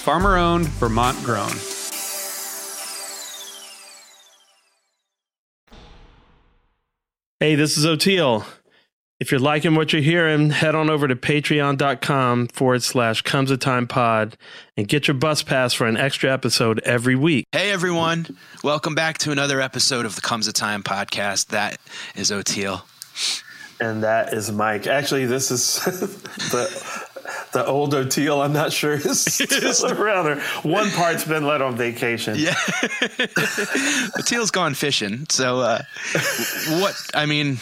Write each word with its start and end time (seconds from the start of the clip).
farmer 0.00 0.36
owned, 0.36 0.68
Vermont 0.68 1.22
grown. 1.22 1.52
Hey, 7.38 7.54
this 7.54 7.78
is 7.78 7.86
Oteil. 7.86 8.44
If 9.18 9.30
you're 9.30 9.40
liking 9.40 9.74
what 9.74 9.92
you're 9.92 10.00
hearing, 10.00 10.48
head 10.48 10.74
on 10.74 10.88
over 10.88 11.06
to 11.06 11.14
patreon.com 11.14 12.48
forward 12.48 12.82
slash 12.82 13.20
comes 13.20 13.50
a 13.50 13.58
time 13.58 13.86
pod 13.86 14.36
and 14.78 14.88
get 14.88 15.08
your 15.08 15.14
bus 15.14 15.42
pass 15.42 15.74
for 15.74 15.86
an 15.86 15.98
extra 15.98 16.32
episode 16.32 16.80
every 16.84 17.16
week. 17.16 17.44
Hey 17.52 17.70
everyone, 17.70 18.26
welcome 18.64 18.94
back 18.94 19.18
to 19.18 19.30
another 19.30 19.60
episode 19.60 20.06
of 20.06 20.16
the 20.16 20.22
Comes 20.22 20.48
a 20.48 20.54
Time 20.54 20.82
podcast. 20.82 21.48
That 21.48 21.76
is 22.14 22.30
Oteil. 22.30 22.82
And 23.78 24.02
that 24.02 24.32
is 24.32 24.50
Mike. 24.52 24.86
Actually, 24.86 25.26
this 25.26 25.50
is 25.50 25.76
the 26.50 27.06
the 27.52 27.66
old 27.66 27.92
Oteil. 27.92 28.44
I'm 28.44 28.52
not 28.52 28.72
sure 28.72 28.94
is 28.94 29.20
still 29.24 29.92
around. 29.92 30.26
Or 30.26 30.40
one 30.62 30.90
part's 30.90 31.24
been 31.24 31.46
let 31.46 31.62
on 31.62 31.76
vacation. 31.76 32.36
Yeah, 32.38 32.54
Oteil's 34.18 34.50
gone 34.50 34.74
fishing. 34.74 35.26
So, 35.28 35.60
uh, 35.60 35.82
what 36.80 36.94
I 37.14 37.26
mean, 37.26 37.58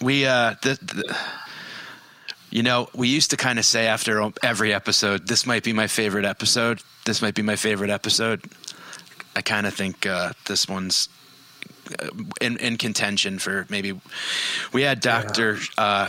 we 0.00 0.26
uh, 0.26 0.54
the, 0.62 0.78
the 0.82 1.16
you 2.50 2.62
know, 2.62 2.88
we 2.94 3.08
used 3.08 3.30
to 3.30 3.36
kind 3.36 3.58
of 3.58 3.64
say 3.64 3.86
after 3.86 4.30
every 4.42 4.72
episode, 4.72 5.28
this 5.28 5.46
might 5.46 5.64
be 5.64 5.72
my 5.72 5.86
favorite 5.86 6.24
episode. 6.24 6.80
This 7.04 7.20
might 7.20 7.34
be 7.34 7.42
my 7.42 7.56
favorite 7.56 7.90
episode. 7.90 8.42
I 9.36 9.42
kind 9.42 9.66
of 9.66 9.74
think 9.74 10.06
uh, 10.06 10.32
this 10.46 10.68
one's 10.68 11.08
uh, 12.00 12.08
in, 12.40 12.56
in 12.58 12.76
contention 12.76 13.38
for 13.38 13.66
maybe. 13.68 14.00
We 14.72 14.82
had 14.82 15.00
Doctor 15.00 15.58
uh, 15.76 16.08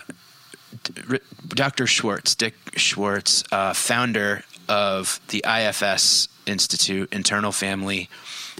Dr. 1.47 1.87
Schwartz, 1.87 2.35
Dick 2.35 2.55
Schwartz, 2.75 3.43
uh, 3.51 3.73
founder 3.73 4.43
of 4.67 5.19
the 5.29 5.43
IFS 5.47 6.27
Institute, 6.45 7.11
Internal 7.11 7.51
Family 7.51 8.09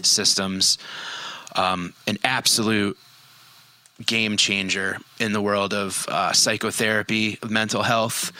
Systems, 0.02 0.78
um, 1.54 1.92
an 2.06 2.18
absolute 2.24 2.98
game 4.06 4.36
changer 4.36 4.96
in 5.18 5.32
the 5.32 5.42
world 5.42 5.74
of 5.74 6.06
uh, 6.08 6.32
psychotherapy, 6.32 7.38
of 7.42 7.50
mental 7.50 7.82
health, 7.82 8.32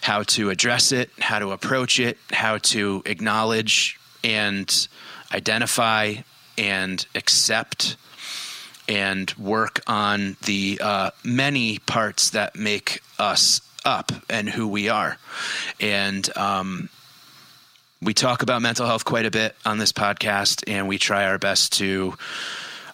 how 0.00 0.22
to 0.22 0.50
address 0.50 0.92
it, 0.92 1.10
how 1.18 1.38
to 1.38 1.52
approach 1.52 2.00
it, 2.00 2.18
how 2.32 2.58
to 2.58 3.02
acknowledge 3.04 3.98
and 4.24 4.88
identify 5.32 6.14
and 6.56 7.06
accept 7.14 7.96
and 8.92 9.32
work 9.38 9.80
on 9.86 10.36
the 10.44 10.78
uh, 10.82 11.10
many 11.24 11.78
parts 11.78 12.30
that 12.30 12.54
make 12.54 13.00
us 13.18 13.62
up 13.86 14.12
and 14.28 14.50
who 14.50 14.68
we 14.68 14.90
are. 14.90 15.16
And 15.80 16.28
um, 16.36 16.90
we 18.02 18.12
talk 18.12 18.42
about 18.42 18.60
mental 18.60 18.84
health 18.84 19.06
quite 19.06 19.24
a 19.24 19.30
bit 19.30 19.56
on 19.64 19.78
this 19.78 19.92
podcast, 19.92 20.64
and 20.70 20.88
we 20.88 20.98
try 20.98 21.24
our 21.24 21.38
best 21.38 21.72
to 21.78 22.14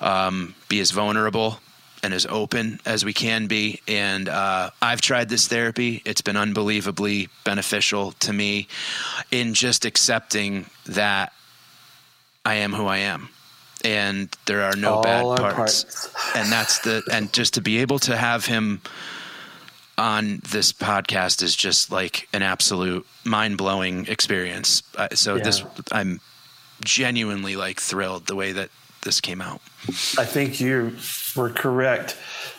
um, 0.00 0.54
be 0.68 0.78
as 0.78 0.92
vulnerable 0.92 1.58
and 2.04 2.14
as 2.14 2.26
open 2.26 2.78
as 2.86 3.04
we 3.04 3.12
can 3.12 3.48
be. 3.48 3.80
And 3.88 4.28
uh, 4.28 4.70
I've 4.80 5.00
tried 5.00 5.28
this 5.28 5.48
therapy. 5.48 6.00
It's 6.04 6.22
been 6.22 6.36
unbelievably 6.36 7.28
beneficial 7.42 8.12
to 8.20 8.32
me 8.32 8.68
in 9.32 9.52
just 9.52 9.84
accepting 9.84 10.66
that 10.86 11.32
I 12.44 12.54
am 12.56 12.72
who 12.72 12.86
I 12.86 12.98
am. 12.98 13.30
And 13.84 14.28
there 14.46 14.62
are 14.62 14.76
no 14.76 14.94
All 14.94 15.02
bad 15.02 15.22
parts. 15.40 15.84
parts. 15.84 16.36
And 16.36 16.50
that's 16.50 16.80
the, 16.80 17.02
and 17.12 17.32
just 17.32 17.54
to 17.54 17.60
be 17.60 17.78
able 17.78 17.98
to 18.00 18.16
have 18.16 18.46
him 18.46 18.80
on 19.96 20.40
this 20.50 20.72
podcast 20.72 21.42
is 21.42 21.56
just 21.56 21.90
like 21.90 22.28
an 22.32 22.42
absolute 22.42 23.06
mind 23.24 23.58
blowing 23.58 24.06
experience. 24.06 24.82
Uh, 24.96 25.08
so 25.12 25.38
this, 25.38 25.62
I'm 25.90 26.20
genuinely 26.84 27.56
like 27.56 27.80
thrilled 27.80 28.26
the 28.26 28.36
way 28.36 28.52
that 28.52 28.70
this 29.02 29.20
came 29.20 29.40
out. 29.40 29.60
I 30.18 30.24
think 30.24 30.60
you 30.60 30.96
were 31.36 31.50
correct 31.50 32.16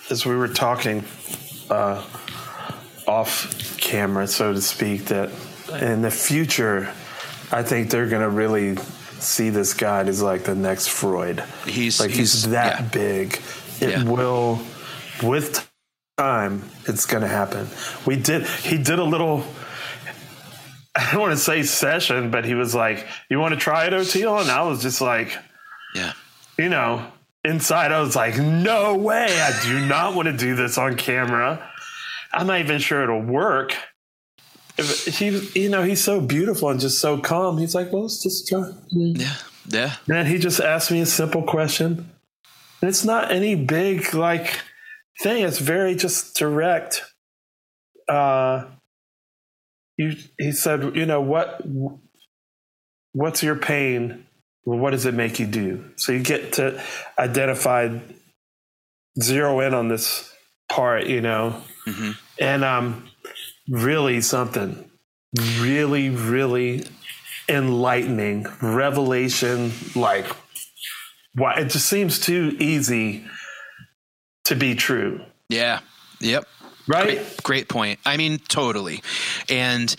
as 0.09 0.25
we 0.25 0.35
were 0.35 0.47
talking 0.47 1.03
uh, 1.69 2.03
off 3.07 3.77
camera, 3.77 4.27
so 4.27 4.53
to 4.53 4.61
speak, 4.61 5.05
that 5.05 5.29
in 5.81 6.01
the 6.01 6.11
future, 6.11 6.93
I 7.51 7.63
think 7.63 7.89
they're 7.89 8.09
going 8.09 8.21
to 8.21 8.29
really 8.29 8.77
see 9.19 9.49
this 9.49 9.73
guy 9.73 10.01
as 10.03 10.21
like 10.21 10.43
the 10.43 10.55
next 10.55 10.89
Freud. 10.89 11.43
He's- 11.65 11.99
like 11.99 12.09
he's, 12.11 12.33
he's- 12.33 12.45
that 12.51 12.79
yeah. 12.79 12.85
big. 12.87 13.41
It 13.81 13.89
Yeah. 13.91 14.03
will, 14.03 14.59
with 15.23 15.69
time, 16.17 16.63
it's 16.85 17.05
going 17.05 17.21
to 17.23 17.29
happen. 17.29 17.67
We 18.05 18.15
did, 18.17 18.45
he 18.45 18.77
did 18.77 18.99
a 18.99 19.03
little. 19.03 19.43
I 20.95 21.11
don't 21.11 21.21
want 21.21 21.31
to 21.33 21.37
say 21.37 21.63
session, 21.63 22.29
but 22.31 22.43
he 22.43 22.55
was 22.55 22.75
like, 22.75 23.07
"You 23.29 23.39
want 23.39 23.53
to 23.53 23.59
try 23.59 23.85
it, 23.85 23.93
Oteil?" 23.93 24.41
And 24.41 24.49
I 24.51 24.63
was 24.63 24.81
just 24.81 24.99
like, 24.99 25.37
Yeah. 25.95 26.11
you 26.57 26.67
know, 26.67 27.05
inside 27.45 27.91
I 27.93 28.01
was 28.01 28.15
like, 28.17 28.37
no 28.37 28.95
way, 28.95 29.27
I 29.39 29.57
do 29.63 29.85
not 29.85 30.13
want 30.15 30.25
to 30.27 30.35
do 30.35 30.55
this 30.55 30.77
on 30.77 30.95
camera. 30.97 31.65
I'm 32.33 32.47
not 32.47 32.59
even 32.59 32.79
sure 32.79 33.01
it'll 33.03 33.21
work. 33.21 33.73
He, 34.83 35.61
you 35.61 35.69
know, 35.69 35.83
he's 35.83 36.03
so 36.03 36.21
beautiful 36.21 36.69
and 36.69 36.79
just 36.79 36.99
so 36.99 37.17
calm. 37.19 37.57
He's 37.57 37.75
like, 37.75 37.91
well, 37.91 38.03
let's 38.03 38.21
just 38.23 38.47
try. 38.47 38.71
Yeah. 38.91 39.35
Yeah. 39.67 39.95
And 40.11 40.27
he 40.27 40.37
just 40.39 40.59
asked 40.59 40.91
me 40.91 41.01
a 41.01 41.05
simple 41.05 41.43
question. 41.43 42.09
And 42.81 42.89
it's 42.89 43.03
not 43.05 43.31
any 43.31 43.55
big, 43.55 44.13
like, 44.13 44.61
thing. 45.21 45.43
It's 45.43 45.59
very 45.59 45.95
just 45.95 46.35
direct. 46.37 47.03
Uh, 48.07 48.65
you, 49.97 50.15
he 50.37 50.51
said, 50.51 50.95
you 50.95 51.05
know, 51.05 51.21
what, 51.21 51.61
what's 53.13 53.43
your 53.43 53.55
pain? 53.55 54.25
Well, 54.65 54.79
what 54.79 54.91
does 54.91 55.05
it 55.05 55.13
make 55.13 55.39
you 55.39 55.45
do? 55.45 55.91
So 55.97 56.11
you 56.13 56.23
get 56.23 56.53
to 56.53 56.81
identify, 57.17 57.99
zero 59.21 59.59
in 59.59 59.73
on 59.73 59.89
this 59.89 60.33
part, 60.69 61.07
you 61.07 61.19
know, 61.21 61.61
Mhm. 61.85 62.15
and 62.39 62.63
um, 62.63 63.08
really 63.69 64.21
something 64.21 64.89
really, 65.59 66.09
really 66.09 66.85
enlightening 67.47 68.47
revelation. 68.61 69.71
Like, 69.95 70.25
why 71.35 71.55
it 71.59 71.65
just 71.69 71.85
seems 71.87 72.19
too 72.19 72.55
easy 72.59 73.25
to 74.45 74.55
be 74.55 74.75
true, 74.75 75.21
Yeah. 75.49 75.79
Yep. 76.21 76.47
right? 76.87 77.05
Great, 77.05 77.43
great 77.43 77.69
point. 77.69 77.99
I 78.05 78.17
mean, 78.17 78.39
totally. 78.39 79.01
And 79.47 79.95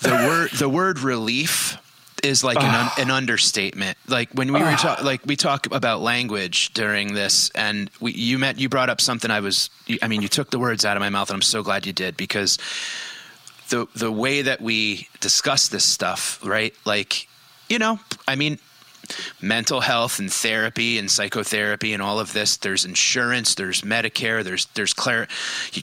the 0.00 0.10
word 0.10 0.50
the 0.52 0.68
word 0.68 0.98
relief 1.00 1.76
is 2.22 2.44
like 2.44 2.62
an, 2.62 2.74
un, 2.74 2.90
an 2.98 3.10
understatement. 3.10 3.98
Like 4.08 4.30
when 4.32 4.52
we 4.52 4.60
were 4.60 4.72
talk, 4.78 5.02
like 5.02 5.24
we 5.26 5.36
talk 5.36 5.66
about 5.66 6.00
language 6.00 6.72
during 6.72 7.14
this, 7.14 7.50
and 7.54 7.90
we 8.00 8.12
you 8.12 8.38
met 8.38 8.58
you 8.58 8.68
brought 8.68 8.90
up 8.90 9.00
something 9.00 9.30
I 9.30 9.40
was. 9.40 9.70
I 10.00 10.08
mean, 10.08 10.22
you 10.22 10.28
took 10.28 10.50
the 10.50 10.58
words 10.58 10.84
out 10.84 10.96
of 10.96 11.00
my 11.00 11.10
mouth, 11.10 11.30
and 11.30 11.36
I'm 11.36 11.42
so 11.42 11.62
glad 11.62 11.86
you 11.86 11.92
did 11.92 12.16
because 12.16 12.58
the 13.68 13.86
the 13.94 14.12
way 14.12 14.42
that 14.42 14.60
we 14.60 15.08
discuss 15.20 15.68
this 15.68 15.84
stuff, 15.84 16.40
right? 16.44 16.74
Like, 16.84 17.28
you 17.68 17.78
know, 17.78 17.98
I 18.28 18.36
mean, 18.36 18.58
mental 19.40 19.80
health 19.80 20.18
and 20.18 20.32
therapy 20.32 20.98
and 20.98 21.10
psychotherapy 21.10 21.92
and 21.92 22.02
all 22.02 22.20
of 22.20 22.32
this. 22.32 22.56
There's 22.56 22.84
insurance, 22.84 23.54
there's 23.54 23.82
Medicare, 23.82 24.44
there's 24.44 24.66
there's 24.74 24.92
clar- 24.92 25.28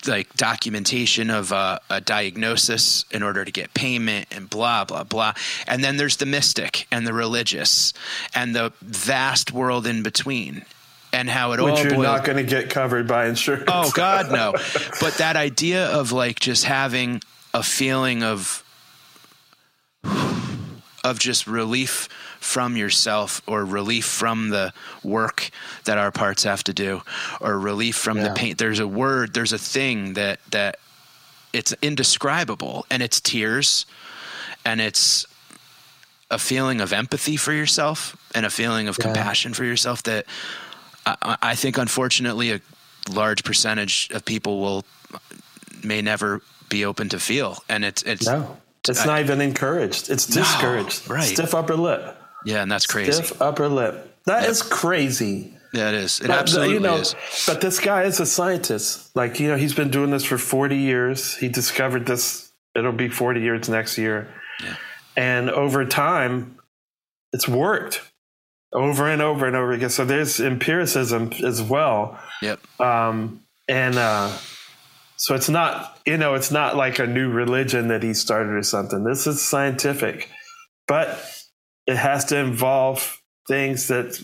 like 0.08 0.34
documentation 0.36 1.30
of 1.30 1.52
a, 1.52 1.80
a 1.90 2.02
diagnosis 2.02 3.06
in 3.12 3.24
order 3.24 3.46
to 3.46 3.52
get 3.52 3.74
payment 3.74 4.28
and 4.32 4.50
blah 4.50 4.86
blah 4.86 5.04
blah. 5.04 5.34
And 5.68 5.84
then 5.84 5.98
there's 5.98 6.18
the 6.18 6.26
mystic 6.26 6.88
and 6.92 7.06
the 7.06 7.14
religious 7.14 7.94
and 8.34 8.56
the 8.56 8.74
vast 8.82 9.52
world 9.52 9.88
in 9.88 10.04
between 10.04 10.66
and 11.12 11.30
how 11.30 11.54
it 11.54 11.62
Which 11.62 11.74
all 11.74 11.84
you're 11.84 11.98
not 11.98 12.24
going 12.24 12.38
to 12.38 12.44
get 12.44 12.70
covered 12.70 13.08
by 13.08 13.28
insurance. 13.28 13.66
Oh 13.68 13.92
God, 13.94 14.32
no! 14.32 14.54
But 15.02 15.16
that 15.16 15.36
idea 15.36 15.88
of 15.88 16.12
like 16.12 16.40
just 16.40 16.66
having 16.66 17.22
a 17.54 17.64
feeling 17.64 18.24
of 18.24 18.64
of 21.04 21.20
just 21.20 21.48
relief 21.48 22.08
from 22.40 22.76
yourself 22.78 23.42
or 23.48 23.66
relief 23.66 24.06
from 24.06 24.50
the 24.50 24.74
work 25.04 25.50
that 25.86 25.98
our 25.98 26.12
parts 26.12 26.44
have 26.44 26.64
to 26.66 26.74
do 26.74 27.02
or 27.42 27.58
relief 27.60 27.96
from 27.96 28.18
Yeah. 28.18 28.30
the 28.30 28.34
pain 28.34 28.56
there's 28.58 28.80
a 28.80 28.88
word 28.88 29.34
there's 29.34 29.54
a 29.54 29.58
thing 29.58 30.14
that 30.14 30.40
that 30.52 30.78
it's 31.54 31.74
indescribable 31.82 32.86
and 32.92 33.02
it's 33.02 33.20
tears 33.22 33.86
and 34.66 34.80
it's 34.82 35.26
a 36.32 36.38
feeling 36.38 36.80
of 36.82 36.94
empathy 36.94 37.38
for 37.38 37.54
yourself 37.54 38.16
and 38.36 38.46
a 38.46 38.50
feeling 38.50 38.88
of 38.88 38.98
Yeah. 39.00 39.06
compassion 39.06 39.54
for 39.54 39.64
yourself 39.66 40.04
that 40.04 40.26
I, 41.06 41.38
I 41.42 41.56
think 41.56 41.78
unfortunately 41.78 42.52
a 42.52 42.62
large 43.10 43.44
percentage 43.44 44.10
of 44.14 44.24
people 44.26 44.60
will 44.62 44.86
may 45.84 46.02
never 46.02 46.42
be 46.68 46.86
open 46.86 47.10
to 47.10 47.20
feel 47.20 47.64
and 47.68 47.84
it's 47.84 48.04
it's 48.04 48.28
No, 48.28 48.58
it's 48.88 49.02
I- 49.02 49.06
not 49.06 49.20
even 49.22 49.42
encouraged. 49.42 50.10
It's 50.10 50.26
discouraged. 50.26 51.10
right. 51.10 51.24
Stiff 51.24 51.54
upper 51.54 51.76
lip. 51.76 52.16
yeah 52.46 52.62
and 52.62 52.72
that's 52.72 52.86
crazy 52.88 53.12
Stiff 53.12 53.42
upper 53.42 53.68
lip. 53.68 54.06
That 54.26 54.48
is 54.48 54.62
crazy. 54.62 55.54
yeah 55.74 55.90
it 55.90 55.96
is 55.96 56.20
it 56.20 56.28
But, 56.28 56.38
absolutely 56.40 56.76
you 56.76 56.80
know, 56.80 56.96
is 56.98 57.16
But 57.48 57.62
this 57.62 57.80
guy 57.80 58.04
is 58.04 58.20
a 58.20 58.26
scientist. 58.26 59.16
Like, 59.16 59.40
you 59.40 59.48
know, 59.50 59.58
he's 59.58 59.74
been 59.74 59.90
doing 59.90 60.12
this 60.12 60.24
for 60.24 60.38
40 60.38 60.78
years. 60.78 61.36
He 61.36 61.48
discovered 61.50 62.06
this. 62.06 62.52
It'll 62.76 62.92
be 62.92 63.10
40 63.10 63.42
years 63.42 63.68
next 63.70 63.98
year. 63.98 64.28
And 65.18 65.50
over 65.50 65.84
time, 65.86 66.58
it's 67.34 67.48
worked 67.48 68.02
over 68.72 69.08
and 69.10 69.22
over 69.22 69.46
and 69.48 69.56
over 69.56 69.72
again. 69.74 69.90
So 69.90 70.06
there's 70.06 70.40
empiricism 70.40 71.32
as 71.44 71.62
well. 71.62 72.20
yep 72.42 72.60
Um, 72.80 73.42
and 73.68 73.96
uh, 73.98 74.32
so 75.22 75.36
it's 75.36 75.50
not, 75.50 76.00
you 76.06 76.16
know, 76.18 76.34
it's 76.36 76.50
not 76.52 76.76
like 76.78 76.98
a 77.00 77.06
new 77.06 77.30
religion 77.30 77.90
that 77.90 78.02
he 78.04 78.14
started 78.14 78.52
or 78.54 78.64
something. 78.64 79.04
This 79.04 79.28
is 79.28 79.42
scientific, 79.42 80.30
but 80.88 81.10
it 81.86 81.98
has 81.98 82.24
to 82.26 82.38
involve 82.38 83.22
things 83.48 83.88
that 83.90 84.22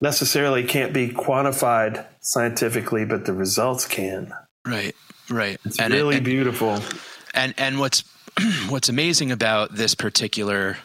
necessarily 0.00 0.64
can't 0.64 0.92
be 0.92 1.08
quantified 1.08 2.06
scientifically, 2.20 3.04
but 3.04 3.24
the 3.26 3.32
results 3.32 3.86
can. 3.86 4.32
right 4.66 4.94
right 5.28 5.58
It's 5.64 5.78
and 5.78 5.92
it- 5.94 5.96
really 5.96 6.16
and- 6.16 6.24
beautiful. 6.24 6.80
and 7.34 7.54
and 7.58 7.78
what's 7.78 8.04
what's 8.68 8.88
amazing 8.88 9.30
about 9.32 9.74
this 9.74 9.94
particular 9.94 10.76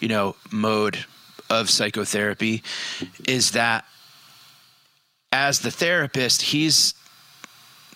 you 0.00 0.08
know 0.08 0.34
mode 0.50 1.04
of 1.50 1.68
psychotherapy 1.70 2.62
is 3.28 3.52
that 3.52 3.84
as 5.32 5.60
the 5.60 5.70
therapist 5.70 6.42
he's 6.42 6.94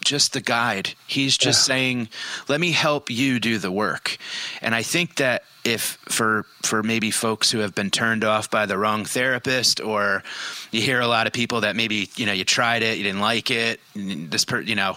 just 0.06 0.32
the 0.32 0.40
guide 0.40 0.94
he's 1.06 1.36
just 1.36 1.68
Yeah. 1.68 1.74
saying 1.74 2.08
let 2.48 2.60
me 2.60 2.70
help 2.72 3.10
you 3.10 3.38
do 3.40 3.58
the 3.58 3.70
work 3.70 4.16
and 4.62 4.74
i 4.74 4.82
think 4.82 5.16
that 5.16 5.42
if 5.64 5.98
for 6.08 6.46
for 6.62 6.82
maybe 6.82 7.10
folks 7.10 7.50
who 7.50 7.58
have 7.58 7.74
been 7.74 7.90
turned 7.90 8.22
off 8.24 8.48
by 8.50 8.66
the 8.66 8.78
wrong 8.78 9.04
therapist 9.04 9.80
or 9.80 10.22
you 10.70 10.80
hear 10.80 11.00
a 11.00 11.08
lot 11.08 11.26
of 11.26 11.32
people 11.32 11.60
that 11.62 11.74
maybe 11.76 12.08
you 12.16 12.24
know 12.24 12.32
you 12.32 12.44
tried 12.44 12.82
it 12.82 12.96
you 12.98 13.02
didn't 13.04 13.20
like 13.20 13.50
it 13.50 13.80
this 13.94 14.44
per 14.44 14.60
you 14.60 14.76
know 14.76 14.96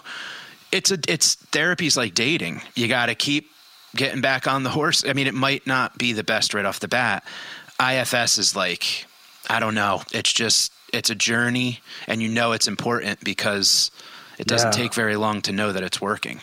it's 0.72 0.92
a 0.92 1.00
it's 1.08 1.34
therapy's 1.52 1.98
like 1.98 2.14
dating. 2.14 2.62
You 2.76 2.88
got 2.88 3.08
to 3.08 3.16
keep 3.16 3.50
getting 3.96 4.22
back 4.22 4.46
on 4.46 4.62
the 4.62 4.70
horse. 4.70 5.04
I 5.04 5.14
mean, 5.14 5.26
it 5.26 5.34
might 5.34 5.66
not 5.66 5.98
be 5.98 6.14
the 6.14 6.24
best 6.24 6.54
right 6.54 6.64
off 6.64 6.80
the 6.80 6.88
bat. 6.88 7.24
IFS 7.82 8.38
is 8.38 8.56
like 8.56 9.08
I 9.50 9.60
don't 9.60 9.74
know. 9.74 10.04
It's 10.14 10.32
just 10.32 10.72
it's 10.94 11.10
a 11.10 11.16
journey, 11.16 11.80
and 12.06 12.22
you 12.22 12.30
know 12.30 12.52
it's 12.52 12.68
important 12.68 13.24
because 13.24 13.90
it 14.40 14.48
doesn't 14.48 14.74
Yeah. 14.74 14.82
take 14.84 14.94
very 14.96 15.16
long 15.16 15.42
to 15.44 15.52
know 15.52 15.72
that 15.72 15.84
it's 15.84 16.02
working. 16.02 16.42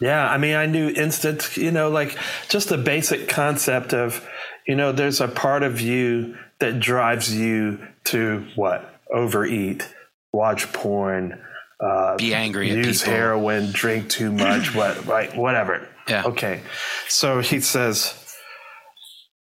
Yeah, 0.00 0.26
I 0.26 0.38
mean, 0.38 0.56
I 0.56 0.64
knew 0.64 0.88
instant, 0.88 1.58
you 1.58 1.70
know, 1.70 1.90
like 1.90 2.16
just 2.48 2.70
the 2.70 2.78
basic 2.78 3.28
concept 3.28 3.92
of, 3.92 4.26
you 4.66 4.74
know, 4.74 4.92
there's 4.92 5.20
a 5.20 5.28
part 5.28 5.62
of 5.62 5.80
you 5.82 6.36
that 6.60 6.80
drives 6.80 7.34
you 7.36 7.86
to 8.04 8.46
what? 8.54 8.94
Overeat, 9.12 9.86
watch 10.32 10.72
porn, 10.72 11.38
uh, 11.80 12.16
Be 12.16 12.32
angry 12.34 12.70
use 12.70 13.02
heroin, 13.02 13.72
drink 13.72 14.08
too 14.08 14.32
much, 14.32 14.74
what, 14.74 15.04
right, 15.06 15.36
whatever. 15.36 15.86
Yeah. 16.08 16.24
Okay. 16.24 16.60
So 17.08 17.40
he 17.40 17.60
says, 17.60 18.14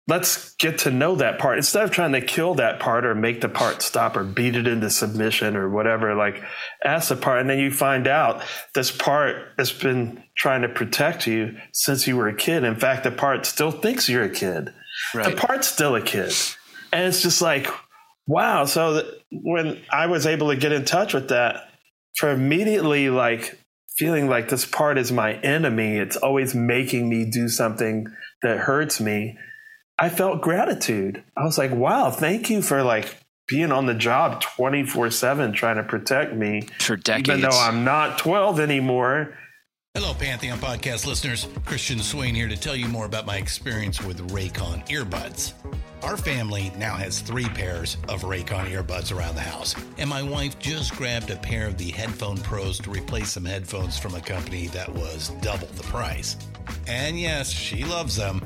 let's 0.08 0.54
get 0.56 0.80
to 0.80 0.92
know 0.92 1.16
that 1.16 1.40
part. 1.40 1.58
Instead 1.58 1.84
of 1.84 1.92
trying 1.92 2.12
to 2.12 2.22
kill 2.22 2.56
that 2.56 2.80
part 2.80 3.06
or 3.06 3.16
make 3.16 3.42
the 3.42 3.50
part 3.50 3.82
stop 3.82 4.16
or 4.16 4.24
beat 4.24 4.56
it 4.56 4.68
into 4.68 4.90
submission 4.90 5.56
or 5.56 5.70
whatever 5.70 6.16
like 6.16 6.44
ask 6.84 7.10
the 7.10 7.16
part 7.16 7.42
and 7.42 7.50
then 7.50 7.60
you 7.60 7.72
find 7.72 8.08
out 8.08 8.44
this 8.74 8.92
part 8.92 9.54
has 9.58 9.72
been 9.72 10.24
trying 10.38 10.62
to 10.62 10.70
protect 10.70 11.26
you 11.26 11.56
since 11.74 12.08
you 12.08 12.18
were 12.18 12.28
a 12.28 12.36
kid. 12.36 12.64
In 12.64 12.76
fact 12.76 13.04
the 13.04 13.12
part 13.12 13.46
still 13.46 13.72
thinks 13.72 14.08
you're 14.08 14.24
a 14.24 14.30
kid. 14.30 14.74
Right. 15.14 15.32
the 15.32 15.36
part's 15.36 15.68
still 15.68 15.96
a 15.96 16.02
kid. 16.02 16.34
And 16.94 17.08
it's 17.08 17.22
just 17.22 17.42
like 17.42 17.68
wow. 18.28 18.66
So 18.66 19.02
when 19.32 19.82
i 19.92 20.06
was 20.06 20.26
able 20.26 20.50
to 20.50 20.56
get 20.56 20.72
in 20.72 20.86
touch 20.86 21.14
with 21.14 21.30
that 21.30 21.70
for 22.18 22.30
immediately 22.30 23.10
like 23.10 23.60
feeling 23.98 24.30
like 24.30 24.50
this 24.50 24.66
part 24.66 24.98
is 24.98 25.12
my 25.12 25.34
enemy 25.36 25.98
it's 25.98 26.18
always 26.18 26.54
making 26.54 27.10
me 27.10 27.26
do 27.26 27.48
something 27.48 28.06
that 28.44 28.58
hurts 28.58 29.02
me 29.02 29.38
I 29.98 30.10
felt 30.10 30.42
gratitude. 30.42 31.24
I 31.38 31.44
was 31.46 31.58
like, 31.58 31.72
wow, 31.72 32.12
thank 32.12 32.50
you 32.50 32.62
for 32.62 32.84
like 32.84 33.16
being 33.48 33.72
on 33.72 33.86
the 33.86 33.94
job 33.94 34.42
24 34.42 35.12
7 35.12 35.54
trying 35.54 35.78
to 35.78 35.84
protect 35.84 36.34
me. 36.34 36.68
For 36.80 36.98
decades. 36.98 37.30
Even 37.30 37.42
though 37.42 37.58
I'm 37.58 37.86
not 37.86 38.18
12 38.18 38.60
anymore. 38.60 39.38
Hello, 39.94 40.14
Pantheon 40.14 40.58
Podcast 40.58 41.08
listeners. 41.08 41.48
Christian 41.64 42.00
Swain 42.00 42.36
here 42.36 42.50
to 42.50 42.58
tell 42.58 42.76
you 42.76 42.90
more 42.90 43.06
about 43.06 43.26
my 43.26 43.38
experience 43.38 44.02
with 44.04 44.30
Raycon 44.32 44.86
earbuds. 44.90 45.54
Our 46.04 46.18
family 46.18 46.74
now 46.78 46.96
has 46.96 47.22
three 47.22 47.48
pairs 47.48 47.96
of 48.10 48.24
Raycon 48.24 48.70
earbuds 48.70 49.16
around 49.16 49.36
the 49.36 49.42
house, 49.42 49.74
and 49.98 50.10
my 50.10 50.22
wife 50.22 50.60
just 50.60 50.94
grabbed 50.98 51.32
a 51.32 51.38
pair 51.38 51.68
of 51.68 51.78
the 51.78 51.92
Headphone 51.92 52.38
Pros 52.40 52.78
to 52.80 52.90
replace 52.90 53.32
some 53.32 53.46
headphones 53.46 53.98
from 53.98 54.16
a 54.16 54.22
company 54.22 54.68
that 54.68 54.94
was 54.94 55.30
double 55.42 55.68
the 55.68 55.84
price. 55.84 56.36
And 56.88 57.18
yes, 57.18 57.50
she 57.50 57.86
loves 57.86 58.18
them. 58.18 58.46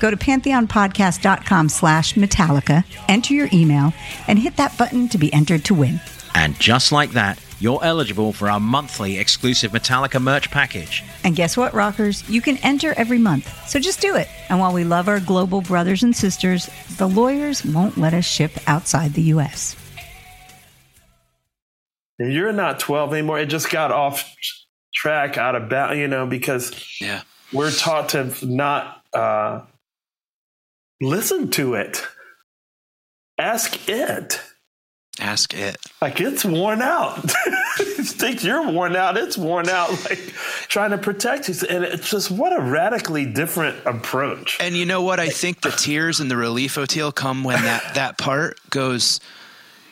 Go 0.00 0.10
to 0.10 0.16
pantheonpodcast.com 0.16 1.68
slash 1.68 2.14
Metallica, 2.14 2.84
enter 3.08 3.34
your 3.34 3.48
email, 3.52 3.92
and 4.28 4.38
hit 4.38 4.56
that 4.56 4.76
button 4.78 5.08
to 5.08 5.18
be 5.18 5.32
entered 5.32 5.64
to 5.66 5.74
win. 5.74 6.00
And 6.34 6.58
just 6.60 6.92
like 6.92 7.12
that, 7.12 7.40
you're 7.58 7.82
eligible 7.82 8.34
for 8.34 8.50
our 8.50 8.60
monthly 8.60 9.18
exclusive 9.18 9.72
Metallica 9.72 10.20
merch 10.22 10.50
package. 10.50 11.02
And 11.24 11.34
guess 11.34 11.56
what, 11.56 11.72
rockers? 11.72 12.28
You 12.28 12.42
can 12.42 12.58
enter 12.58 12.92
every 12.98 13.16
month. 13.18 13.50
So 13.66 13.80
just 13.80 14.00
do 14.02 14.14
it. 14.14 14.28
And 14.50 14.60
while 14.60 14.74
we 14.74 14.84
love 14.84 15.08
our 15.08 15.20
global 15.20 15.62
brothers 15.62 16.02
and 16.02 16.14
sisters, 16.14 16.68
the 16.98 17.08
lawyers 17.08 17.64
won't 17.64 17.96
let 17.96 18.12
us 18.12 18.26
ship 18.26 18.52
outside 18.66 19.14
the 19.14 19.22
U.S. 19.22 19.74
You're 22.18 22.52
not 22.52 22.78
12 22.80 23.12
anymore. 23.14 23.38
It 23.40 23.46
just 23.46 23.70
got 23.70 23.90
off 23.92 24.34
track, 24.94 25.36
out 25.38 25.54
of 25.54 25.68
bounds, 25.68 25.98
you 25.98 26.08
know, 26.08 26.26
because 26.26 26.72
Yeah. 27.00 27.22
we're 27.52 27.70
taught 27.70 28.10
to 28.10 28.32
not 28.46 29.02
uh, 29.14 29.62
listen 31.00 31.50
to 31.52 31.74
it. 31.74 32.06
Ask 33.38 33.88
it. 33.88 34.40
Ask 35.18 35.54
it. 35.54 35.76
Like 36.00 36.20
it's 36.20 36.44
worn 36.44 36.82
out. 36.82 37.22
think 38.16 38.42
you're 38.42 38.70
worn 38.70 38.96
out. 38.96 39.16
It's 39.16 39.38
worn 39.38 39.68
out. 39.68 39.90
Like 40.04 40.18
trying 40.68 40.90
to 40.90 40.98
protect 40.98 41.48
you. 41.48 41.54
And 41.68 41.84
it's 41.84 42.10
just 42.10 42.30
what 42.30 42.52
a 42.52 42.60
radically 42.60 43.26
different 43.26 43.76
approach. 43.86 44.58
And 44.60 44.76
you 44.76 44.86
know 44.86 45.02
what? 45.02 45.20
I 45.20 45.28
think 45.28 45.60
the 45.62 45.70
tears 45.70 46.20
and 46.20 46.30
the 46.30 46.36
relief, 46.36 46.76
Oteil, 46.76 47.14
come 47.14 47.44
when 47.44 47.62
that, 47.62 47.94
that 47.94 48.18
part 48.18 48.58
goes, 48.70 49.20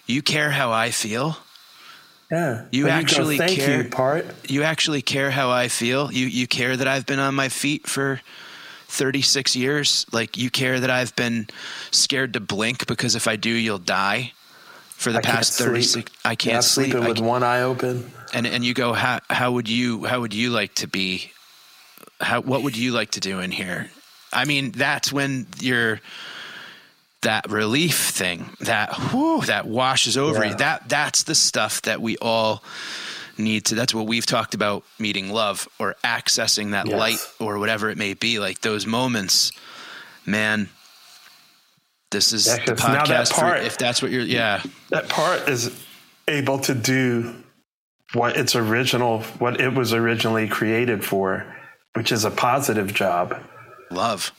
You 0.06 0.23
care 0.23 0.50
how 0.50 0.73
I 0.73 0.90
feel? 0.90 1.37
Yeah. 2.30 2.64
You 2.73 2.84
go, 2.84 2.90
actually 2.90 3.38
Thank 3.38 3.61
care. 3.61 3.82
you, 3.82 3.90
part. 3.90 4.26
You 4.50 4.62
actually 4.62 5.02
care 5.02 5.30
how 5.30 5.50
I 5.50 5.68
feel? 5.68 6.12
You, 6.12 6.26
you 6.26 6.46
care 6.46 6.76
that 6.76 6.88
I've 6.88 7.06
been 7.06 7.20
on 7.20 7.34
my 7.34 7.49
feet 7.49 7.87
for 7.87 8.20
36 8.94 9.56
years? 9.56 10.06
Like, 10.12 10.36
you 10.36 10.50
care 10.50 10.80
that 10.80 10.90
I've 10.90 11.14
been 11.16 11.46
scared 11.90 12.32
to 12.34 12.40
blink 12.40 12.86
because 12.86 13.14
if 13.16 13.26
I 13.28 13.36
do, 13.36 13.50
you'll 13.50 13.78
die? 13.78 14.32
For 14.96 15.12
the 15.12 15.18
I 15.18 15.22
past 15.22 15.58
36 15.58 15.90
sleep. 15.92 16.08
I 16.24 16.34
can't 16.36 16.54
Yeah, 16.54 16.60
sleep. 16.60 16.90
sleeping 16.92 17.08
with 17.08 17.18
one 17.18 17.42
eye 17.42 17.62
open. 17.62 18.10
and 18.32 18.46
and 18.46 18.64
you 18.64 18.72
go 18.74 18.92
how 18.94 19.20
how 19.28 19.52
would 19.52 19.68
you 19.68 20.04
how 20.06 20.20
would 20.20 20.32
you 20.32 20.50
like 20.50 20.74
to 20.76 20.86
be 20.86 21.30
how 22.20 22.40
what 22.40 22.62
would 22.62 22.76
you 22.76 22.92
like 22.92 23.10
to 23.12 23.20
do 23.20 23.40
in 23.40 23.50
here 23.50 23.90
i 24.32 24.44
mean 24.44 24.70
that's 24.70 25.12
when 25.12 25.46
you're 25.60 26.00
that 27.22 27.50
relief 27.50 27.98
thing 28.10 28.50
that 28.60 28.92
whew, 29.10 29.42
that 29.46 29.66
washes 29.66 30.16
over 30.16 30.42
Yeah. 30.44 30.50
you 30.52 30.56
that 30.56 30.88
that's 30.88 31.24
the 31.24 31.34
stuff 31.34 31.82
that 31.82 32.00
we 32.00 32.16
all 32.18 32.62
need 33.38 33.64
to 33.66 33.74
that's 33.74 33.94
what 33.94 34.06
we've 34.06 34.26
talked 34.26 34.54
about 34.54 34.84
meeting 34.98 35.30
love 35.30 35.68
or 35.78 35.96
accessing 36.04 36.70
that 36.72 36.86
Yes. 36.86 36.98
light 36.98 37.18
or 37.40 37.58
whatever 37.58 37.90
it 37.90 37.98
may 37.98 38.14
be. 38.14 38.38
Like 38.38 38.60
those 38.60 38.86
moments 38.86 39.52
man 40.26 40.68
this 42.10 42.32
is 42.32 42.46
Yeah, 42.46 42.64
the 42.64 42.74
now 42.74 43.04
that 43.04 43.26
podcast 43.26 43.28
for- 43.34 43.40
part- 43.40 43.62
if 43.62 43.76
that's 43.78 44.00
what 44.02 44.10
you're 44.10 44.22
yeah. 44.22 44.62
That 44.90 45.08
part 45.08 45.48
is 45.48 45.70
able 46.28 46.58
to 46.60 46.74
do 46.74 47.34
what 48.12 48.36
its 48.36 48.54
original 48.54 49.22
what 49.38 49.60
it 49.60 49.72
was 49.74 49.92
originally 49.92 50.48
created 50.48 51.04
for 51.04 51.44
which 51.94 52.10
is 52.12 52.24
a 52.24 52.30
positive 52.30 52.92
job. 52.92 53.36
Love. 53.90 54.32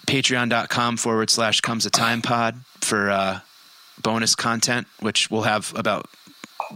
patreon.com 0.07 0.97
forward 0.97 1.29
slash 1.29 1.61
comes 1.61 1.85
a 1.85 1.89
time 1.89 2.21
pod 2.21 2.59
for 2.81 3.09
uh, 3.09 3.39
bonus 4.01 4.35
content 4.35 4.87
which 4.99 5.31
we'll 5.31 5.43
have 5.43 5.73
about 5.75 6.07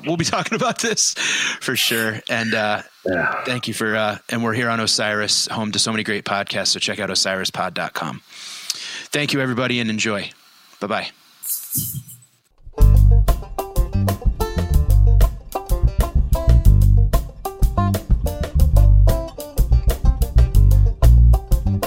we'll 0.05 0.17
be 0.17 0.25
talking 0.37 0.55
about 0.55 0.79
this 0.79 1.13
for 1.61 1.75
sure. 1.75 2.19
And 2.29 2.53
uh, 2.53 2.81
yeah. 3.05 3.43
thank 3.43 3.67
you 3.67 3.73
for 3.73 3.95
uh, 3.95 4.17
and 4.29 4.43
we're 4.43 4.53
here 4.53 4.69
on 4.69 4.79
osiris 4.79 5.47
home 5.47 5.71
to 5.71 5.79
so 5.79 5.91
many 5.91 6.03
great 6.03 6.25
podcasts. 6.25 6.67
So 6.67 6.79
check 6.79 6.99
out 6.99 7.09
osirispod.com 7.09 8.21
thank 9.11 9.33
you 9.33 9.41
everybody 9.41 9.79
and 9.79 9.89
enjoy. 9.89 10.29
Bye-bye. 10.79 11.09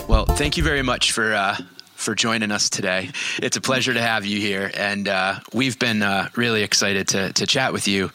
Well 0.09 0.27
thank 0.27 0.57
you 0.57 0.63
very 0.63 0.83
much 0.83 1.13
for 1.13 1.33
uh, 1.33 1.57
for 2.03 2.17
joining 2.17 2.51
us 2.51 2.69
today 2.69 3.09
it's 3.41 3.57
a 3.57 3.61
pleasure 3.61 3.95
to 3.95 4.03
have 4.03 4.27
you 4.27 4.41
here 4.41 4.73
and 4.75 5.07
uh, 5.07 5.39
we've 5.55 5.79
been 5.79 6.03
uh, 6.03 6.29
really 6.35 6.65
excited 6.65 7.07
to, 7.07 7.33
to 7.33 7.47
chat 7.47 7.73
with 7.73 7.87
you 7.87 8.11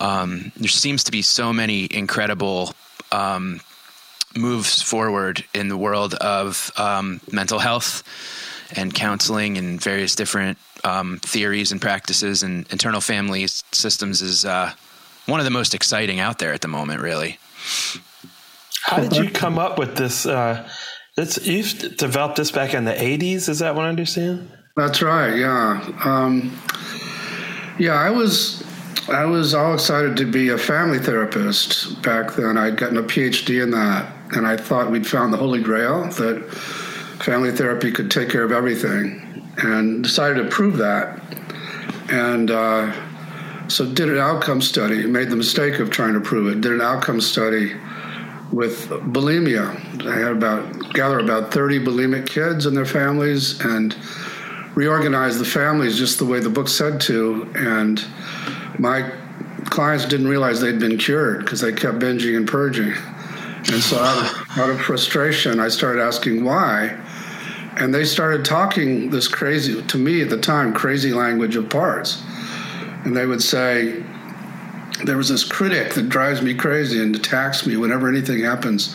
um, 0.00 0.50
there 0.56 0.68
seems 0.68 1.04
to 1.04 1.12
be 1.12 1.20
so 1.20 1.52
many 1.52 1.86
incredible 1.90 2.72
um, 3.12 3.60
moves 4.34 4.80
forward 4.80 5.44
in 5.52 5.68
the 5.68 5.76
world 5.76 6.14
of 6.14 6.72
um, 6.78 7.20
mental 7.30 7.58
health 7.58 8.02
and 8.74 8.94
counseling 8.94 9.58
and 9.58 9.82
various 9.82 10.14
different 10.14 10.56
um, 10.84 11.18
theories 11.18 11.72
and 11.72 11.80
practices 11.82 12.42
and 12.42 12.66
internal 12.72 13.02
family 13.02 13.46
systems 13.46 14.22
is 14.22 14.46
uh, 14.46 14.72
one 15.26 15.40
of 15.40 15.44
the 15.44 15.50
most 15.50 15.74
exciting 15.74 16.20
out 16.20 16.38
there 16.38 16.54
at 16.54 16.62
the 16.62 16.68
moment 16.68 17.02
really 17.02 17.38
How 18.84 18.98
did 18.98 19.14
you 19.14 19.30
come 19.30 19.58
up 19.58 19.78
with 19.78 19.94
this? 19.94 20.24
Uh, 20.24 20.66
this 21.16 21.46
you've 21.46 21.96
developed 21.96 22.36
this 22.36 22.50
back 22.50 22.74
in 22.74 22.84
the 22.84 22.92
'80s. 22.92 23.48
Is 23.48 23.58
that 23.58 23.74
what 23.74 23.84
I 23.84 23.88
understand? 23.88 24.50
That's 24.76 25.02
right. 25.02 25.36
Yeah. 25.36 25.92
Um, 26.04 26.56
yeah, 27.78 27.94
I 27.94 28.10
was 28.10 28.64
I 29.08 29.24
was 29.24 29.54
all 29.54 29.74
excited 29.74 30.16
to 30.18 30.24
be 30.24 30.50
a 30.50 30.58
family 30.58 30.98
therapist 30.98 32.00
back 32.02 32.34
then. 32.34 32.56
I'd 32.56 32.76
gotten 32.76 32.96
a 32.96 33.02
PhD 33.02 33.62
in 33.62 33.70
that, 33.72 34.12
and 34.36 34.46
I 34.46 34.56
thought 34.56 34.90
we'd 34.90 35.06
found 35.06 35.32
the 35.32 35.36
holy 35.36 35.62
grail 35.62 36.04
that 36.04 36.48
family 37.20 37.50
therapy 37.50 37.90
could 37.90 38.10
take 38.10 38.30
care 38.30 38.44
of 38.44 38.52
everything, 38.52 39.50
and 39.58 40.02
decided 40.02 40.42
to 40.42 40.48
prove 40.48 40.76
that. 40.78 41.20
And 42.10 42.50
uh, 42.50 42.92
so 43.68 43.84
did 43.84 44.08
an 44.08 44.18
outcome 44.18 44.62
study. 44.62 45.06
Made 45.06 45.30
the 45.30 45.36
mistake 45.36 45.80
of 45.80 45.90
trying 45.90 46.14
to 46.14 46.20
prove 46.20 46.48
it. 46.48 46.60
Did 46.60 46.72
an 46.72 46.80
outcome 46.80 47.20
study 47.20 47.74
with 48.52 48.88
bulimia. 48.88 49.68
I 50.06 50.18
had 50.18 50.32
about 50.32 50.92
gather 50.92 51.18
about 51.18 51.52
30 51.52 51.80
bulimic 51.84 52.28
kids 52.28 52.66
and 52.66 52.76
their 52.76 52.86
families 52.86 53.60
and 53.60 53.96
reorganized 54.74 55.38
the 55.38 55.44
families 55.44 55.98
just 55.98 56.18
the 56.18 56.24
way 56.24 56.40
the 56.40 56.50
book 56.50 56.68
said 56.68 57.00
to. 57.02 57.50
And 57.54 58.04
my 58.78 59.12
clients 59.66 60.04
didn't 60.06 60.28
realize 60.28 60.60
they'd 60.60 60.80
been 60.80 60.98
cured 60.98 61.44
because 61.44 61.60
they 61.60 61.72
kept 61.72 61.98
binging 61.98 62.36
and 62.36 62.48
purging. 62.48 62.92
And 63.72 63.82
so 63.82 63.98
out 63.98 64.18
of, 64.18 64.58
out 64.58 64.70
of 64.70 64.80
frustration, 64.80 65.60
I 65.60 65.68
started 65.68 66.02
asking 66.02 66.44
why. 66.44 66.98
And 67.76 67.94
they 67.94 68.04
started 68.04 68.44
talking 68.44 69.10
this 69.10 69.28
crazy, 69.28 69.80
to 69.80 69.98
me 69.98 70.22
at 70.22 70.30
the 70.30 70.38
time, 70.38 70.72
crazy 70.72 71.12
language 71.12 71.56
of 71.56 71.68
parts. 71.68 72.22
And 73.04 73.16
they 73.16 73.26
would 73.26 73.42
say, 73.42 74.02
there 75.04 75.16
was 75.16 75.28
this 75.28 75.44
critic 75.44 75.94
that 75.94 76.08
drives 76.08 76.42
me 76.42 76.54
crazy 76.54 77.02
and 77.02 77.14
attacks 77.14 77.66
me 77.66 77.76
whenever 77.76 78.08
anything 78.08 78.40
happens 78.40 78.94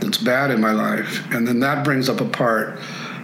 that's 0.00 0.18
bad 0.18 0.50
in 0.50 0.60
my 0.60 0.72
life. 0.72 1.24
And 1.32 1.46
then 1.46 1.60
that 1.60 1.84
brings 1.84 2.08
up 2.08 2.20
a 2.20 2.28
part 2.28 2.78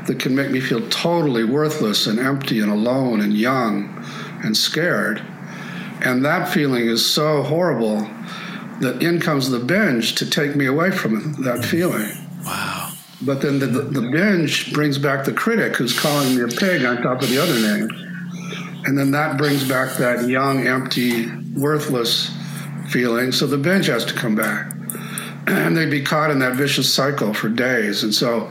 that 0.07 0.19
can 0.19 0.35
make 0.35 0.50
me 0.50 0.61
feel 0.61 0.87
totally 0.89 1.45
worthless 1.45 2.07
and 2.07 2.19
empty 2.19 2.61
and 2.61 2.71
alone 2.71 3.21
and 3.21 3.33
young 3.33 4.05
and 4.43 4.57
scared. 4.57 5.23
And 6.03 6.25
that 6.25 6.49
feeling 6.49 6.87
is 6.87 7.05
so 7.05 7.43
horrible 7.43 8.09
that 8.81 9.03
in 9.03 9.21
comes 9.21 9.50
the 9.50 9.59
binge 9.59 10.15
to 10.17 10.29
take 10.29 10.57
me 10.57 10.67
away 10.67 10.91
from 10.91 11.35
that 11.43 11.59
mm. 11.59 11.65
feeling. 11.65 12.11
Wow. 12.45 12.93
But 13.23 13.43
then 13.43 13.59
the, 13.59 13.67
the, 13.67 13.83
the 13.83 14.11
binge 14.11 14.73
brings 14.73 14.97
back 14.97 15.27
the 15.27 15.33
critic 15.33 15.77
who's 15.77 15.99
calling 15.99 16.35
me 16.35 16.43
a 16.43 16.49
pig 16.49 16.85
on 16.85 17.03
top 17.03 17.21
of 17.21 17.29
the 17.29 17.39
other 17.39 17.53
names. 17.53 18.10
And 18.91 18.99
then 18.99 19.13
that 19.13 19.39
brings 19.39 19.69
back 19.69 19.99
that 19.99 20.29
young, 20.29 20.67
empty, 20.67 21.31
worthless 21.55 22.29
feeling. 22.89 23.31
So 23.31 23.47
the 23.47 23.57
binge 23.57 23.87
has 23.87 24.05
to 24.07 24.15
come 24.15 24.35
back. 24.35 24.73
And 25.47 25.77
they'd 25.77 25.93
be 25.93 26.03
caught 26.03 26.33
in 26.33 26.41
that 26.41 26.57
vicious 26.57 26.93
cycle 26.93 27.33
for 27.33 27.49
days. 27.49 28.03
And 28.03 28.13
so 28.13 28.51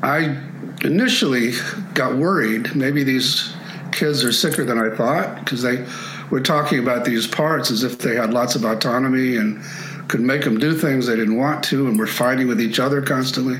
I 0.00 0.40
initially 0.84 1.54
got 1.92 2.14
worried. 2.14 2.76
Maybe 2.76 3.02
these 3.02 3.52
kids 3.90 4.22
are 4.22 4.30
sicker 4.30 4.64
than 4.64 4.78
I 4.78 4.94
thought 4.94 5.40
because 5.40 5.60
they 5.62 5.84
were 6.30 6.40
talking 6.40 6.78
about 6.78 7.04
these 7.04 7.26
parts 7.26 7.72
as 7.72 7.82
if 7.82 7.98
they 7.98 8.14
had 8.14 8.32
lots 8.32 8.54
of 8.54 8.64
autonomy 8.64 9.38
and 9.38 9.60
could 10.06 10.20
make 10.20 10.44
them 10.44 10.60
do 10.60 10.72
things 10.72 11.08
they 11.08 11.16
didn't 11.16 11.36
want 11.36 11.64
to 11.64 11.88
and 11.88 11.98
were 11.98 12.06
fighting 12.06 12.46
with 12.46 12.60
each 12.60 12.78
other 12.78 13.02
constantly. 13.02 13.58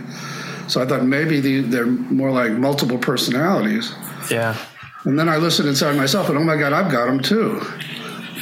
So 0.69 0.81
I 0.81 0.87
thought 0.87 1.03
maybe 1.03 1.61
they're 1.61 1.87
more 1.87 2.31
like 2.31 2.53
multiple 2.53 2.99
personalities. 2.99 3.93
Yeah. 4.31 4.57
And 5.05 5.19
then 5.19 5.29
I 5.29 5.37
listened 5.37 5.69
inside 5.69 5.97
myself, 5.97 6.29
and 6.29 6.37
oh 6.37 6.45
my 6.45 6.57
God, 6.57 6.73
I've 6.73 6.91
got 6.91 7.07
them 7.07 7.21
too. 7.21 7.61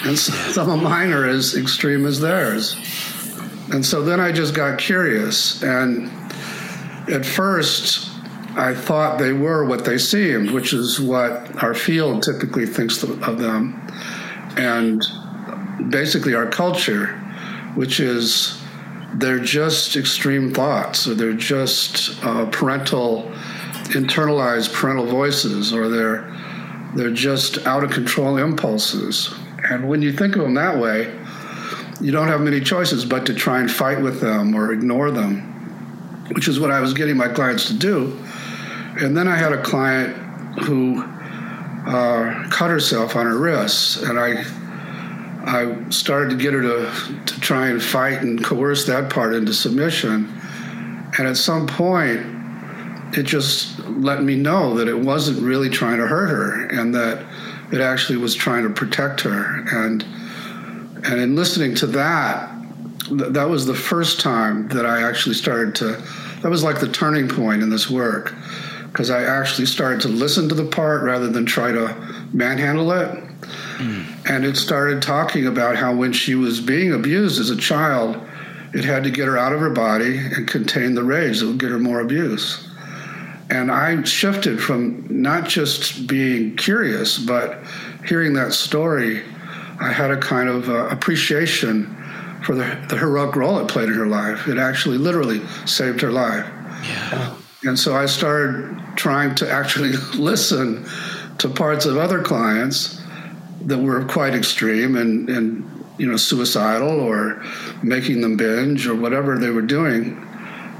And 0.04 0.18
some 0.18 0.70
of 0.70 0.82
mine 0.82 1.12
are 1.12 1.26
as 1.26 1.54
extreme 1.56 2.06
as 2.06 2.20
theirs. 2.20 2.74
And 3.72 3.84
so 3.84 4.02
then 4.02 4.20
I 4.20 4.32
just 4.32 4.54
got 4.54 4.78
curious. 4.78 5.62
And 5.62 6.10
at 7.08 7.26
first, 7.26 8.10
I 8.56 8.74
thought 8.74 9.18
they 9.18 9.32
were 9.32 9.64
what 9.64 9.84
they 9.84 9.98
seemed, 9.98 10.50
which 10.50 10.72
is 10.72 11.00
what 11.00 11.62
our 11.62 11.74
field 11.74 12.22
typically 12.22 12.64
thinks 12.64 13.02
of 13.02 13.38
them. 13.38 13.80
And 14.56 15.04
basically, 15.90 16.34
our 16.34 16.46
culture, 16.46 17.08
which 17.74 18.00
is 18.00 18.62
they're 19.14 19.40
just 19.40 19.96
extreme 19.96 20.54
thoughts, 20.54 21.06
or 21.06 21.14
they're 21.14 21.32
just 21.34 22.24
uh, 22.24 22.46
parental, 22.46 23.30
internalized 23.88 24.72
parental 24.72 25.06
voices, 25.06 25.74
or 25.74 25.88
they're 25.88 26.35
they're 26.94 27.10
just 27.10 27.66
out 27.66 27.84
of 27.84 27.90
control 27.90 28.36
impulses. 28.36 29.34
And 29.70 29.88
when 29.88 30.02
you 30.02 30.12
think 30.12 30.36
of 30.36 30.42
them 30.42 30.54
that 30.54 30.78
way, 30.78 31.12
you 32.00 32.12
don't 32.12 32.28
have 32.28 32.40
many 32.40 32.60
choices 32.60 33.04
but 33.04 33.26
to 33.26 33.34
try 33.34 33.60
and 33.60 33.70
fight 33.70 34.00
with 34.00 34.20
them 34.20 34.54
or 34.54 34.72
ignore 34.72 35.10
them, 35.10 35.40
which 36.34 36.46
is 36.48 36.60
what 36.60 36.70
I 36.70 36.80
was 36.80 36.92
getting 36.94 37.16
my 37.16 37.28
clients 37.28 37.66
to 37.68 37.74
do. 37.74 38.18
And 38.98 39.16
then 39.16 39.28
I 39.28 39.36
had 39.36 39.52
a 39.52 39.62
client 39.62 40.16
who 40.64 41.02
uh, 41.02 42.48
cut 42.50 42.70
herself 42.70 43.16
on 43.16 43.26
her 43.26 43.38
wrists, 43.38 44.02
and 44.02 44.18
I 44.18 44.44
I 45.46 45.88
started 45.90 46.30
to 46.30 46.36
get 46.36 46.54
her 46.54 46.62
to, 46.62 47.24
to 47.26 47.40
try 47.40 47.68
and 47.68 47.80
fight 47.80 48.20
and 48.20 48.42
coerce 48.42 48.84
that 48.86 49.10
part 49.10 49.32
into 49.32 49.54
submission. 49.54 50.28
And 51.18 51.28
at 51.28 51.36
some 51.36 51.68
point, 51.68 52.35
it 53.16 53.24
just 53.24 53.78
let 53.88 54.22
me 54.22 54.36
know 54.36 54.74
that 54.74 54.88
it 54.88 54.98
wasn't 54.98 55.40
really 55.40 55.70
trying 55.70 55.98
to 55.98 56.06
hurt 56.06 56.28
her 56.28 56.66
and 56.66 56.94
that 56.94 57.24
it 57.72 57.80
actually 57.80 58.18
was 58.18 58.34
trying 58.34 58.62
to 58.62 58.70
protect 58.70 59.22
her. 59.22 59.64
And 59.72 60.04
and 61.04 61.20
in 61.20 61.36
listening 61.36 61.74
to 61.76 61.86
that, 61.88 62.50
th- 63.08 63.32
that 63.32 63.48
was 63.48 63.64
the 63.64 63.74
first 63.74 64.20
time 64.20 64.68
that 64.68 64.84
I 64.84 65.02
actually 65.02 65.34
started 65.34 65.74
to. 65.76 66.02
That 66.42 66.50
was 66.50 66.62
like 66.62 66.80
the 66.80 66.88
turning 66.88 67.28
point 67.28 67.62
in 67.62 67.70
this 67.70 67.88
work 67.88 68.34
because 68.92 69.10
I 69.10 69.24
actually 69.24 69.66
started 69.66 70.00
to 70.02 70.08
listen 70.08 70.48
to 70.48 70.54
the 70.54 70.64
part 70.64 71.02
rather 71.02 71.28
than 71.28 71.46
try 71.46 71.72
to 71.72 71.94
manhandle 72.32 72.92
it. 72.92 73.10
Mm. 73.78 74.30
And 74.30 74.44
it 74.44 74.56
started 74.56 75.02
talking 75.02 75.46
about 75.46 75.76
how 75.76 75.94
when 75.94 76.12
she 76.12 76.34
was 76.34 76.60
being 76.60 76.92
abused 76.92 77.38
as 77.38 77.50
a 77.50 77.56
child, 77.56 78.20
it 78.74 78.84
had 78.84 79.04
to 79.04 79.10
get 79.10 79.26
her 79.26 79.38
out 79.38 79.52
of 79.52 79.60
her 79.60 79.70
body 79.70 80.18
and 80.18 80.48
contain 80.48 80.94
the 80.94 81.04
rage 81.04 81.40
that 81.40 81.46
would 81.46 81.58
get 81.58 81.70
her 81.70 81.78
more 81.78 82.00
abuse. 82.00 82.66
And 83.48 83.70
I 83.70 84.02
shifted 84.02 84.60
from 84.60 85.06
not 85.08 85.48
just 85.48 86.06
being 86.06 86.56
curious, 86.56 87.18
but 87.18 87.62
hearing 88.04 88.34
that 88.34 88.52
story, 88.52 89.22
I 89.80 89.92
had 89.92 90.10
a 90.10 90.16
kind 90.16 90.48
of 90.48 90.68
uh, 90.68 90.88
appreciation 90.88 91.94
for 92.42 92.54
the, 92.54 92.86
the 92.88 92.96
heroic 92.96 93.36
role 93.36 93.58
it 93.58 93.68
played 93.68 93.88
in 93.88 93.94
her 93.94 94.06
life. 94.06 94.48
It 94.48 94.58
actually 94.58 94.98
literally 94.98 95.46
saved 95.64 96.00
her 96.00 96.10
life. 96.10 96.46
Yeah. 96.84 97.36
And 97.64 97.78
so 97.78 97.96
I 97.96 98.06
started 98.06 98.78
trying 98.96 99.34
to 99.36 99.50
actually 99.50 99.92
listen 100.16 100.86
to 101.38 101.48
parts 101.48 101.86
of 101.86 101.96
other 101.96 102.22
clients 102.22 103.00
that 103.62 103.78
were 103.78 104.04
quite 104.04 104.34
extreme 104.34 104.96
and, 104.96 105.28
and 105.28 105.84
you 105.98 106.06
know 106.06 106.16
suicidal 106.16 107.00
or 107.00 107.42
making 107.82 108.20
them 108.20 108.36
binge 108.36 108.86
or 108.86 108.94
whatever 108.94 109.38
they 109.38 109.50
were 109.50 109.62
doing 109.62 110.22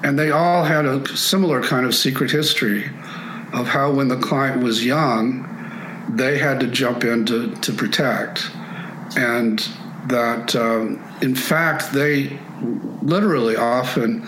and 0.06 0.16
they 0.16 0.30
all 0.30 0.62
had 0.62 0.86
a 0.86 1.04
similar 1.16 1.60
kind 1.60 1.84
of 1.84 1.92
secret 1.92 2.30
history 2.30 2.84
of 3.52 3.66
how 3.66 3.90
when 3.90 4.06
the 4.06 4.16
client 4.16 4.62
was 4.62 4.84
young 4.84 5.52
they 6.08 6.38
had 6.38 6.60
to 6.60 6.68
jump 6.68 7.02
in 7.02 7.26
to, 7.26 7.52
to 7.56 7.72
protect. 7.72 8.48
And 9.16 9.58
that 10.06 10.54
um, 10.54 11.02
in 11.20 11.34
fact 11.34 11.92
they 11.92 12.38
literally 13.02 13.56
often 13.56 14.24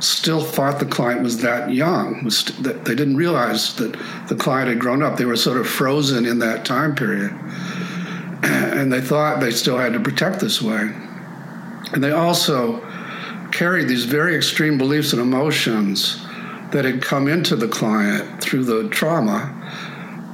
still 0.00 0.42
thought 0.42 0.78
the 0.78 0.84
client 0.84 1.22
was 1.22 1.40
that 1.40 1.72
young. 1.72 2.22
Was 2.24 2.38
st- 2.40 2.84
they 2.84 2.94
didn't 2.94 3.16
realize 3.16 3.74
that 3.76 3.96
the 4.28 4.36
client 4.36 4.68
had 4.68 4.80
grown 4.80 5.02
up. 5.02 5.16
They 5.16 5.24
were 5.24 5.36
sort 5.36 5.56
of 5.56 5.66
frozen 5.66 6.26
in 6.26 6.40
that 6.40 6.66
time 6.66 6.94
period. 6.94 7.32
And 8.42 8.92
they 8.92 9.00
thought 9.00 9.40
they 9.40 9.52
still 9.52 9.78
had 9.78 9.94
to 9.94 10.00
protect 10.00 10.40
this 10.40 10.60
way. 10.60 10.92
And 11.94 12.04
they 12.04 12.10
also 12.10 12.86
carried 13.52 13.86
these 13.86 14.04
very 14.04 14.34
extreme 14.34 14.78
beliefs 14.78 15.12
and 15.12 15.20
emotions 15.20 16.24
that 16.72 16.84
had 16.84 17.02
come 17.02 17.28
into 17.28 17.54
the 17.54 17.68
client 17.68 18.42
through 18.42 18.64
the 18.64 18.88
trauma. 18.88 19.58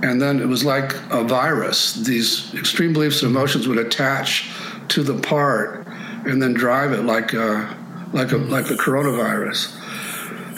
And 0.02 0.22
then 0.22 0.40
it 0.40 0.46
was 0.46 0.64
like 0.64 0.94
a 1.10 1.24
virus. 1.24 1.94
These 1.94 2.54
extreme 2.54 2.92
beliefs 2.92 3.22
and 3.22 3.30
emotions 3.30 3.66
would 3.66 3.78
attach 3.78 4.48
to 4.88 5.02
the 5.02 5.20
part 5.20 5.86
and 6.24 6.40
then 6.40 6.54
drive 6.54 6.92
it 6.92 7.02
like 7.02 7.32
a, 7.32 7.76
like 8.12 8.32
a, 8.32 8.36
like 8.36 8.70
a 8.70 8.74
coronavirus. 8.74 9.74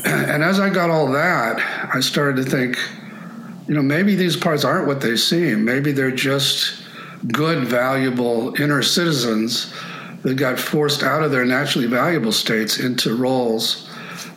And 0.05 0.44
as 0.44 0.61
I 0.61 0.70
got 0.70 0.90
all 0.90 1.11
that, 1.12 1.61
I 1.94 2.01
started 2.01 2.44
to 2.44 2.51
think, 2.51 2.79
you 3.66 3.75
know, 3.75 3.83
maybe 3.83 4.14
these 4.14 4.37
parts 4.37 4.64
aren't 4.64 4.87
what 4.87 5.01
they 5.01 5.16
seem. 5.16 5.64
Maybe 5.64 5.92
they're 5.92 6.11
just 6.11 6.83
good, 7.33 7.64
valuable 7.64 8.61
inner 8.61 8.83
citizens 8.83 9.73
that 10.22 10.35
got 10.35 10.59
forced 10.59 11.02
out 11.02 11.22
of 11.22 11.30
their 11.30 11.44
naturally 11.44 11.87
valuable 11.87 12.33
states 12.33 12.78
into 12.78 13.14
roles 13.16 13.90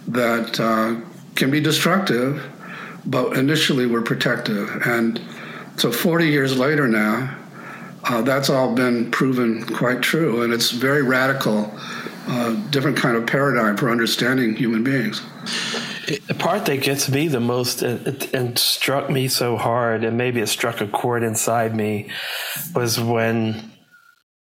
that 0.08 0.60
uh, 0.60 0.96
can 1.36 1.52
be 1.52 1.60
destructive, 1.60 2.44
but 3.06 3.38
initially 3.38 3.86
were 3.86 4.02
protective. 4.02 4.70
And 4.86 5.22
so 5.78 5.92
40 5.92 6.28
years 6.28 6.58
later 6.58 6.88
now, 6.88 7.38
uh, 8.04 8.22
that's 8.22 8.50
all 8.50 8.76
been 8.76 9.12
proven 9.12 9.66
quite 9.66 10.02
true. 10.02 10.44
And 10.44 10.54
it's 10.54 10.72
very 10.72 11.02
radical, 11.02 11.72
uh, 12.28 12.54
different 12.70 12.98
kind 12.98 13.16
of 13.16 13.26
paradigm 13.26 13.78
for 13.78 13.90
understanding 13.90 14.56
human 14.56 14.84
beings. 14.84 15.22
The 16.28 16.36
part 16.38 16.66
that 16.66 16.82
gets 16.82 17.10
me 17.10 17.30
the 17.30 17.40
most 17.40 17.82
and, 17.82 18.30
and, 18.34 18.60
struck 18.60 19.10
me 19.10 19.30
so 19.30 19.56
hard, 19.56 20.04
and 20.04 20.18
maybe 20.18 20.42
it 20.42 20.48
struck 20.48 20.82
a 20.82 20.88
chord 20.88 21.24
inside 21.24 21.74
me, 21.74 22.10
was 22.76 23.00
when 23.00 23.73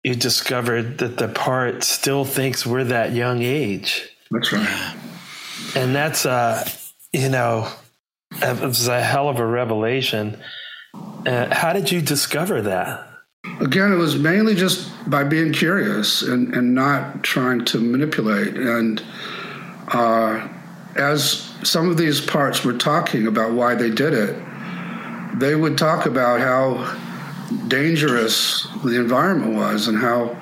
you 0.02 0.14
discovered 0.14 0.98
that 0.98 1.18
the 1.18 1.28
part 1.28 1.84
still 1.84 2.24
thinks 2.24 2.64
we're 2.64 2.84
that 2.84 3.12
young 3.12 3.42
age. 3.42 4.08
That's 4.30 4.52
right. 4.52 4.96
And 5.74 5.94
that's, 5.94 6.24
uh, 6.24 6.68
you 7.12 7.28
know, 7.28 7.70
it 8.32 8.60
was 8.60 8.88
a 8.88 9.02
hell 9.02 9.28
of 9.28 9.38
a 9.38 9.46
revelation. 9.46 10.40
Uh, 10.94 11.54
how 11.54 11.72
did 11.72 11.90
you 11.90 12.00
discover 12.00 12.62
that? 12.62 13.06
Again, 13.60 13.92
it 13.92 13.96
was 13.96 14.18
mainly 14.18 14.54
just 14.54 14.90
by 15.10 15.24
being 15.24 15.52
curious 15.52 16.22
and, 16.22 16.54
and 16.54 16.74
not 16.74 17.22
trying 17.22 17.64
to 17.66 17.78
manipulate. 17.78 18.56
And, 18.56 19.02
uh, 19.88 20.48
as 20.96 21.50
some 21.62 21.88
of 21.88 21.96
these 21.96 22.20
parts 22.20 22.64
were 22.64 22.72
talking 22.72 23.26
about 23.26 23.52
why 23.52 23.74
they 23.74 23.90
did 23.90 24.14
it, 24.14 24.36
they 25.38 25.54
would 25.54 25.78
talk 25.78 26.06
about 26.06 26.40
how 26.40 26.74
dangerous 27.68 28.66
the 28.84 28.98
environment 28.98 29.54
was 29.54 29.88
and 29.88 29.98
how 29.98 30.36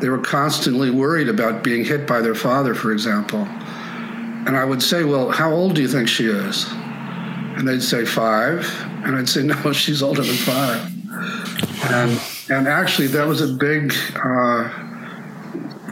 they 0.00 0.08
were 0.08 0.18
constantly 0.18 0.90
worried 0.90 1.28
about 1.28 1.62
being 1.62 1.84
hit 1.84 2.06
by 2.06 2.20
their 2.20 2.34
father, 2.34 2.74
for 2.74 2.92
example. 2.92 3.40
And 3.40 4.56
I 4.56 4.64
would 4.64 4.82
say, 4.82 5.04
Well, 5.04 5.30
how 5.30 5.52
old 5.52 5.74
do 5.74 5.82
you 5.82 5.88
think 5.88 6.08
she 6.08 6.26
is? 6.26 6.66
And 6.70 7.66
they'd 7.66 7.82
say, 7.82 8.04
Five. 8.04 8.68
And 9.04 9.16
I'd 9.16 9.28
say, 9.28 9.42
No, 9.44 9.72
she's 9.72 10.02
older 10.02 10.22
than 10.22 10.34
five. 10.34 10.92
And 11.90 12.20
And 12.50 12.68
actually, 12.68 13.08
that 13.08 13.26
was 13.26 13.40
a 13.40 13.48
big 13.48 13.92
uh, 14.22 14.68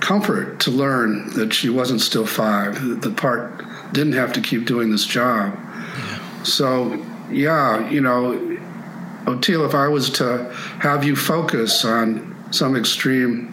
comfort 0.00 0.60
to 0.60 0.70
learn 0.70 1.30
that 1.34 1.52
she 1.52 1.70
wasn't 1.70 2.00
still 2.00 2.26
five. 2.26 3.00
The 3.00 3.10
part 3.10 3.64
didn't 3.92 4.12
have 4.12 4.32
to 4.34 4.40
keep 4.40 4.66
doing 4.66 4.90
this 4.90 5.06
job. 5.06 5.58
So, 6.44 7.02
yeah, 7.30 7.88
you 7.88 8.00
know, 8.00 8.53
Oteil, 9.26 9.66
if 9.66 9.74
I 9.74 9.88
was 9.88 10.10
to 10.10 10.50
have 10.80 11.04
you 11.04 11.16
focus 11.16 11.84
on 11.84 12.34
some 12.50 12.76
extreme 12.76 13.52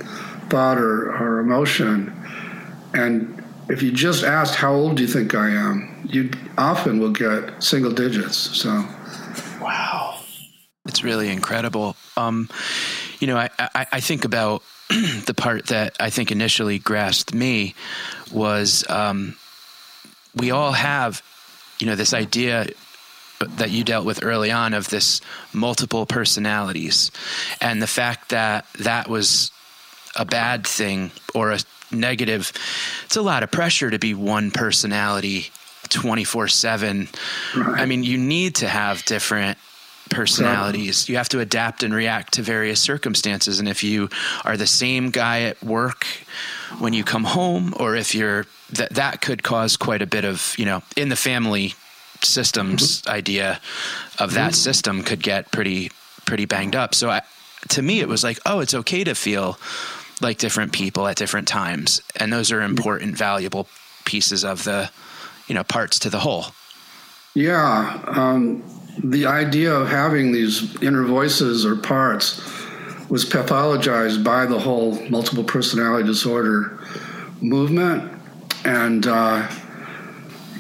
thought 0.49 0.77
or, 0.77 1.11
or 1.15 1.39
emotion, 1.39 2.13
and 2.93 3.43
if 3.69 3.81
you 3.81 3.91
just 3.91 4.23
asked 4.23 4.55
how 4.55 4.73
old 4.73 4.97
do 4.97 5.03
you 5.03 5.07
think 5.07 5.33
I 5.33 5.49
am, 5.49 6.05
you 6.05 6.29
often 6.57 6.99
will 6.99 7.11
get 7.11 7.63
single 7.63 7.91
digits. 7.91 8.37
So, 8.37 8.69
wow, 9.61 10.19
it's 10.85 11.03
really 11.03 11.29
incredible. 11.29 11.95
Um, 12.17 12.49
you 13.19 13.27
know, 13.27 13.37
I, 13.37 13.49
I, 13.57 13.87
I 13.93 13.99
think 14.01 14.25
about 14.25 14.63
the 14.89 15.33
part 15.35 15.67
that 15.67 15.95
I 15.99 16.09
think 16.09 16.31
initially 16.31 16.79
grasped 16.79 17.33
me 17.33 17.75
was 18.33 18.87
um, 18.89 19.37
we 20.35 20.51
all 20.51 20.73
have, 20.73 21.21
you 21.79 21.87
know, 21.87 21.95
this 21.95 22.13
idea 22.13 22.67
that 23.45 23.71
you 23.71 23.83
dealt 23.83 24.05
with 24.05 24.23
early 24.23 24.51
on 24.51 24.73
of 24.73 24.89
this 24.89 25.21
multiple 25.53 26.05
personalities. 26.05 27.11
And 27.59 27.81
the 27.81 27.87
fact 27.87 28.29
that 28.29 28.65
that 28.79 29.09
was 29.09 29.51
a 30.15 30.25
bad 30.25 30.67
thing 30.67 31.11
or 31.33 31.51
a 31.51 31.59
negative 31.93 32.53
it's 33.03 33.17
a 33.17 33.21
lot 33.21 33.43
of 33.43 33.51
pressure 33.51 33.89
to 33.89 33.99
be 33.99 34.13
one 34.13 34.49
personality 34.49 35.47
24 35.89 36.47
7 36.47 37.09
i 37.55 37.85
mean 37.85 38.01
you 38.01 38.17
need 38.17 38.55
to 38.55 38.67
have 38.67 39.03
different 39.03 39.57
personalities. 40.11 41.09
You 41.09 41.15
have 41.15 41.29
to 41.29 41.39
adapt 41.39 41.81
and 41.81 41.93
react 41.93 42.33
to 42.33 42.43
various 42.43 42.79
circumstances. 42.79 43.59
And 43.59 43.67
if 43.67 43.83
you 43.83 44.09
are 44.45 44.57
the 44.57 44.67
same 44.67 45.09
guy 45.09 45.43
at 45.43 45.63
work 45.63 46.05
when 46.77 46.93
you 46.93 47.03
come 47.03 47.23
home 47.23 47.73
or 47.79 47.95
if 47.95 48.13
you're 48.13 48.45
that 48.73 48.91
that 48.95 49.21
could 49.21 49.41
cause 49.41 49.75
quite 49.77 50.01
a 50.01 50.05
bit 50.05 50.23
of 50.23 50.53
you 50.57 50.65
know 50.65 50.83
in 50.95 51.09
the 51.09 51.15
family 51.15 51.73
systems 52.25 53.01
mm-hmm. 53.01 53.11
idea 53.11 53.59
of 54.19 54.33
that 54.33 54.51
mm-hmm. 54.51 54.53
system 54.53 55.03
could 55.03 55.21
get 55.21 55.51
pretty 55.51 55.91
pretty 56.25 56.45
banged 56.45 56.75
up. 56.75 56.95
So 56.95 57.09
I, 57.09 57.21
to 57.69 57.81
me, 57.81 57.99
it 57.99 58.07
was 58.07 58.23
like, 58.23 58.39
oh, 58.45 58.59
it's 58.59 58.73
okay 58.73 59.03
to 59.03 59.15
feel 59.15 59.57
like 60.21 60.37
different 60.37 60.71
people 60.71 61.07
at 61.07 61.17
different 61.17 61.47
times, 61.47 62.01
and 62.15 62.31
those 62.31 62.51
are 62.51 62.61
important, 62.61 63.17
valuable 63.17 63.67
pieces 64.05 64.43
of 64.43 64.63
the 64.63 64.89
you 65.47 65.55
know 65.55 65.63
parts 65.63 65.99
to 65.99 66.09
the 66.09 66.19
whole. 66.19 66.45
Yeah, 67.33 68.01
um, 68.07 68.63
the 69.03 69.25
idea 69.25 69.73
of 69.73 69.89
having 69.89 70.31
these 70.31 70.81
inner 70.81 71.03
voices 71.03 71.65
or 71.65 71.75
parts 71.75 72.39
was 73.09 73.25
pathologized 73.25 74.23
by 74.23 74.45
the 74.45 74.59
whole 74.59 75.01
multiple 75.09 75.43
personality 75.43 76.05
disorder 76.05 76.79
movement, 77.41 78.11
and. 78.63 79.07
Uh, 79.07 79.49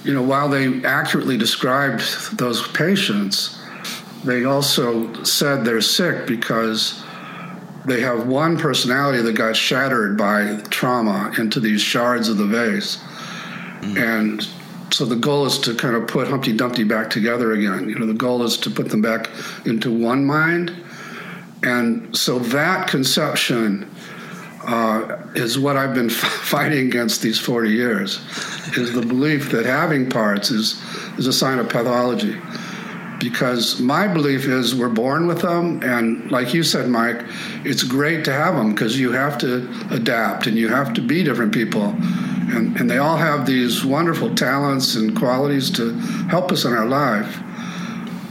you 0.03 0.13
know, 0.13 0.21
while 0.23 0.49
they 0.49 0.83
accurately 0.83 1.37
described 1.37 2.37
those 2.37 2.67
patients, 2.69 3.59
they 4.23 4.45
also 4.45 5.23
said 5.23 5.63
they're 5.63 5.81
sick 5.81 6.27
because 6.27 7.03
they 7.85 8.01
have 8.01 8.27
one 8.27 8.57
personality 8.57 9.21
that 9.21 9.33
got 9.33 9.55
shattered 9.55 10.17
by 10.17 10.57
trauma 10.69 11.33
into 11.37 11.59
these 11.59 11.81
shards 11.81 12.29
of 12.29 12.37
the 12.37 12.45
vase. 12.45 12.97
Mm. 13.81 14.19
And 14.19 14.47
so 14.93 15.05
the 15.05 15.15
goal 15.15 15.45
is 15.45 15.57
to 15.59 15.73
kind 15.73 15.95
of 15.95 16.07
put 16.07 16.27
Humpty 16.27 16.53
Dumpty 16.55 16.83
back 16.83 17.09
together 17.09 17.53
again. 17.53 17.89
You 17.89 17.97
know, 17.97 18.05
the 18.05 18.13
goal 18.13 18.43
is 18.43 18.57
to 18.57 18.69
put 18.69 18.89
them 18.89 19.01
back 19.01 19.29
into 19.65 19.91
one 19.91 20.25
mind. 20.25 20.75
And 21.63 22.15
so 22.15 22.39
that 22.39 22.87
conception 22.87 23.89
uh, 24.65 25.17
is 25.35 25.57
what 25.57 25.77
I've 25.77 25.93
been 25.93 26.09
fighting 26.51 26.87
against 26.87 27.21
these 27.21 27.39
40 27.39 27.69
years, 27.69 28.19
is 28.77 28.93
the 28.93 29.01
belief 29.01 29.51
that 29.51 29.65
having 29.65 30.09
parts 30.09 30.51
is, 30.51 30.81
is 31.17 31.27
a 31.27 31.33
sign 31.33 31.59
of 31.59 31.69
pathology. 31.69 32.37
Because 33.19 33.79
my 33.79 34.07
belief 34.07 34.47
is 34.47 34.73
we're 34.73 34.89
born 34.89 35.27
with 35.27 35.41
them, 35.41 35.83
and 35.83 36.31
like 36.31 36.55
you 36.55 36.63
said, 36.63 36.89
Mike, 36.89 37.23
it's 37.63 37.83
great 37.83 38.25
to 38.25 38.33
have 38.33 38.55
them 38.55 38.71
because 38.71 38.99
you 38.99 39.11
have 39.11 39.37
to 39.39 39.69
adapt 39.91 40.47
and 40.47 40.57
you 40.57 40.69
have 40.69 40.93
to 40.95 41.01
be 41.01 41.23
different 41.23 41.53
people. 41.53 41.95
And, 42.53 42.75
and 42.77 42.89
they 42.89 42.97
all 42.97 43.17
have 43.17 43.45
these 43.45 43.85
wonderful 43.85 44.33
talents 44.33 44.95
and 44.95 45.15
qualities 45.15 45.69
to 45.71 45.93
help 46.29 46.51
us 46.51 46.65
in 46.65 46.73
our 46.73 46.87
life. 46.87 47.39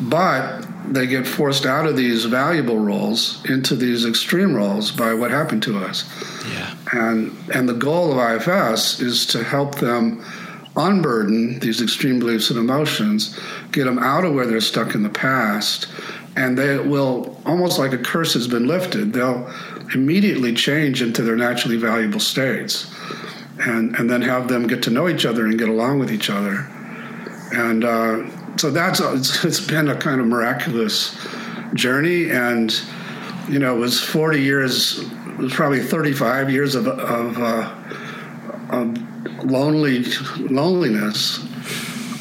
But 0.00 0.66
they 0.90 1.06
get 1.06 1.26
forced 1.26 1.66
out 1.66 1.86
of 1.86 1.96
these 1.96 2.24
valuable 2.24 2.78
roles 2.78 3.44
into 3.48 3.76
these 3.76 4.04
extreme 4.04 4.54
roles 4.54 4.90
by 4.90 5.14
what 5.14 5.30
happened 5.30 5.62
to 5.62 5.78
us. 5.78 6.04
Yeah. 6.52 6.74
And 6.92 7.36
and 7.54 7.68
the 7.68 7.74
goal 7.74 8.18
of 8.18 8.46
IFS 8.46 9.00
is 9.00 9.24
to 9.26 9.44
help 9.44 9.76
them 9.76 10.24
unburden 10.76 11.60
these 11.60 11.80
extreme 11.80 12.18
beliefs 12.18 12.50
and 12.50 12.58
emotions, 12.58 13.38
get 13.72 13.84
them 13.84 13.98
out 13.98 14.24
of 14.24 14.34
where 14.34 14.46
they're 14.46 14.60
stuck 14.60 14.94
in 14.94 15.02
the 15.02 15.08
past, 15.08 15.88
and 16.36 16.58
they 16.58 16.78
will 16.78 17.40
almost 17.46 17.78
like 17.78 17.92
a 17.92 17.98
curse 17.98 18.34
has 18.34 18.48
been 18.48 18.66
lifted. 18.66 19.12
They'll 19.12 19.48
immediately 19.94 20.54
change 20.54 21.02
into 21.02 21.22
their 21.22 21.36
naturally 21.36 21.76
valuable 21.76 22.20
states, 22.20 22.92
and 23.60 23.94
and 23.94 24.10
then 24.10 24.22
have 24.22 24.48
them 24.48 24.66
get 24.66 24.82
to 24.84 24.90
know 24.90 25.08
each 25.08 25.24
other 25.24 25.46
and 25.46 25.56
get 25.56 25.68
along 25.68 26.00
with 26.00 26.10
each 26.10 26.30
other, 26.30 26.66
and. 27.52 27.84
Uh, 27.84 28.24
so 28.56 28.70
that's 28.70 29.00
it's, 29.00 29.44
it's 29.44 29.60
been 29.60 29.88
a 29.88 29.96
kind 29.96 30.20
of 30.20 30.26
miraculous 30.26 31.16
journey, 31.74 32.30
and 32.30 32.80
you 33.48 33.58
know, 33.58 33.76
it 33.76 33.80
was 33.80 34.00
40 34.00 34.40
years, 34.40 35.00
it 35.00 35.38
was 35.38 35.52
probably 35.52 35.80
35 35.80 36.50
years 36.50 36.74
of, 36.76 36.86
of, 36.86 37.38
uh, 37.38 37.74
of 38.70 39.44
lonely 39.44 40.04
loneliness. 40.38 41.44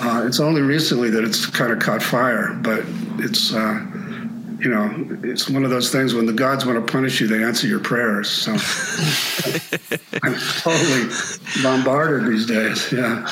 Uh, 0.01 0.23
it's 0.25 0.39
only 0.39 0.61
recently 0.61 1.09
that 1.09 1.23
it's 1.23 1.45
kind 1.45 1.71
of 1.71 1.79
caught 1.79 2.01
fire, 2.01 2.57
but 2.61 2.83
it's 3.19 3.53
uh, 3.53 3.85
you 4.59 4.69
know, 4.69 5.19
it's 5.23 5.49
one 5.49 5.63
of 5.63 5.69
those 5.69 5.91
things 5.91 6.13
when 6.13 6.25
the 6.25 6.33
gods 6.33 6.65
want 6.65 6.85
to 6.85 6.91
punish 6.91 7.21
you, 7.21 7.27
they 7.27 7.43
answer 7.43 7.67
your 7.67 7.79
prayers. 7.79 8.29
So 8.29 8.51
I'm 10.23 10.35
totally 10.61 11.09
bombarded 11.63 12.31
these 12.31 12.45
days. 12.45 12.91
Yeah. 12.91 13.27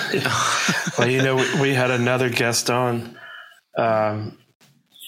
well, 0.98 1.10
you 1.10 1.22
know, 1.22 1.36
we, 1.36 1.62
we 1.62 1.74
had 1.74 1.92
another 1.92 2.30
guest 2.30 2.70
on, 2.70 3.18
um, 3.78 4.38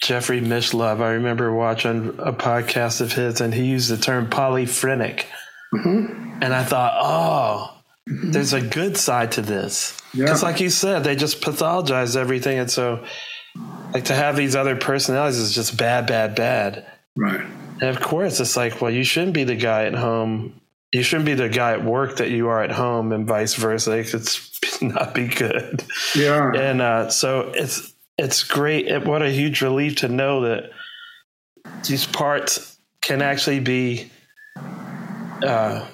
Jeffrey 0.02 0.42
Mishlove. 0.42 1.02
I 1.02 1.12
remember 1.12 1.54
watching 1.54 2.16
a 2.20 2.32
podcast 2.32 3.02
of 3.02 3.14
his, 3.14 3.42
and 3.42 3.54
he 3.54 3.66
used 3.66 3.90
the 3.90 3.98
term 3.98 4.30
polyphrenic. 4.30 5.26
Mm-hmm. 5.74 6.40
And 6.42 6.54
I 6.54 6.64
thought, 6.64 6.94
oh, 6.96 7.78
mm-hmm. 8.10 8.32
there's 8.32 8.54
a 8.54 8.62
good 8.62 8.98
side 8.98 9.34
to 9.34 9.42
this. 9.42 10.00
Because, 10.14 10.42
yeah. 10.42 10.50
like 10.50 10.62
you 10.62 10.70
said, 10.70 11.04
they 11.04 11.16
just 11.16 11.42
pathologize 11.42 12.16
everything. 12.16 12.60
And 12.60 12.72
so, 12.72 13.04
like 13.94 14.06
to 14.06 14.16
have 14.16 14.36
these 14.36 14.56
other 14.56 14.76
personalities 14.76 15.40
is 15.40 15.54
just 15.54 15.78
bad, 15.78 16.08
bad, 16.08 16.36
bad. 16.36 16.86
Right. 17.16 17.42
And 17.42 17.84
of 17.84 18.02
course, 18.02 18.40
it's 18.40 18.58
like, 18.58 18.82
well, 18.82 18.92
you 18.92 19.04
shouldn't 19.04 19.34
be 19.34 19.44
the 19.44 19.56
guy 19.56 19.86
at 19.86 19.96
home. 19.96 20.60
You 20.92 21.04
shouldn't 21.04 21.26
be 21.26 21.34
the 21.34 21.50
guy 21.50 21.74
at 21.74 21.84
work 21.84 22.18
that 22.18 22.30
you 22.30 22.48
are 22.50 22.64
at 22.64 22.72
home, 22.72 23.12
and 23.12 23.28
vice 23.28 23.54
versa. 23.56 23.92
It 23.92 24.08
could 24.08 24.28
not 24.82 25.14
be 25.14 25.28
good. 25.28 25.84
Yeah. 26.16 26.52
And 26.54 26.82
uh, 26.82 27.10
so 27.10 27.52
it's 27.54 27.94
it's 28.18 28.44
great. 28.44 29.06
What 29.06 29.22
a 29.22 29.30
huge 29.30 29.62
relief 29.62 29.98
to 29.98 30.10
know 30.10 30.42
that 30.42 30.72
these 31.88 32.06
parts 32.06 32.78
can 33.02 33.22
actually 33.22 33.60
be 33.60 34.12
uh, 35.44 35.86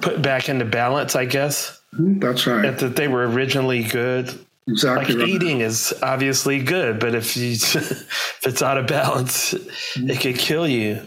put 0.00 0.22
back 0.22 0.48
into 0.48 0.64
balance. 0.64 1.16
I 1.16 1.24
guess. 1.24 1.80
Mm-hmm. 1.94 2.18
That's 2.20 2.46
right. 2.46 2.76
That 2.78 2.96
they 2.96 3.08
were 3.08 3.26
originally 3.26 3.84
good 3.84 4.38
Exactly. 4.66 5.14
Like 5.14 5.22
right. 5.22 5.28
eating 5.28 5.60
is 5.60 5.92
obviously 6.02 6.62
good, 6.62 6.98
but 6.98 7.14
if 7.14 7.36
you 7.36 7.52
if 7.52 8.40
it's 8.42 8.62
out 8.62 8.78
of 8.78 8.86
balance, 8.86 9.54
it 9.96 10.20
could 10.20 10.38
kill 10.38 10.66
you. 10.66 11.02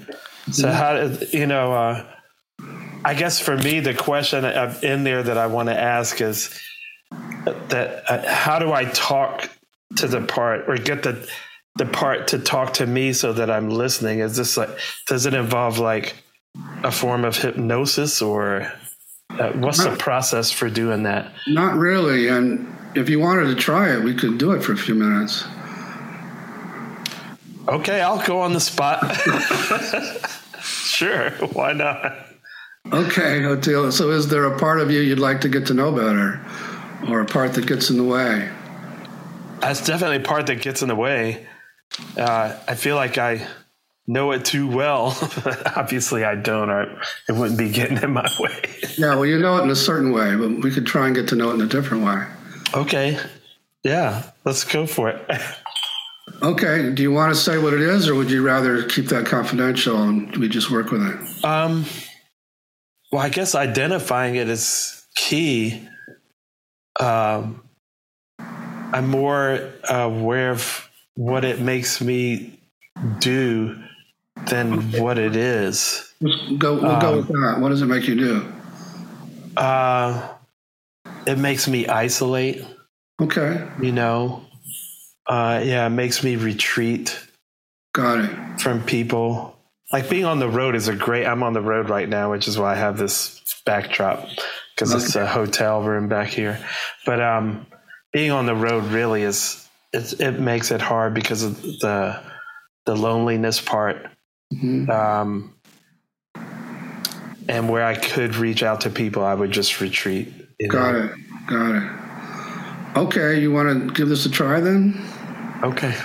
So 0.52 0.72
how 0.72 1.12
you 1.32 1.48
know? 1.48 1.74
Uh, 1.74 2.06
I 3.04 3.14
guess 3.14 3.40
for 3.40 3.58
me, 3.58 3.80
the 3.80 3.94
question 3.94 4.46
in 4.84 5.04
there 5.04 5.24
that 5.24 5.38
I 5.38 5.48
want 5.48 5.70
to 5.70 5.80
ask 5.80 6.22
is 6.22 6.60
that 7.70 8.04
uh, 8.10 8.28
how 8.28 8.60
do 8.60 8.74
I 8.74 8.86
talk 8.86 9.50
to 9.96 10.08
the 10.08 10.22
part 10.22 10.68
or 10.68 10.76
get 10.78 11.04
the 11.04 11.28
the 11.78 11.86
part 11.86 12.28
to 12.30 12.40
talk 12.40 12.74
to 12.76 12.86
me 12.86 13.14
so 13.14 13.34
that 13.34 13.50
I'm 13.50 13.70
listening? 13.70 14.20
Is 14.20 14.38
this 14.38 14.58
like 14.58 14.70
does 15.08 15.26
it 15.26 15.34
involve 15.34 15.80
like 15.80 16.16
a 16.84 16.92
form 16.92 17.24
of 17.24 17.38
hypnosis 17.38 18.22
or 18.22 18.72
uh, 19.32 19.52
what's 19.54 19.80
not, 19.80 19.92
the 19.92 19.98
process 19.98 20.52
for 20.52 20.70
doing 20.70 21.04
that? 21.04 21.32
Not 21.48 21.76
really, 21.76 22.28
and 22.28 22.68
if 22.98 23.10
you 23.10 23.20
wanted 23.20 23.46
to 23.46 23.56
try 23.56 23.94
it, 23.94 24.04
we 24.04 24.14
could 24.14 24.38
do 24.38 24.52
it 24.52 24.64
for 24.64 24.74
a 24.74 24.78
few 24.78 24.96
minutes. 24.96 25.46
Okay, 27.68 28.02
I'll 28.02 28.26
go 28.26 28.42
on 28.42 28.54
the 28.54 28.60
spot. 28.60 29.16
sure, 30.62 31.32
why 31.54 31.74
not? 31.74 32.18
Okay, 32.88 33.42
Oteil. 33.42 33.92
So, 33.92 34.10
is 34.12 34.30
there 34.30 34.46
a 34.46 34.58
part 34.58 34.80
of 34.80 34.90
you 34.90 35.02
you'd 35.02 35.20
like 35.20 35.42
to 35.42 35.50
get 35.50 35.68
to 35.68 35.74
know 35.74 35.92
better, 35.92 36.44
or 37.10 37.20
a 37.22 37.26
part 37.26 37.54
that 37.54 37.68
gets 37.68 37.90
in 37.90 37.98
the 37.98 38.04
way? 38.04 38.50
That's 39.60 39.86
definitely 39.86 40.18
a 40.18 40.22
part 40.22 40.48
that 40.48 40.62
gets 40.62 40.82
in 40.82 40.88
the 40.88 40.96
way. 40.96 41.46
Uh, 42.16 42.58
I 42.68 42.76
feel 42.76 42.96
like 42.96 43.18
I 43.18 43.46
know 44.08 44.32
it 44.32 44.46
too 44.46 44.68
well. 44.68 45.18
But 45.44 45.78
obviously, 45.78 46.24
I 46.24 46.36
don't, 46.36 46.70
or 46.70 47.02
it 47.28 47.34
wouldn't 47.34 47.60
be 47.60 47.70
getting 47.70 47.98
in 48.02 48.14
my 48.14 48.30
way. 48.40 48.76
Yeah, 48.98 49.16
well, 49.16 49.26
you 49.26 49.38
know 49.38 49.58
it 49.58 49.64
in 49.64 49.70
a 49.70 49.76
certain 49.76 50.14
way, 50.14 50.36
but 50.36 50.64
we 50.64 50.72
could 50.72 50.86
try 50.86 51.08
and 51.08 51.16
get 51.16 51.28
to 51.30 51.36
know 51.36 51.52
it 51.52 51.56
in 51.56 51.62
a 51.62 51.68
different 51.68 52.06
way. 52.06 52.26
Okay. 52.74 53.20
Yeah, 53.84 54.24
let's 54.44 54.64
go 54.64 54.86
for 54.86 55.10
it. 55.10 55.26
Okay. 56.42 56.92
Do 56.92 57.02
you 57.02 57.12
want 57.12 57.34
to 57.34 57.40
say 57.40 57.58
what 57.58 57.74
it 57.74 57.80
is, 57.80 58.08
or 58.10 58.14
would 58.14 58.30
you 58.30 58.46
rather 58.46 58.84
keep 58.84 59.08
that 59.08 59.26
confidential 59.26 60.04
and 60.04 60.36
we 60.36 60.50
just 60.50 60.70
work 60.70 60.92
with 60.92 61.02
it? 61.02 61.46
Um, 61.46 61.86
well, 63.12 63.22
I 63.22 63.30
guess 63.30 63.56
identifying 63.56 64.36
it 64.36 64.50
is 64.50 65.08
key. 65.16 65.88
Um, 67.00 67.64
I'm 68.40 69.08
more 69.08 69.72
aware 69.90 70.52
of 70.52 70.90
what 71.16 71.46
it 71.46 71.60
makes 71.60 72.02
me 72.02 72.60
do 73.20 73.82
than 74.50 74.92
what 74.92 75.18
it 75.18 75.36
is. 75.36 76.14
Let's 76.20 76.52
go. 76.58 76.74
We'll 76.76 77.00
go 77.00 77.18
with 77.18 77.28
that. 77.28 77.58
What 77.60 77.70
does 77.70 77.82
it 77.82 77.88
make 77.88 78.08
you 78.08 78.16
do? 78.16 78.54
Uh, 79.56 80.28
it 81.28 81.38
makes 81.38 81.68
me 81.68 81.88
isolate. 81.88 82.66
Okay. 83.22 83.68
You 83.82 83.92
know, 83.92 84.46
uh, 85.28 85.62
yeah, 85.64 85.86
it 85.86 85.90
makes 85.92 86.24
me 86.24 86.36
retreat 86.38 87.20
Got 87.94 88.20
it. 88.26 88.62
from 88.62 88.82
people. 88.84 89.56
Like 89.92 90.10
being 90.10 90.26
on 90.26 90.40
the 90.40 90.50
road 90.50 90.76
is 90.76 90.88
a 90.88 90.96
great. 90.96 91.26
I'm 91.26 91.44
on 91.44 91.54
the 91.54 91.62
road 91.62 91.90
right 91.90 92.08
now, 92.08 92.32
which 92.32 92.48
is 92.48 92.58
why 92.58 92.74
I 92.74 92.76
have 92.76 92.98
this 92.98 93.42
backdrop 93.66 94.28
because 94.76 94.94
it's 94.94 95.16
a 95.16 95.26
hotel 95.26 95.82
room 95.82 96.08
back 96.08 96.28
here. 96.30 96.60
But 97.06 97.22
um, 97.22 97.66
being 98.14 98.32
on 98.32 98.46
the 98.46 98.56
road 98.56 98.86
really 98.86 99.24
is 99.24 99.68
it, 99.94 100.20
it 100.20 100.40
makes 100.40 100.72
it 100.72 100.82
hard 100.82 101.14
because 101.14 101.44
of 101.44 101.62
the 101.62 102.22
the 102.86 102.96
loneliness 102.96 103.60
part. 103.62 104.08
Um, 104.90 105.56
and 107.50 107.70
where 107.70 107.86
I 107.86 107.96
could 107.96 108.36
reach 108.36 108.64
out 108.64 108.82
to 108.82 108.90
people, 108.90 109.24
I 109.24 109.34
would 109.34 109.52
just 109.52 109.82
retreat. 109.82 110.34
You 110.60 110.68
Got 110.68 110.94
know? 110.94 111.04
it. 111.04 111.12
Got 111.48 111.76
it. 111.76 112.98
Okay. 112.98 113.40
You 113.40 113.52
want 113.52 113.88
to 113.88 113.94
give 113.94 114.10
this 114.10 114.26
a 114.26 114.30
try 114.30 114.60
then? 114.60 115.00
Okay. 115.64 115.96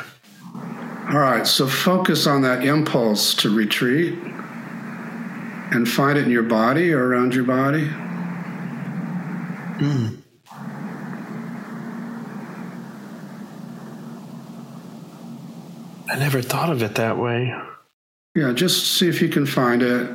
All 1.10 1.18
right. 1.18 1.46
So 1.46 1.66
focus 1.66 2.26
on 2.26 2.42
that 2.42 2.64
impulse 2.64 3.34
to 3.36 3.54
retreat 3.54 4.14
and 5.72 5.88
find 5.88 6.18
it 6.18 6.24
in 6.24 6.30
your 6.30 6.42
body 6.42 6.92
or 6.92 7.06
around 7.06 7.34
your 7.34 7.44
body. 7.44 7.86
Hmm. 9.78 10.16
I 16.10 16.18
never 16.18 16.42
thought 16.42 16.70
of 16.70 16.82
it 16.82 16.96
that 16.96 17.16
way. 17.16 17.54
Yeah. 18.34 18.52
Just 18.52 18.96
see 18.98 19.08
if 19.08 19.22
you 19.22 19.30
can 19.30 19.46
find 19.46 19.82
it. 19.82 20.10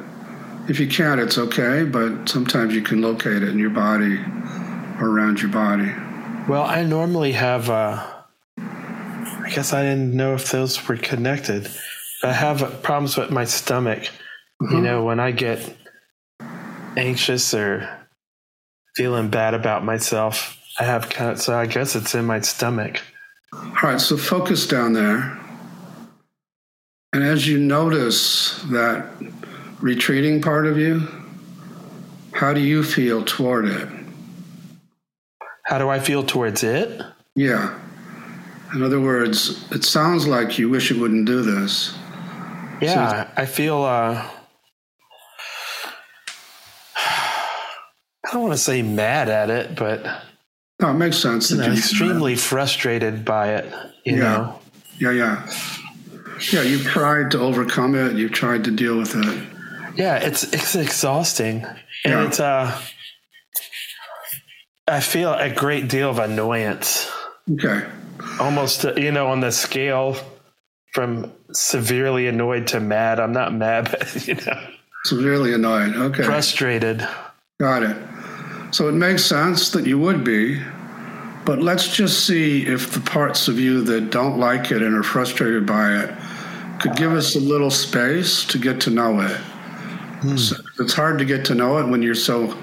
If 0.69 0.81
you 0.81 0.87
can't, 0.87 1.21
it's 1.21 1.37
okay, 1.37 1.85
but 1.85 2.27
sometimes 2.27 2.75
you 2.75 2.81
can 2.81 3.01
locate 3.01 3.41
it 3.41 3.49
in 3.49 3.57
your 3.57 3.69
body 3.69 4.19
or 4.99 5.09
around 5.09 5.41
your 5.41 5.51
body. 5.51 5.89
Well, 6.49 6.63
I 6.63 6.83
normally 6.83 7.31
have. 7.31 7.69
Uh, 7.69 8.05
I 8.57 9.49
guess 9.53 9.71
I 9.71 9.83
didn't 9.83 10.13
know 10.13 10.33
if 10.33 10.51
those 10.51 10.87
were 10.87 10.97
connected. 10.97 11.69
I 12.21 12.33
have 12.33 12.83
problems 12.83 13.15
with 13.15 13.31
my 13.31 13.45
stomach. 13.45 14.09
You 14.59 14.81
know, 14.81 15.05
when 15.05 15.19
I 15.19 15.31
get 15.31 15.77
anxious 16.97 17.53
or 17.53 17.87
feeling 18.95 19.29
bad 19.29 19.53
about 19.53 19.85
myself, 19.85 20.59
I 20.79 20.83
have 20.83 21.09
kind 21.09 21.31
of. 21.31 21.41
So 21.41 21.57
I 21.57 21.65
guess 21.65 21.95
it's 21.95 22.13
in 22.13 22.25
my 22.25 22.41
stomach. 22.41 23.01
All 23.53 23.71
right, 23.83 24.01
so 24.01 24.17
focus 24.17 24.67
down 24.67 24.91
there. 24.93 25.39
And 27.13 27.23
as 27.23 27.47
you 27.47 27.57
notice 27.57 28.61
that 28.63 29.07
retreating 29.79 30.41
part 30.41 30.65
of 30.67 30.77
you, 30.77 31.07
how 32.33 32.53
do 32.53 32.59
you 32.59 32.83
feel 32.83 33.23
toward 33.23 33.65
it? 33.67 33.87
How 35.63 35.77
do 35.77 35.89
I 35.89 35.99
feel 35.99 36.23
towards 36.23 36.63
it? 36.63 37.01
Yeah. 37.35 37.77
In 38.73 38.83
other 38.83 38.99
words, 38.99 39.65
it 39.71 39.83
sounds 39.83 40.27
like 40.27 40.57
you 40.59 40.69
wish 40.69 40.91
it 40.91 40.97
wouldn't 40.97 41.25
do 41.25 41.41
this. 41.41 41.93
Yeah, 42.81 43.29
I 43.35 43.45
feel. 43.45 43.83
Uh, 43.83 44.29
I 46.95 48.31
don't 48.33 48.41
want 48.41 48.53
to 48.53 48.57
say 48.59 48.81
mad 48.81 49.29
at 49.29 49.49
it, 49.49 49.75
but 49.75 50.03
No, 50.81 50.89
it 50.91 50.95
makes 50.95 51.17
sense. 51.17 51.49
you 51.49 51.57
know, 51.57 51.67
you- 51.67 51.73
extremely 51.73 52.35
frustrated 52.35 53.23
by 53.25 53.55
it. 53.55 53.73
You 54.05 54.17
Yeah. 54.17 54.21
know. 54.21 54.59
Yeah, 54.99 55.11
yeah. 55.11 55.49
Yeah, 56.51 56.61
you've 56.61 56.83
tried 56.85 57.31
to 57.31 57.39
overcome 57.39 57.95
it. 57.95 58.15
You've 58.15 58.31
tried 58.33 58.63
to 58.65 58.71
deal 58.71 58.97
with 58.97 59.15
it. 59.15 59.43
Yeah, 59.97 60.15
it's 60.17 60.43
it's 60.53 60.75
exhausting, 60.75 61.63
and 62.05 62.13
Yeah. 62.13 62.27
it's 62.27 62.39
uh, 62.39 62.79
I 64.87 64.99
feel 65.01 65.33
a 65.33 65.49
great 65.53 65.89
deal 65.89 66.09
of 66.09 66.19
annoyance, 66.19 67.09
Okay. 67.51 67.83
almost 68.39 68.85
uh, 68.85 68.93
you 68.95 69.11
know 69.11 69.27
on 69.27 69.39
the 69.41 69.51
scale 69.51 70.15
from 70.93 71.31
severely 71.51 72.27
annoyed 72.27 72.67
to 72.67 72.79
mad. 72.79 73.19
I'm 73.19 73.33
not 73.33 73.53
mad, 73.53 73.89
but 73.91 74.27
you 74.27 74.35
know, 74.35 74.59
Severely 75.05 75.53
annoyed. 75.53 75.95
Okay. 75.95 76.23
frustrated. 76.23 77.05
Got 77.59 77.83
it. 77.83 77.97
So 78.71 78.87
it 78.89 78.93
makes 78.93 79.23
sense 79.25 79.71
that 79.71 79.87
you 79.87 79.97
would 79.99 80.23
be, 80.23 80.61
but 81.45 81.59
let's 81.61 81.87
just 81.95 82.25
see 82.27 82.65
if 82.65 82.91
the 82.91 82.99
parts 82.99 83.47
of 83.47 83.59
you 83.59 83.81
that 83.83 84.11
don't 84.11 84.37
like 84.37 84.71
it 84.71 84.81
and 84.81 84.93
are 84.95 85.03
frustrated 85.03 85.65
by 85.65 85.95
it 85.95 86.13
could 86.79 86.95
give 86.95 87.13
us 87.13 87.35
a 87.35 87.39
little 87.39 87.71
space 87.71 88.43
to 88.45 88.59
get 88.59 88.79
to 88.81 88.89
know 88.91 89.21
it. 89.21 89.35
Hmm. 90.21 90.37
So 90.37 90.55
it's 90.79 90.93
hard 90.93 91.19
to 91.19 91.25
get 91.25 91.45
to 91.45 91.55
know 91.55 91.77
it 91.77 91.87
when 91.87 92.01
you're 92.01 92.15
so 92.15 92.55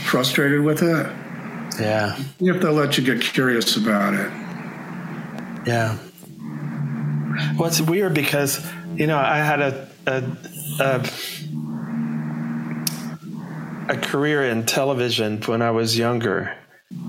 frustrated 0.00 0.62
with 0.62 0.82
it. 0.82 1.06
Yeah, 1.80 2.18
You 2.40 2.52
have 2.52 2.60
to 2.62 2.72
let 2.72 2.98
you 2.98 3.04
get 3.04 3.20
curious 3.22 3.76
about 3.76 4.14
it. 4.14 4.30
yeah. 5.66 5.96
Well, 7.56 7.66
it's 7.68 7.80
weird 7.80 8.14
because 8.14 8.64
you 8.96 9.06
know 9.06 9.16
I 9.18 9.36
had 9.38 9.60
a 9.60 9.88
a. 10.06 10.24
a 10.80 11.08
a 13.90 13.96
career 13.96 14.44
in 14.44 14.66
television 14.66 15.40
when 15.46 15.62
I 15.62 15.70
was 15.70 15.96
younger. 15.96 16.54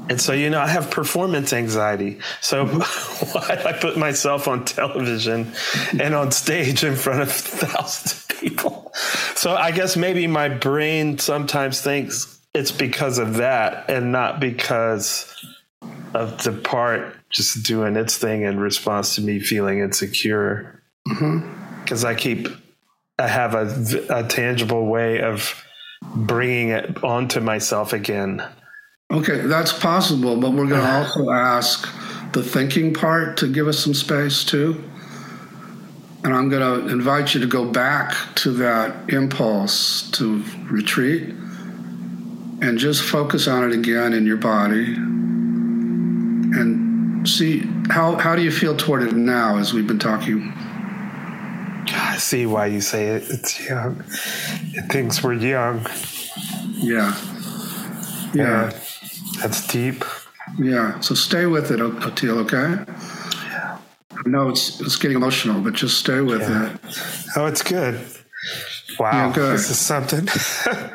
And 0.10 0.19
so, 0.21 0.32
you 0.32 0.49
know, 0.49 0.62
I 0.62 0.67
have 0.67 0.89
performance 0.89 1.52
anxiety. 1.52 2.19
So, 2.39 2.65
why 3.34 3.62
I 3.65 3.73
put 3.73 3.97
myself 3.97 4.47
on 4.47 4.63
television 4.63 5.52
and 5.99 6.15
on 6.15 6.32
stage 6.32 6.86
in 6.86 6.95
front 6.95 7.21
of 7.21 7.32
thousands 7.34 8.13
of 8.30 8.39
people? 8.39 8.68
So, 9.39 9.56
I 9.56 9.71
guess 9.71 9.95
maybe 9.95 10.28
my 10.28 10.49
brain 10.49 11.17
sometimes 11.17 11.80
thinks 11.80 12.41
it's 12.54 12.73
because 12.73 13.19
of 13.19 13.36
that 13.36 13.89
and 13.89 14.12
not 14.12 14.41
because 14.41 15.34
of 16.13 16.43
the 16.43 16.52
part 16.52 17.15
just 17.30 17.63
doing 17.63 17.95
its 17.95 18.17
thing 18.17 18.41
in 18.41 18.60
response 18.60 19.15
to 19.15 19.21
me 19.21 19.39
feeling 19.39 19.80
insecure. 19.80 20.84
Mm-hmm. 21.08 21.82
Because 21.82 22.04
I 22.04 22.15
keep, 22.15 22.49
I 23.17 23.30
have 23.30 23.56
a, 23.56 24.06
a 24.10 24.28
tangible 24.28 24.88
way 24.88 25.21
of 25.21 25.63
bringing 26.13 26.71
it 26.71 27.02
onto 27.02 27.39
myself 27.39 27.93
again. 27.93 28.45
Okay, 29.10 29.39
that's 29.39 29.71
possible, 29.71 30.36
but 30.36 30.52
we're 30.52 30.67
going 30.67 30.82
to 30.82 30.97
also 30.97 31.32
ask 31.32 31.88
the 32.34 32.43
thinking 32.43 32.93
part 32.93 33.38
to 33.38 33.47
give 33.47 33.69
us 33.69 33.80
some 33.80 33.93
space 33.93 34.43
too. 34.43 34.84
And 36.23 36.34
I'm 36.34 36.49
going 36.49 36.62
to 36.82 36.89
invite 36.89 37.34
you 37.34 37.39
to 37.39 37.47
go 37.47 37.65
back 37.65 38.13
to 38.36 38.51
that 38.51 39.10
impulse 39.10 40.10
to 40.12 40.43
retreat 40.69 41.29
and 42.62 42.77
just 42.77 43.03
focus 43.03 43.47
on 43.47 43.63
it 43.63 43.71
again 43.73 44.12
in 44.13 44.25
your 44.25 44.38
body 44.38 44.95
and 46.53 47.27
see 47.27 47.60
how, 47.89 48.17
how 48.17 48.36
do 48.36 48.41
you 48.41 48.51
feel 48.51 48.75
toward 48.75 49.03
it 49.03 49.13
now 49.13 49.58
as 49.58 49.73
we've 49.73 49.88
been 49.88 49.99
talking? 49.99 50.51
I 51.91 52.17
see 52.17 52.45
why 52.45 52.67
you 52.67 52.82
say 52.82 53.08
it. 53.08 53.29
It's 53.29 53.67
young. 53.67 54.03
It 54.73 54.91
thinks 54.91 55.23
we're 55.23 55.34
young. 55.34 55.88
Yeah. 56.73 57.15
Yeah. 58.34 58.71
That's 59.39 59.65
deep. 59.67 60.03
Yeah. 60.58 60.99
So 60.99 61.15
stay 61.15 61.45
with 61.45 61.71
it, 61.71 61.79
Oteil, 61.79 62.38
okay? 62.39 62.84
I 64.25 64.29
know 64.29 64.49
it's, 64.49 64.79
it's 64.82 64.95
getting 64.97 65.17
emotional, 65.17 65.62
but 65.62 65.73
just 65.73 65.97
stay 65.99 66.21
with 66.21 66.41
Yeah. 66.41 66.73
it. 66.73 66.79
Oh, 67.38 67.45
it's 67.45 67.62
good. 67.63 67.99
Wow. 68.99 69.12
Yeah, 69.27 69.34
good. 69.34 69.53
This 69.53 69.69
is 69.69 69.77
something. 69.79 70.27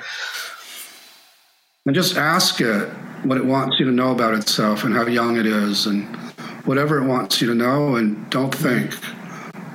And 1.87 1.95
just 1.95 2.17
ask 2.17 2.63
it 2.63 2.89
what 3.25 3.37
it 3.37 3.45
wants 3.45 3.79
you 3.79 3.85
to 3.85 3.93
know 3.93 4.11
about 4.11 4.33
itself 4.33 4.85
and 4.85 4.95
how 4.95 5.07
young 5.07 5.37
it 5.37 5.45
is 5.45 5.85
and 5.85 6.17
whatever 6.65 6.97
it 6.97 7.05
wants 7.07 7.43
you 7.43 7.49
to 7.49 7.55
know 7.55 7.97
and 7.97 8.31
don't 8.31 8.55
think. 8.55 8.97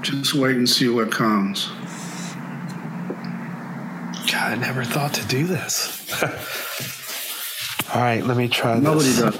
Just 0.02 0.34
wait 0.34 0.56
and 0.56 0.68
see 0.68 0.90
what 0.90 1.12
comes. 1.12 1.68
God, 4.32 4.54
I 4.54 4.56
never 4.56 4.84
thought 4.84 5.14
to 5.14 5.26
do 5.28 5.46
this. 5.46 6.12
All 7.94 8.02
right, 8.02 8.24
let 8.26 8.38
me 8.38 8.48
try 8.48 8.80
Nobody 8.80 9.10
this. 9.10 9.20
does. 9.20 9.38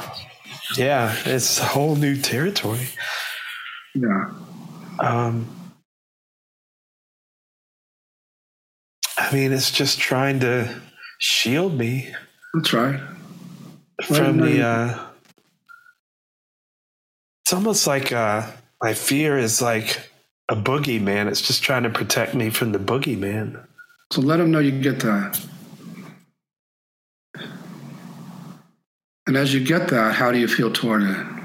Yeah, 0.78 1.16
it's 1.26 1.60
a 1.60 1.64
whole 1.66 1.96
new 1.96 2.16
territory. 2.18 2.88
Yeah. 3.96 4.32
Um, 5.00 5.48
I 9.18 9.34
mean, 9.34 9.52
it's 9.52 9.72
just 9.72 10.00
trying 10.00 10.40
to 10.42 10.82
shield 11.20 11.78
me 11.78 12.14
That's 12.54 12.74
right. 12.74 13.00
from 14.04 14.38
the. 14.38 14.62
Uh, 14.62 15.06
it's 17.44 17.54
almost 17.54 17.88
like 17.88 18.12
uh, 18.12 18.46
my 18.82 18.94
fear 18.94 19.38
is 19.38 19.62
like 19.62 20.10
a 20.50 20.56
boogeyman. 20.56 21.28
It's 21.28 21.42
just 21.42 21.64
trying 21.64 21.84
to 21.84 21.90
protect 21.90 22.36
me 22.36 22.50
from 22.50 22.72
the 22.72 22.80
boogeyman. 22.80 23.66
So 24.12 24.22
let 24.22 24.38
them 24.38 24.52
know 24.52 24.60
you 24.60 24.72
get 24.72 25.00
that. 25.02 25.40
And 29.28 29.38
as 29.38 29.54
you 29.54 29.64
get 29.64 29.90
that, 29.90 30.16
how 30.16 30.32
do 30.32 30.40
you 30.40 30.48
feel 30.48 30.72
toward 30.72 31.04
it? 31.04 31.39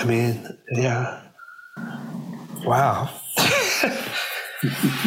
I 0.00 0.04
mean, 0.04 0.46
yeah. 0.72 1.20
Wow. 2.64 3.10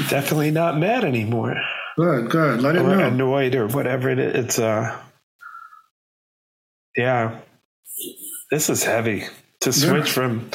Definitely 0.09 0.51
not 0.51 0.77
mad 0.77 1.03
anymore. 1.03 1.55
Good, 1.97 2.29
good. 2.29 2.61
Let 2.61 2.75
it 2.75 2.81
or 2.83 2.95
know. 2.95 3.07
annoyed 3.07 3.55
or 3.55 3.67
whatever 3.67 4.09
it 4.09 4.19
is. 4.19 4.45
It's 4.45 4.59
uh 4.59 4.95
yeah. 6.95 7.39
This 8.51 8.69
is 8.69 8.83
heavy. 8.83 9.23
To 9.61 9.73
switch 9.73 10.11
from 10.11 10.51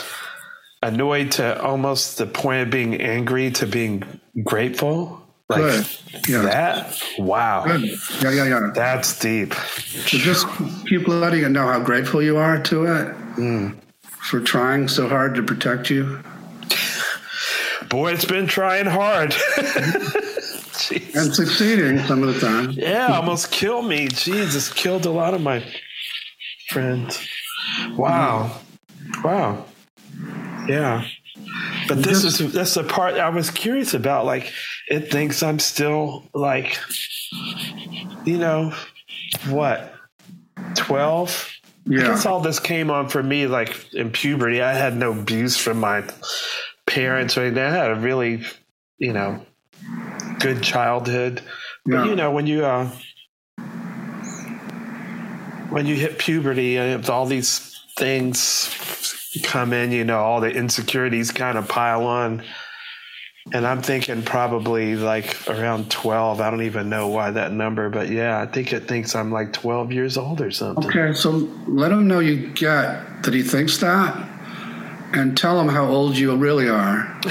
annoyed 0.83 1.33
to 1.33 1.61
almost 1.61 2.19
the 2.19 2.27
point 2.27 2.63
of 2.63 2.71
being 2.71 3.01
angry 3.01 3.51
to 3.53 3.67
being 3.67 4.05
grateful. 4.45 5.23
Like 5.49 5.63
Good. 5.63 5.87
Yeah. 6.29 6.43
that? 6.43 7.03
Wow. 7.19 7.65
Good. 7.65 7.83
Yeah, 8.23 8.31
yeah, 8.33 8.45
yeah. 8.45 8.71
That's 8.75 9.19
deep. 9.19 9.55
So 9.55 10.19
just 10.19 10.47
keep 10.87 11.09
letting 11.09 11.43
it 11.43 11.49
know 11.49 11.67
how 11.67 11.81
grateful 11.81 12.23
you 12.23 12.37
are 12.37 12.63
to 12.65 12.85
it 12.85 13.15
Hmm. 13.35 13.71
For 14.29 14.41
trying 14.41 14.89
so 14.89 15.09
hard 15.09 15.35
to 15.35 15.43
protect 15.43 15.91
you. 15.91 16.23
Boy, 17.89 18.13
it's 18.13 18.25
been 18.25 18.47
trying 18.47 18.87
hard. 18.87 19.35
And 21.15 21.35
succeeding 21.35 21.99
some 22.07 22.23
of 22.23 22.33
the 22.33 22.41
time. 22.41 22.71
Yeah, 22.71 23.09
almost 23.09 23.51
killed 23.51 23.87
me. 23.87 24.09
Jesus, 24.09 24.73
killed 24.73 25.07
a 25.07 25.11
lot 25.11 25.35
of 25.35 25.41
my 25.41 25.63
friends. 26.71 27.29
Wow. 27.97 28.61
Wow. 29.23 29.67
Yeah. 30.69 31.05
But 31.89 32.03
this 32.03 32.25
is 32.25 32.53
that's 32.53 32.75
the 32.75 32.85
part 32.85 33.15
I 33.15 33.29
was 33.31 33.51
curious 33.51 33.93
about. 33.95 34.25
Like, 34.25 34.53
it 34.89 35.11
thinks 35.11 35.43
I'm 35.43 35.59
still 35.59 36.29
like, 36.33 36.79
you 38.25 38.39
know, 38.39 38.73
what, 39.49 39.93
twelve? 40.75 41.53
I 41.91 41.95
Yeah. 41.95 42.07
guess 42.09 42.27
all 42.27 42.41
this 42.41 42.61
came 42.61 42.91
on 42.91 43.09
for 43.09 43.23
me 43.23 43.47
like 43.47 43.95
in 43.95 44.11
puberty. 44.11 44.61
I 44.61 44.75
had 44.75 44.95
no 44.97 45.13
abuse 45.13 45.57
from 45.57 45.79
my 45.81 46.05
parents 46.87 47.37
or 47.39 47.43
anything. 47.43 47.63
I 47.65 47.71
had 47.71 47.91
a 47.91 47.95
really, 47.95 48.45
you 48.99 49.13
know, 49.13 49.45
good 50.39 50.63
childhood. 50.63 51.41
But 51.87 51.95
Yeah. 51.95 52.05
you 52.05 52.17
know, 52.17 52.31
when 52.31 52.47
you 52.47 52.65
uh 52.67 52.91
when 55.71 55.87
you 55.87 55.95
hit 55.95 56.19
puberty 56.19 56.77
and 56.77 57.09
all 57.09 57.27
these 57.27 57.79
things 57.99 58.71
come 59.43 59.73
in, 59.73 59.93
you 59.93 60.05
know, 60.05 60.19
all 60.19 60.41
the 60.41 60.51
insecurities 60.51 61.31
kind 61.31 61.59
of 61.59 61.69
pile 61.69 62.05
on. 62.07 62.43
And 63.53 63.67
I'm 63.67 63.81
thinking 63.83 64.23
probably 64.23 64.95
like 64.97 65.49
around 65.49 65.91
12. 65.91 66.41
I 66.41 66.51
don't 66.51 66.63
even 66.63 66.89
know 66.89 67.09
why 67.09 67.31
that 67.31 67.53
number, 67.53 67.89
but 67.89 68.09
yeah, 68.09 68.41
I 68.41 68.47
think 68.47 68.73
it 68.73 68.87
thinks 68.87 69.15
I'm 69.15 69.33
like 69.33 69.53
12 69.53 69.93
years 69.93 70.17
old 70.19 70.41
or 70.41 70.51
something. 70.51 70.85
Okay, 70.87 71.13
so 71.15 71.31
let 71.67 71.91
him 71.93 72.07
know 72.09 72.19
you 72.21 72.49
get 72.51 73.23
that 73.23 73.33
he 73.33 73.43
thinks 73.43 73.79
that 73.79 74.17
and 75.15 75.37
tell 75.37 75.59
him 75.61 75.69
how 75.69 75.87
old 75.87 76.17
you 76.17 76.35
really 76.37 76.69
are. 76.69 77.21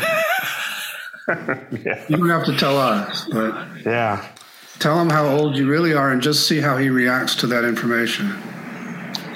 Yeah. 1.30 2.02
You 2.08 2.16
don't 2.16 2.30
have 2.30 2.46
to 2.46 2.56
tell 2.58 2.78
us, 2.78 3.28
but 3.30 3.54
Yeah. 3.86 4.26
tell 4.80 4.98
him 4.98 5.10
how 5.10 5.28
old 5.28 5.58
you 5.58 5.68
really 5.70 5.94
are 5.94 6.10
and 6.12 6.22
just 6.22 6.48
see 6.48 6.62
how 6.62 6.78
he 6.78 6.90
reacts 6.90 7.36
to 7.36 7.48
that 7.48 7.66
information. 7.66 8.34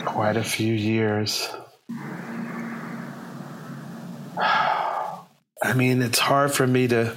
Quite 0.05 0.37
a 0.37 0.43
few 0.43 0.73
years. 0.73 1.49
I 5.63 5.73
mean, 5.73 6.01
it's 6.01 6.19
hard 6.19 6.51
for 6.51 6.65
me 6.65 6.87
to 6.87 7.15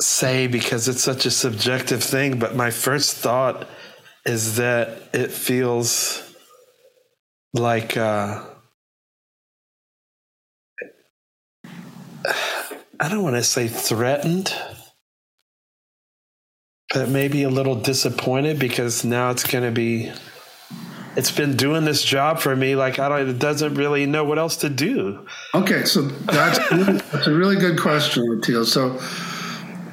say 0.00 0.46
because 0.46 0.88
it's 0.88 1.02
such 1.02 1.26
a 1.26 1.30
subjective 1.30 2.02
thing, 2.02 2.38
but 2.38 2.54
my 2.54 2.70
first 2.70 3.16
thought 3.16 3.68
is 4.26 4.56
that 4.56 5.02
it 5.12 5.30
feels 5.30 6.22
like 7.54 7.96
uh, 7.96 8.44
I 13.00 13.08
don't 13.08 13.22
want 13.22 13.36
to 13.36 13.42
say 13.42 13.66
threatened, 13.66 14.54
but 16.92 17.08
maybe 17.08 17.42
a 17.44 17.48
little 17.50 17.76
disappointed 17.76 18.58
because 18.58 19.04
now 19.04 19.30
it's 19.30 19.46
going 19.46 19.64
to 19.64 19.70
be. 19.70 20.12
It's 21.20 21.30
been 21.30 21.54
doing 21.54 21.84
this 21.84 22.02
job 22.02 22.38
for 22.38 22.56
me 22.56 22.74
like 22.74 22.98
I 22.98 23.10
don't. 23.10 23.28
It 23.28 23.38
doesn't 23.38 23.74
really 23.74 24.06
know 24.06 24.24
what 24.24 24.38
else 24.38 24.56
to 24.56 24.70
do. 24.70 25.26
Okay, 25.54 25.84
so 25.84 26.00
that's, 26.00 26.56
that's 26.70 27.26
a 27.26 27.34
really 27.34 27.56
good 27.56 27.78
question, 27.78 28.22
Oteil. 28.26 28.64
So 28.64 28.98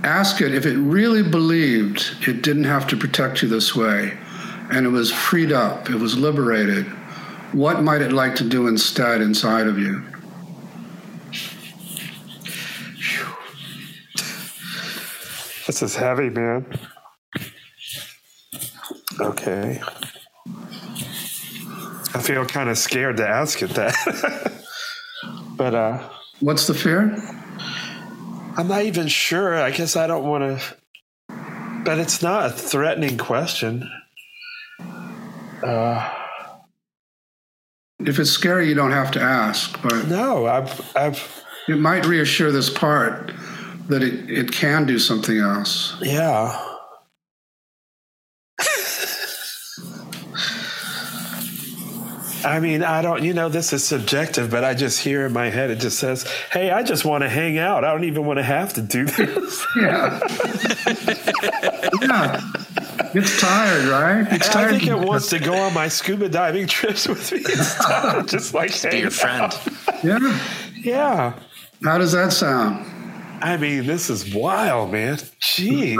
ask 0.08 0.40
it 0.40 0.56
if 0.56 0.66
it 0.66 0.78
really 0.78 1.24
believed 1.24 2.16
it 2.26 2.44
didn't 2.44 2.63
have 2.63 2.88
to 2.88 2.96
protect 2.96 3.44
you 3.44 3.50
this 3.50 3.76
way 3.76 4.18
and 4.72 4.86
it 4.86 4.90
was 4.90 5.12
freed 5.12 5.52
up, 5.52 5.90
it 5.90 5.98
was 5.98 6.18
liberated, 6.18 6.86
what 7.52 7.84
might 7.84 8.02
it 8.02 8.13
like 8.13 8.36
to 8.36 8.46
do 8.46 8.68
instead 8.68 9.20
inside 9.20 9.68
of 9.68 9.78
you? 9.78 10.02
This 15.66 15.82
is 15.82 15.94
heavy, 15.94 16.30
man. 16.30 16.66
Okay. 19.20 19.82
I 22.13 22.22
feel 22.22 22.46
kind 22.46 22.70
of 22.70 22.78
scared 22.78 23.17
to 23.17 23.28
ask 23.28 23.62
it 23.62 23.72
that. 23.72 24.63
but 25.58 25.76
uh 25.76 26.10
What's 26.39 26.67
the 26.67 26.74
fear? 26.74 27.17
I'm 28.58 28.67
not 28.67 28.84
even 28.84 29.08
sure. 29.08 29.56
I 29.56 29.72
guess 29.72 29.96
I 29.96 30.08
don't 30.08 30.26
want 30.26 30.60
to 30.60 30.76
but 31.84 32.00
it's 32.00 32.22
not 32.22 32.48
a 32.48 32.50
threatening 32.50 33.17
question. 33.17 33.89
Uh 35.63 36.13
If 38.00 38.20
it's 38.20 38.30
scary, 38.30 38.67
you 38.70 38.76
don't 38.76 38.91
have 38.91 39.12
to 39.12 39.22
ask, 39.22 39.82
but 39.82 40.08
no, 40.08 40.48
I've 40.48 40.96
I've 40.96 41.43
it 41.67 41.80
might 41.80 42.06
reassure 42.06 42.52
this 42.52 42.70
part 42.70 43.32
that 43.89 44.04
it, 44.04 44.30
it 44.30 44.52
can 44.52 44.86
do 44.86 45.00
something 45.00 45.38
else. 45.38 45.96
yeah. 46.02 46.66
I 52.48 52.60
mean, 52.62 52.82
I 52.82 53.02
don't, 53.02 53.24
you 53.24 53.34
know, 53.34 53.50
this 53.50 53.74
is 53.74 53.84
subjective, 53.84 54.50
but 54.50 54.64
I 54.64 54.74
just 54.74 55.00
hear 55.00 55.26
in 55.26 55.34
my 55.34 55.50
head, 55.50 55.70
it 55.70 55.80
just 55.80 56.00
says, 56.00 56.24
hey, 56.52 56.72
I 56.72 56.82
just 56.82 57.04
want 57.04 57.24
to 57.24 57.30
hang 57.30 57.58
out. 57.58 57.84
I 57.84 57.92
don't 57.92 58.06
even 58.06 58.26
want 58.26 58.38
to 58.38 58.44
have 58.44 58.74
to 58.74 58.82
do 58.82 59.06
this. 59.06 59.66
Yeah. 59.76 60.20
yeah. 62.02 62.42
It's 63.14 63.40
tired, 63.40 63.86
right? 63.86 64.28
It's 64.32 64.50
tired. 64.50 64.76
I 64.76 64.80
think 64.80 64.90
it 64.90 64.98
wants 64.98 65.30
to 65.30 65.40
go 65.40 65.54
on 65.56 65.74
my 65.74 65.88
scuba 65.88 66.30
diving 66.30 66.68
trips 66.68 67.08
with 67.08 67.32
me. 67.32 67.40
It's 67.40 67.76
tired, 67.86 68.28
just 68.28 68.54
like 68.54 68.72
Be 68.90 69.00
your 69.00 69.12
friend. 69.12 69.44
out. 69.44 70.04
Yeah. 70.04 70.40
Yeah. 70.76 71.40
How 71.84 71.98
does 71.98 72.14
that 72.14 72.32
sound? 72.34 72.86
I 73.42 73.58
mean, 73.58 73.86
this 73.86 74.10
is 74.10 74.34
wild, 74.34 74.92
man. 74.92 75.18
Jeez. 75.42 75.98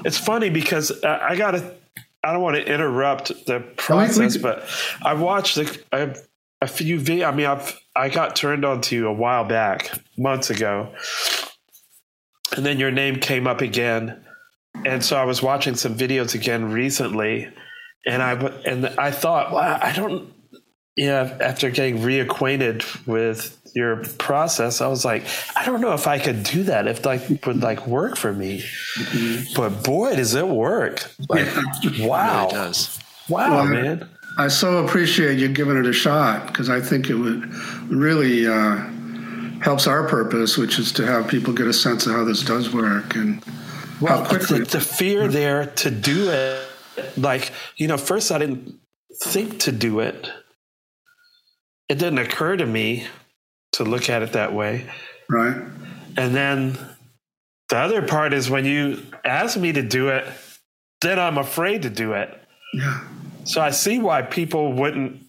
it's 0.04 0.18
funny 0.18 0.50
because 0.50 0.90
uh, 0.90 1.18
I 1.22 1.36
got 1.36 1.52
to, 1.52 1.74
I 2.22 2.32
don't 2.32 2.42
want 2.42 2.56
to 2.56 2.72
interrupt 2.72 3.46
the 3.46 3.60
process, 3.76 4.36
but 4.36 4.64
I 5.02 5.14
watched 5.14 5.54
the, 5.56 5.82
I, 5.92 6.14
a 6.60 6.66
few 6.66 6.98
videos. 6.98 7.26
I 7.26 7.34
mean, 7.34 7.46
I've, 7.46 7.78
I 7.96 8.08
got 8.08 8.36
turned 8.36 8.64
on 8.64 8.82
to 8.82 8.96
you 8.96 9.08
a 9.08 9.12
while 9.12 9.44
back, 9.44 9.90
months 10.18 10.50
ago. 10.50 10.94
And 12.56 12.66
then 12.66 12.78
your 12.78 12.90
name 12.90 13.16
came 13.16 13.46
up 13.46 13.60
again. 13.60 14.24
And 14.84 15.04
so 15.04 15.16
I 15.16 15.24
was 15.24 15.42
watching 15.42 15.74
some 15.76 15.96
videos 15.96 16.34
again 16.34 16.70
recently. 16.70 17.48
And 18.06 18.22
I, 18.22 18.32
and 18.64 18.86
I 18.86 19.10
thought, 19.10 19.52
wow, 19.52 19.78
I 19.80 19.92
don't, 19.92 20.32
yeah, 20.96 21.36
after 21.40 21.70
getting 21.70 21.98
reacquainted 21.98 23.06
with 23.06 23.59
your 23.74 23.96
process, 24.18 24.80
I 24.80 24.86
was 24.88 25.04
like, 25.04 25.24
I 25.56 25.64
don't 25.64 25.80
know 25.80 25.92
if 25.94 26.06
I 26.06 26.18
could 26.18 26.42
do 26.42 26.62
that. 26.64 26.86
If 26.88 27.04
like 27.04 27.22
would 27.46 27.62
like 27.62 27.86
work 27.86 28.16
for 28.16 28.32
me, 28.32 28.64
but 29.56 29.82
boy, 29.84 30.16
does 30.16 30.34
it 30.34 30.46
work! 30.48 31.10
Like, 31.28 31.46
wow, 32.00 32.46
It 32.48 32.50
does. 32.52 32.98
wow, 33.28 33.56
Well, 33.56 33.64
man. 33.66 34.08
I 34.38 34.48
so 34.48 34.84
appreciate 34.84 35.38
you 35.38 35.48
giving 35.48 35.76
it 35.76 35.86
a 35.86 35.92
shot 35.92 36.46
because 36.46 36.70
I 36.70 36.80
think 36.80 37.10
it 37.10 37.14
would 37.14 37.52
really 37.90 38.46
uh, 38.46 38.76
helps 39.60 39.86
our 39.86 40.06
purpose, 40.08 40.56
which 40.56 40.78
is 40.78 40.92
to 40.92 41.06
have 41.06 41.28
people 41.28 41.52
get 41.52 41.66
a 41.66 41.72
sense 41.72 42.06
of 42.06 42.12
how 42.12 42.24
this 42.24 42.42
does 42.42 42.72
work 42.72 43.14
and 43.16 43.42
Well, 44.00 44.22
how 44.22 44.28
quickly. 44.28 44.60
the, 44.60 44.64
the 44.66 44.80
fear 44.80 45.26
there 45.28 45.66
to 45.66 45.90
do 45.90 46.30
it, 46.30 46.66
like 47.16 47.50
you 47.76 47.88
know, 47.88 47.98
first 47.98 48.30
I 48.32 48.38
didn't 48.38 48.78
think 49.24 49.58
to 49.60 49.72
do 49.72 50.00
it. 50.00 50.30
It 51.88 51.98
didn't 51.98 52.18
occur 52.18 52.56
to 52.56 52.64
me 52.66 53.08
to 53.72 53.84
look 53.84 54.08
at 54.10 54.22
it 54.22 54.32
that 54.32 54.52
way. 54.52 54.90
Right. 55.28 55.56
And 56.16 56.34
then 56.34 56.78
the 57.68 57.76
other 57.76 58.02
part 58.02 58.32
is 58.32 58.50
when 58.50 58.64
you 58.64 59.02
ask 59.24 59.56
me 59.56 59.72
to 59.72 59.82
do 59.82 60.08
it, 60.08 60.26
then 61.00 61.18
I'm 61.18 61.38
afraid 61.38 61.82
to 61.82 61.90
do 61.90 62.12
it. 62.12 62.36
Yeah. 62.74 63.04
So 63.44 63.60
I 63.60 63.70
see 63.70 63.98
why 63.98 64.22
people 64.22 64.72
wouldn't 64.72 65.22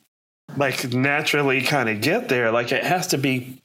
like 0.57 0.91
naturally 0.91 1.61
kind 1.61 1.89
of 1.89 2.01
get 2.01 2.29
there. 2.29 2.51
Like 2.51 2.71
it 2.71 2.83
has 2.83 3.07
to 3.07 3.17
be 3.17 3.60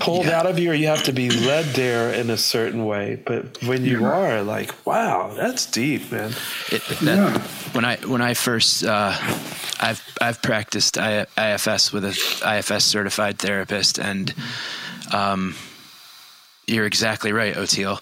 pulled 0.00 0.26
Yeah. 0.26 0.38
out 0.40 0.46
of 0.46 0.58
you 0.58 0.70
or 0.70 0.74
you 0.74 0.88
have 0.88 1.04
to 1.04 1.12
be 1.12 1.30
led 1.30 1.66
there 1.74 2.12
in 2.12 2.30
a 2.30 2.36
certain 2.36 2.84
way. 2.86 3.22
But 3.24 3.62
when 3.62 3.84
you 3.84 4.04
are 4.06 4.42
like, 4.42 4.74
wow, 4.86 5.32
that's 5.36 5.66
deep, 5.66 6.10
man. 6.10 6.32
It, 6.72 6.82
that, 6.88 7.02
Yeah. 7.02 7.38
When 7.72 7.84
I 7.84 7.96
when 7.98 8.20
I 8.22 8.34
first 8.34 8.84
uh, 8.84 9.14
I've 9.80 10.02
I've 10.20 10.42
practiced 10.42 10.98
I, 10.98 11.26
IFS 11.38 11.92
with 11.92 12.04
a 12.04 12.14
IFS 12.58 12.84
certified 12.84 13.38
therapist, 13.38 13.98
and 13.98 14.34
um, 15.12 15.54
you're 16.66 16.86
exactly 16.86 17.32
right, 17.32 17.54
Oteil. 17.54 18.00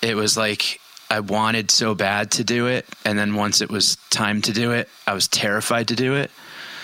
It 0.00 0.14
was 0.16 0.36
like 0.36 0.80
I 1.10 1.20
wanted 1.20 1.70
so 1.70 1.94
bad 1.94 2.30
to 2.32 2.44
do 2.44 2.66
it, 2.66 2.86
and 3.04 3.18
then 3.18 3.34
once 3.34 3.60
it 3.60 3.70
was 3.70 3.96
time 4.10 4.40
to 4.42 4.52
do 4.52 4.72
it, 4.72 4.88
I 5.06 5.12
was 5.14 5.28
terrified 5.28 5.88
to 5.88 5.94
do 5.96 6.14
it, 6.14 6.30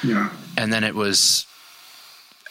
Yeah. 0.02 0.28
and 0.58 0.72
then 0.72 0.84
it 0.84 0.94
was 0.94 1.46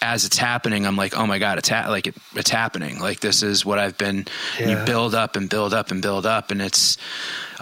as 0.04 0.26
it's 0.26 0.38
happening, 0.38 0.86
I'm 0.86 0.98
like, 0.98 1.16
oh 1.18 1.26
my 1.26 1.40
god, 1.40 1.58
it's 1.58 1.70
ha- 1.70 1.88
like 1.90 2.08
it, 2.08 2.16
it's 2.36 2.50
happening. 2.50 3.00
Like 3.00 3.22
this 3.22 3.42
is 3.42 3.66
what 3.66 3.80
I've 3.80 3.98
been. 3.98 4.26
You 4.60 4.76
build 4.86 5.16
up 5.16 5.36
and 5.36 5.50
build 5.50 5.74
up 5.74 5.90
and 5.92 6.02
build 6.02 6.26
up, 6.26 6.52
and 6.52 6.62
it's. 6.62 6.98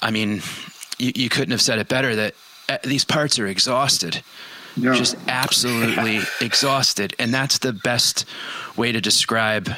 I 0.02 0.10
mean, 0.12 0.42
you, 0.98 1.12
you 1.16 1.30
couldn't 1.30 1.52
have 1.52 1.62
said 1.62 1.80
it 1.80 1.88
better. 1.88 2.16
That 2.16 2.34
uh, 2.68 2.78
these 2.84 3.06
parts 3.06 3.38
are 3.40 3.46
exhausted, 3.48 4.22
Yeah. 4.76 4.94
just 4.94 5.16
absolutely 5.28 6.20
exhausted, 6.42 7.16
and 7.20 7.34
that's 7.34 7.60
the 7.60 7.72
best 7.74 8.26
way 8.76 8.92
to 8.92 9.00
describe. 9.00 9.70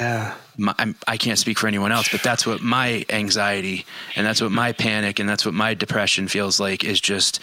Yeah. 0.00 0.34
My, 0.58 0.74
I'm, 0.78 0.94
I 1.06 1.16
can't 1.16 1.38
speak 1.38 1.58
for 1.58 1.66
anyone 1.66 1.92
else, 1.92 2.08
but 2.10 2.22
that's 2.22 2.46
what 2.46 2.60
my 2.60 3.04
anxiety 3.08 3.86
and 4.16 4.26
that's 4.26 4.40
what 4.42 4.50
my 4.52 4.72
panic 4.72 5.18
and 5.18 5.26
that's 5.28 5.44
what 5.46 5.54
my 5.54 5.72
depression 5.74 6.28
feels 6.28 6.58
like 6.60 6.84
is 6.84 7.00
just 7.00 7.40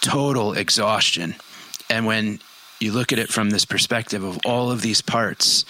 total 0.00 0.52
exhaustion. 0.52 1.34
And 1.90 2.06
when 2.06 2.40
you 2.80 2.92
look 2.92 3.12
at 3.12 3.18
it 3.18 3.28
from 3.28 3.50
this 3.50 3.64
perspective 3.64 4.22
of 4.24 4.38
all 4.44 4.70
of 4.70 4.82
these 4.82 5.00
parts, 5.00 5.64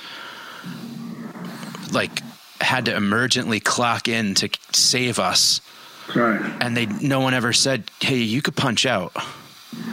like 1.93 2.21
had 2.61 2.87
to 2.87 2.93
emergently 2.93 3.63
clock 3.63 4.09
in 4.09 4.35
to 4.37 4.49
save 4.73 5.19
us, 5.19 5.61
Right. 6.15 6.41
and 6.61 6.77
they 6.77 6.87
no 6.87 7.21
one 7.21 7.35
ever 7.35 7.53
said, 7.53 7.85
"Hey, 8.01 8.17
you 8.19 8.43
could 8.43 8.57
punch 8.57 8.87
out." 8.87 9.13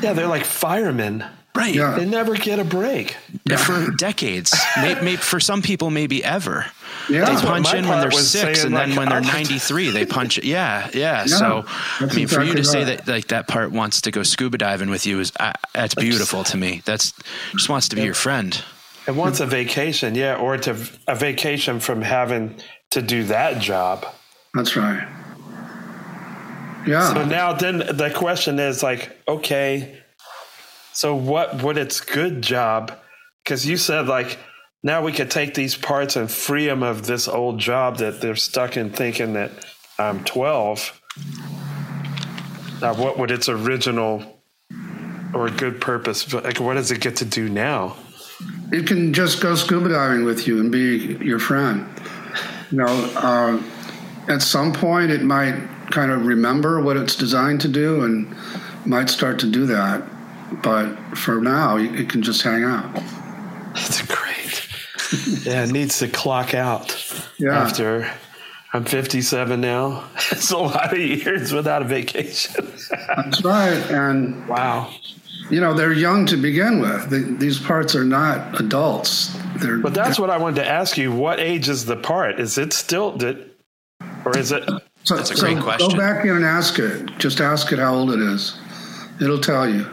Yeah, 0.01 0.13
they're 0.13 0.27
like 0.27 0.45
firemen. 0.45 1.23
Right. 1.53 1.75
Yeah. 1.75 1.95
They 1.95 2.05
never 2.05 2.35
get 2.35 2.59
a 2.59 2.63
break. 2.63 3.17
For 3.57 3.91
decades, 3.91 4.55
maybe, 4.81 5.17
for 5.17 5.39
some 5.41 5.61
people, 5.61 5.89
maybe 5.89 6.23
ever. 6.23 6.65
Yeah. 7.09 7.25
They 7.25 7.35
punch 7.35 7.73
in 7.73 7.87
when 7.87 7.99
they're 7.99 8.11
six, 8.11 8.61
saying, 8.61 8.67
and 8.67 8.75
then 8.75 8.89
like, 8.89 8.97
when 8.97 9.09
they're 9.09 9.21
93, 9.21 9.89
they 9.89 10.05
punch 10.05 10.37
it. 10.37 10.43
Yeah, 10.43 10.89
yeah. 10.93 11.25
so, 11.25 11.65
I 11.65 12.05
that's 12.05 12.15
mean, 12.15 12.27
for 12.27 12.41
you 12.41 12.53
to 12.53 12.59
exactly 12.59 12.85
say 12.85 12.95
that 12.95 13.07
like 13.07 13.27
that 13.27 13.47
part 13.47 13.71
wants 13.71 14.01
to 14.01 14.11
go 14.11 14.23
scuba 14.23 14.57
diving 14.57 14.89
with 14.89 15.05
you 15.05 15.19
is 15.19 15.31
uh, 15.39 15.53
that's 15.73 15.95
beautiful 15.95 16.43
to 16.45 16.57
me. 16.57 16.81
That's 16.85 17.13
just 17.53 17.69
wants 17.69 17.89
to 17.89 17.95
be 17.95 18.03
your 18.03 18.13
friend. 18.13 18.63
And 19.07 19.17
wants 19.17 19.39
a 19.39 19.47
vacation, 19.47 20.15
yeah, 20.15 20.35
or 20.35 20.57
to 20.57 20.77
a 21.07 21.15
vacation 21.15 21.79
from 21.79 22.01
having 22.01 22.55
to 22.91 23.01
do 23.01 23.23
that 23.25 23.61
job. 23.61 24.05
That's 24.53 24.75
right. 24.75 25.07
Yeah. 26.85 27.13
So 27.13 27.25
now 27.25 27.53
then 27.53 27.79
the 27.79 28.11
question 28.13 28.59
is 28.59 28.83
like, 28.83 29.17
okay, 29.27 30.01
so 30.93 31.15
what 31.15 31.63
would 31.63 31.77
its 31.77 32.01
good 32.01 32.41
job? 32.41 32.97
Because 33.43 33.65
you 33.65 33.77
said 33.77 34.07
like 34.07 34.37
now 34.83 35.03
we 35.03 35.11
could 35.11 35.31
take 35.31 35.53
these 35.53 35.75
parts 35.75 36.15
and 36.15 36.29
free 36.29 36.65
them 36.65 36.83
of 36.83 37.05
this 37.05 37.27
old 37.27 37.59
job 37.59 37.97
that 37.97 38.21
they're 38.21 38.35
stuck 38.35 38.77
in 38.77 38.89
thinking 38.91 39.33
that 39.33 39.51
I'm 39.99 40.23
12. 40.23 41.01
Now, 42.81 42.95
what 42.95 43.19
would 43.19 43.31
its 43.31 43.47
original 43.47 44.41
or 45.33 45.49
good 45.49 45.79
purpose? 45.79 46.33
Like, 46.33 46.59
what 46.59 46.73
does 46.73 46.91
it 46.91 46.99
get 46.99 47.17
to 47.17 47.25
do 47.25 47.47
now? 47.47 47.95
it 48.71 48.87
can 48.87 49.13
just 49.13 49.41
go 49.41 49.55
scuba 49.55 49.89
diving 49.89 50.23
with 50.23 50.47
you 50.47 50.59
and 50.59 50.71
be 50.71 51.17
your 51.21 51.39
friend. 51.39 51.87
You 52.71 52.77
know, 52.77 53.11
uh, 53.15 53.61
at 54.29 54.41
some 54.41 54.71
point 54.71 55.11
it 55.11 55.21
might 55.21 55.55
kind 55.91 56.11
of 56.11 56.25
remember 56.25 56.81
what 56.81 56.95
it's 56.95 57.15
designed 57.15 57.61
to 57.61 57.67
do 57.67 58.03
and 58.03 58.33
might 58.85 59.09
start 59.09 59.39
to 59.39 59.47
do 59.47 59.65
that. 59.67 60.03
But 60.63 60.95
for 61.17 61.41
now, 61.41 61.77
it 61.77 62.09
can 62.09 62.21
just 62.21 62.41
hang 62.41 62.63
out. 62.63 62.93
That's 63.73 64.01
great. 64.03 64.30
Yeah, 65.43 65.63
it 65.65 65.71
needs 65.71 65.99
to 65.99 66.07
clock 66.07 66.53
out 66.53 66.95
Yeah. 67.37 67.57
after. 67.61 68.09
I'm 68.73 68.85
57 68.85 69.59
now. 69.59 70.05
It's 70.31 70.51
a 70.51 70.57
lot 70.57 70.93
of 70.93 70.99
years 70.99 71.51
without 71.51 71.81
a 71.81 71.85
vacation. 71.85 72.65
That's 73.07 73.43
right. 73.43 73.73
And, 73.91 74.47
wow. 74.47 74.89
you 75.49 75.59
know, 75.59 75.73
they're 75.73 75.91
young 75.91 76.25
to 76.27 76.37
begin 76.37 76.79
with. 76.79 77.09
They, 77.09 77.19
these 77.19 77.59
parts 77.59 77.95
are 77.95 78.05
not 78.05 78.59
adults. 78.61 79.35
They're, 79.57 79.77
But 79.79 79.93
that's 79.93 80.17
what 80.17 80.29
I 80.29 80.37
wanted 80.37 80.55
to 80.63 80.67
ask 80.67 80.97
you. 80.97 81.11
What 81.11 81.39
age 81.41 81.67
is 81.67 81.85
the 81.85 81.97
part? 81.97 82.39
Is 82.39 82.57
it 82.57 82.71
still 82.71 83.11
did, 83.17 83.51
or 84.25 84.37
is 84.37 84.51
it? 84.53 84.63
so, 85.03 85.15
That's 85.17 85.31
a 85.31 85.35
so 85.35 85.45
great 85.45 85.61
question. 85.61 85.89
Go 85.89 85.97
back 85.97 86.23
in 86.25 86.31
and 86.35 86.45
ask 86.45 86.79
it. 86.79 87.09
Just 87.17 87.41
ask 87.41 87.71
it 87.73 87.79
how 87.79 87.93
old 87.93 88.11
it 88.11 88.21
is. 88.21 88.57
It'll 89.21 89.41
tell 89.41 89.67
you. 89.69 89.85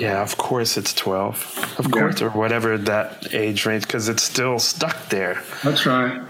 Yeah, 0.00 0.22
of 0.22 0.36
course 0.38 0.76
it's 0.78 0.94
12. 0.94 1.76
Of 1.78 1.90
course, 1.90 2.22
or 2.22 2.30
whatever 2.30 2.78
that 2.78 3.34
age 3.34 3.66
range, 3.66 3.82
because 3.86 4.08
it's 4.08 4.22
still 4.22 4.58
stuck 4.58 5.08
there. 5.10 5.42
That's 5.62 5.84
right. 5.86 6.20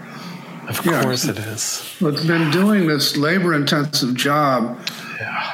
Of 0.67 0.85
Yeah. 0.85 1.01
course 1.03 1.25
it 1.25 1.39
is. 1.39 1.95
Well, 2.01 2.13
it's 2.13 2.25
been 2.25 2.51
doing 2.51 2.87
this 2.87 3.15
labor 3.17 3.53
intensive 3.53 4.13
job 4.15 4.77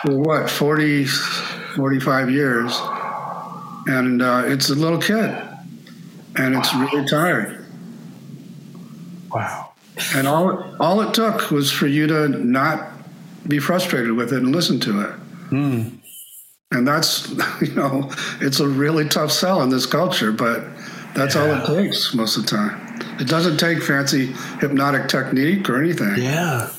for 0.06 0.18
what, 0.18 0.50
40, 0.50 1.06
45 1.06 2.32
years. 2.32 2.78
And 3.88 4.22
uh, 4.22 4.44
it's 4.46 4.70
a 4.70 4.76
little 4.76 5.00
kid. 5.00 5.30
And 6.36 6.56
it's 6.56 6.74
really 6.76 7.06
tired. 7.08 7.66
Wow. 9.32 9.72
And 10.16 10.28
all, 10.28 10.76
all 10.80 11.02
it 11.02 11.14
took 11.14 11.52
was 11.52 11.72
for 11.72 11.88
you 11.88 12.08
to 12.08 12.28
not 12.30 12.90
be 13.48 13.60
frustrated 13.60 14.12
with 14.14 14.34
it 14.34 14.44
and 14.44 14.54
listen 14.56 14.80
to 14.82 15.02
it. 15.02 15.14
And 16.72 16.88
that's, 16.88 17.30
you 17.62 17.74
know, 17.76 18.12
it's 18.42 18.60
a 18.60 18.68
really 18.68 19.08
tough 19.08 19.32
sell 19.32 19.62
in 19.62 19.70
this 19.70 19.86
culture, 19.86 20.32
but 20.32 20.64
that's 21.16 21.36
all 21.36 21.48
it 21.50 21.66
takes 21.66 22.14
most 22.14 22.38
of 22.38 22.44
the 22.44 22.50
time. 22.50 22.84
It 23.20 23.28
doesn't 23.28 23.58
take 23.58 23.82
fancy 23.82 24.28
hypnotic 24.60 25.08
technique 25.08 25.70
or 25.70 25.82
anything. 25.82 26.16
Yeah. 26.18 26.70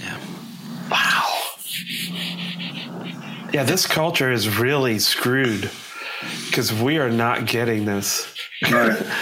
Yeah. 0.00 0.18
Wow. 0.90 1.22
Yeah, 3.52 3.64
this 3.64 3.86
culture 3.86 4.30
is 4.30 4.58
really 4.58 4.98
screwed 4.98 5.70
because 6.46 6.72
we 6.72 6.98
are 6.98 7.10
not 7.10 7.46
getting 7.46 7.84
this. 7.84 8.34
Right. 8.70 9.00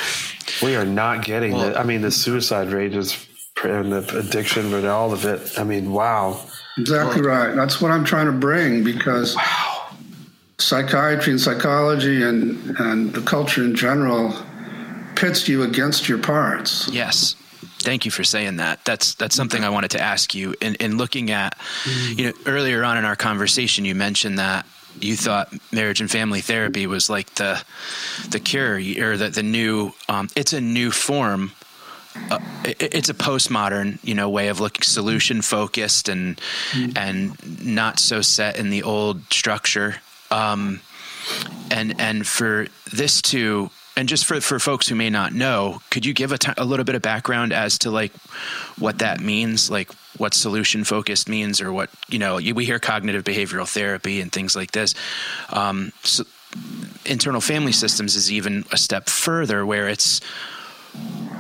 We 0.63 0.77
are 0.77 0.85
not 0.87 1.25
getting 1.25 1.53
Well- 1.53 1.71
it. 1.71 1.77
I 1.77 1.83
mean, 1.83 2.01
the 2.01 2.13
suicide 2.13 2.69
rate 2.69 2.95
is 2.95 3.27
and 3.65 3.93
the 3.93 4.19
addiction, 4.19 4.71
but 4.71 4.85
all 4.85 5.13
of 5.13 5.25
it. 5.25 5.59
I 5.59 5.65
mean, 5.65 5.93
wow. 5.93 6.41
Exactly 6.77 7.23
right. 7.23 7.55
That's 7.55 7.81
what 7.81 7.91
I'm 7.91 8.05
trying 8.05 8.27
to 8.27 8.33
bring 8.33 8.85
because 8.85 9.37
psychiatry 10.59 11.33
and 11.33 11.41
psychology 11.41 12.23
and, 12.23 12.77
and 12.79 13.13
the 13.13 13.21
culture 13.23 13.65
in 13.65 13.75
general 13.75 14.35
pits 15.17 15.49
you 15.49 15.63
against 15.63 16.09
your 16.09 16.19
parts. 16.19 16.89
Yes. 16.89 17.37
Thank 17.79 18.05
you 18.05 18.11
for 18.11 18.25
saying 18.25 18.57
that. 18.57 18.85
That's 18.85 19.15
that's 19.15 19.35
something 19.35 19.63
I 19.63 19.69
wanted 19.69 19.91
to 19.93 20.01
ask 20.01 20.35
you. 20.35 20.55
In 20.61 20.75
in 20.77 20.97
looking 20.97 21.31
at, 21.31 21.57
you 22.17 22.27
know, 22.27 22.33
earlier 22.47 22.83
on 22.83 22.97
in 22.97 23.05
our 23.05 23.17
conversation, 23.17 23.85
you 23.85 23.95
mentioned 23.95 24.39
that 24.39 24.67
you 25.01 25.17
thought 25.17 25.53
marriage 25.71 26.01
and 26.01 26.11
family 26.11 26.41
therapy 26.41 26.87
was 26.87 27.11
like 27.11 27.35
the 27.35 27.63
the 28.31 28.41
cure 28.41 28.77
or 28.77 29.17
the 29.19 29.29
the 29.29 29.43
new. 29.43 29.93
Um, 30.09 30.31
it's 30.35 30.55
a 30.55 30.61
new 30.61 30.91
form. 30.91 31.53
Uh, 32.31 32.39
it, 32.65 32.95
it's 32.95 33.09
a 33.09 33.15
postmodern, 33.15 33.99
you 34.03 34.15
know, 34.15 34.31
way 34.31 34.49
of 34.49 34.61
looking 34.61 34.83
solution 34.83 35.43
focused 35.43 36.09
and 36.09 36.41
and 36.97 37.65
not 37.65 37.99
so 37.99 38.23
set 38.23 38.59
in 38.59 38.71
the 38.71 38.83
old 38.83 39.21
structure. 39.31 39.97
Um, 40.31 40.81
and 41.71 41.99
and 42.01 42.27
for 42.27 42.67
this 42.93 43.23
to 43.23 43.71
and 43.97 44.09
just 44.09 44.25
for 44.27 44.41
for 44.43 44.59
folks 44.59 44.89
who 44.89 44.95
may 44.95 45.09
not 45.09 45.33
know 45.33 45.81
could 45.91 46.05
you 46.05 46.13
give 46.13 46.33
a 46.33 46.65
little 46.65 46.85
bit 46.85 46.95
of 46.95 47.01
background 47.03 47.53
as 47.53 47.79
to 47.79 47.91
like 47.91 48.13
what 48.79 48.99
that 48.99 49.21
means 49.21 49.71
like 49.71 49.91
what 50.19 50.35
solution 50.35 50.85
focused 50.85 51.27
means 51.29 51.63
or 51.63 51.73
what 51.73 51.89
you 52.09 52.19
know 52.19 52.37
you- 52.39 52.55
we 52.55 52.67
hear 52.67 52.79
cognitive 52.79 53.25
behavioral 53.25 53.67
therapy 53.67 54.21
and 54.21 54.33
things 54.33 54.55
like 54.55 54.73
this 54.73 54.95
um, 55.51 55.93
so 56.03 56.25
internal 57.07 57.41
family 57.41 57.73
systems 57.73 58.17
is 58.17 58.31
even 58.31 58.65
a 58.71 58.77
step 58.77 59.09
further 59.09 59.65
where 59.65 59.89
it's 59.89 60.21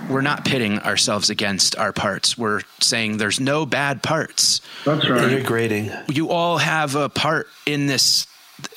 we're 0.09 0.22
not 0.22 0.45
pitting 0.45 0.78
ourselves 0.80 1.28
against 1.28 1.76
our 1.76 1.93
parts 1.93 2.39
we're 2.39 2.62
saying 2.80 3.18
there's 3.18 3.39
no 3.39 3.66
bad 3.66 4.03
parts 4.03 4.61
That's 4.87 5.09
right. 5.09 5.30
Integrating. 5.30 5.91
you 6.09 6.30
all 6.30 6.57
have 6.59 6.95
a 6.95 7.09
part 7.11 7.49
in 7.66 7.87
this 7.87 8.26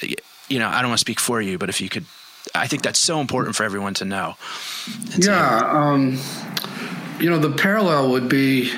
you 0.01 0.59
know 0.59 0.67
i 0.67 0.81
don't 0.81 0.89
want 0.89 0.99
to 0.99 1.01
speak 1.01 1.19
for 1.19 1.41
you 1.41 1.57
but 1.57 1.69
if 1.69 1.81
you 1.81 1.89
could 1.89 2.05
I 2.55 2.67
think 2.67 2.83
that's 2.83 2.99
so 2.99 3.19
important 3.19 3.55
for 3.55 3.63
everyone 3.63 3.93
to 3.95 4.05
know. 4.05 4.35
yeah, 5.17 5.69
um, 5.71 6.19
you 7.19 7.29
know, 7.29 7.39
the 7.39 7.51
parallel 7.51 8.11
would 8.11 8.29
be 8.29 8.71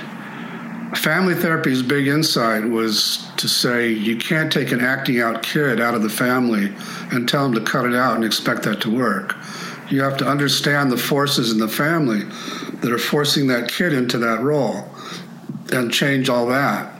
family 0.95 1.36
therapy's 1.36 1.84
big 1.84 2.08
insight 2.08 2.64
was 2.64 3.28
to 3.38 3.47
say 3.47 3.89
you 3.89 4.18
can't 4.18 4.52
take 4.52 4.72
an 4.72 4.82
acting 4.82 5.22
out 5.22 5.43
kid 5.43 5.80
out 5.80 5.93
of 5.93 6.02
the 6.02 6.10
family 6.10 6.74
and 7.12 7.30
tell 7.30 7.45
him 7.45 7.54
to 7.54 7.62
cut 7.62 7.86
it 7.86 7.93
out 7.93 8.16
and 8.16 8.26
expect 8.26 8.64
that 8.64 8.82
to 8.82 8.89
work. 8.89 9.36
You 9.89 10.02
have 10.02 10.18
to 10.18 10.28
understand 10.28 10.91
the 10.91 10.97
forces 10.97 11.52
in 11.52 11.60
the 11.60 11.68
family 11.68 12.24
that 12.82 12.91
are 12.91 13.00
forcing 13.00 13.47
that 13.47 13.70
kid 13.70 13.93
into 13.93 14.18
that 14.20 14.41
role 14.41 14.88
and 15.72 15.91
change 15.91 16.30
all 16.30 16.47
that 16.47 16.91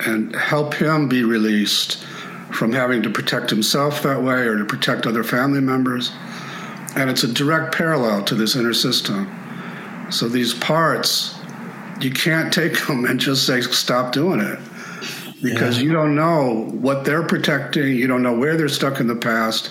and 0.00 0.34
help 0.34 0.74
him 0.74 1.08
be 1.08 1.22
released 1.22 2.04
from 2.52 2.72
having 2.72 3.02
to 3.02 3.10
protect 3.10 3.50
himself 3.50 4.02
that 4.02 4.22
way 4.22 4.46
or 4.46 4.56
to 4.58 4.64
protect 4.64 5.06
other 5.06 5.22
family 5.22 5.60
members. 5.60 6.12
And 6.96 7.10
it's 7.10 7.22
a 7.22 7.32
direct 7.32 7.74
parallel 7.74 8.24
to 8.24 8.34
this 8.34 8.56
inner 8.56 8.74
system. 8.74 9.30
So 10.10 10.28
these 10.28 10.54
parts, 10.54 11.38
you 12.00 12.10
can't 12.10 12.52
take 12.52 12.86
them 12.86 13.04
and 13.04 13.20
just 13.20 13.46
say, 13.46 13.60
stop 13.60 14.12
doing 14.12 14.40
it. 14.40 14.58
Because 15.42 15.78
yeah. 15.78 15.84
you 15.84 15.92
don't 15.92 16.16
know 16.16 16.68
what 16.72 17.04
they're 17.04 17.22
protecting, 17.22 17.94
you 17.94 18.08
don't 18.08 18.22
know 18.22 18.36
where 18.36 18.56
they're 18.56 18.68
stuck 18.68 18.98
in 18.98 19.06
the 19.06 19.14
past, 19.14 19.70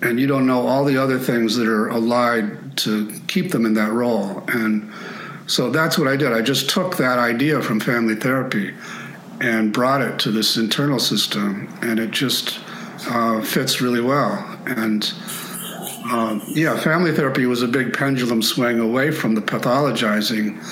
and 0.00 0.18
you 0.18 0.26
don't 0.26 0.46
know 0.46 0.66
all 0.66 0.84
the 0.84 0.96
other 0.96 1.18
things 1.18 1.54
that 1.56 1.68
are 1.68 1.88
allied 1.88 2.78
to 2.78 3.12
keep 3.26 3.50
them 3.50 3.66
in 3.66 3.74
that 3.74 3.92
role. 3.92 4.42
And 4.48 4.90
so 5.46 5.68
that's 5.70 5.98
what 5.98 6.08
I 6.08 6.16
did. 6.16 6.32
I 6.32 6.40
just 6.40 6.70
took 6.70 6.96
that 6.96 7.18
idea 7.18 7.60
from 7.60 7.78
family 7.78 8.14
therapy 8.14 8.72
and 9.40 9.72
brought 9.72 10.00
it 10.00 10.18
to 10.20 10.30
this 10.30 10.56
internal 10.56 10.98
system, 10.98 11.68
and 11.82 11.98
it 11.98 12.10
just 12.10 12.60
uh, 13.08 13.40
fits 13.42 13.80
really 13.80 14.00
well. 14.00 14.58
And 14.66 15.12
uh, 16.08 16.40
yeah, 16.48 16.78
family 16.78 17.12
therapy 17.12 17.46
was 17.46 17.62
a 17.62 17.68
big 17.68 17.92
pendulum 17.92 18.42
swing 18.42 18.78
away 18.78 19.10
from 19.10 19.34
the 19.34 19.40
pathologizing 19.40 20.62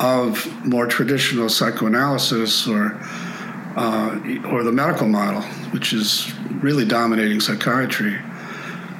of 0.00 0.66
more 0.66 0.86
traditional 0.86 1.48
psychoanalysis 1.48 2.66
or 2.66 2.98
uh, 3.76 4.20
or 4.50 4.64
the 4.64 4.72
medical 4.72 5.08
model, 5.08 5.40
which 5.70 5.92
is 5.92 6.30
really 6.62 6.84
dominating 6.84 7.40
psychiatry. 7.40 8.18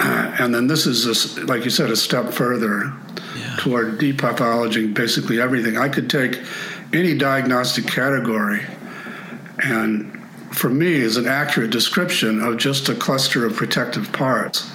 and 0.00 0.54
then 0.54 0.66
this 0.66 0.86
is, 0.86 1.36
a, 1.36 1.44
like 1.44 1.64
you 1.64 1.70
said, 1.70 1.90
a 1.90 1.96
step 1.96 2.32
further 2.32 2.92
yeah. 3.36 3.56
toward 3.58 3.98
depathologizing 3.98 4.94
basically 4.94 5.40
everything. 5.40 5.76
I 5.76 5.88
could 5.90 6.08
take 6.08 6.40
any 6.94 7.16
diagnostic 7.16 7.86
category 7.86 8.62
and 9.64 10.18
for 10.50 10.68
me 10.68 10.94
is 10.94 11.16
an 11.16 11.26
accurate 11.26 11.70
description 11.70 12.40
of 12.40 12.58
just 12.58 12.88
a 12.88 12.94
cluster 12.94 13.46
of 13.46 13.56
protective 13.56 14.12
parts 14.12 14.70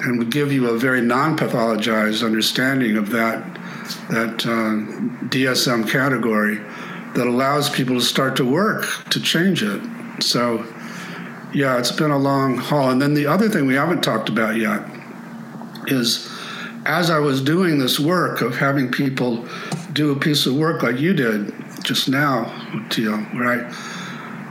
and 0.00 0.18
would 0.18 0.30
give 0.30 0.52
you 0.52 0.68
a 0.68 0.78
very 0.78 1.00
non-pathologized 1.00 2.24
understanding 2.24 2.96
of 2.96 3.10
that 3.10 3.44
that 4.10 4.44
uh, 4.44 5.28
DSM 5.28 5.88
category 5.88 6.56
that 7.14 7.26
allows 7.26 7.70
people 7.70 7.94
to 7.94 8.00
start 8.00 8.36
to 8.36 8.44
work 8.44 8.84
to 9.10 9.20
change 9.20 9.62
it. 9.62 9.80
So, 10.22 10.66
yeah, 11.54 11.78
it's 11.78 11.92
been 11.92 12.10
a 12.10 12.18
long 12.18 12.56
haul. 12.56 12.90
And 12.90 13.00
then 13.00 13.14
the 13.14 13.26
other 13.26 13.48
thing 13.48 13.66
we 13.66 13.74
haven't 13.74 14.02
talked 14.02 14.28
about 14.28 14.56
yet 14.56 14.82
is 15.86 16.30
as 16.84 17.10
I 17.10 17.18
was 17.18 17.40
doing 17.40 17.78
this 17.78 17.98
work 17.98 18.42
of 18.42 18.56
having 18.56 18.90
people 18.90 19.46
do 19.92 20.12
a 20.12 20.16
piece 20.16 20.46
of 20.46 20.54
work 20.56 20.82
like 20.82 20.98
you 20.98 21.14
did 21.14 21.52
just 21.82 22.08
now, 22.08 22.44
Teal, 22.90 23.16
where 23.16 23.66
I 23.66 23.95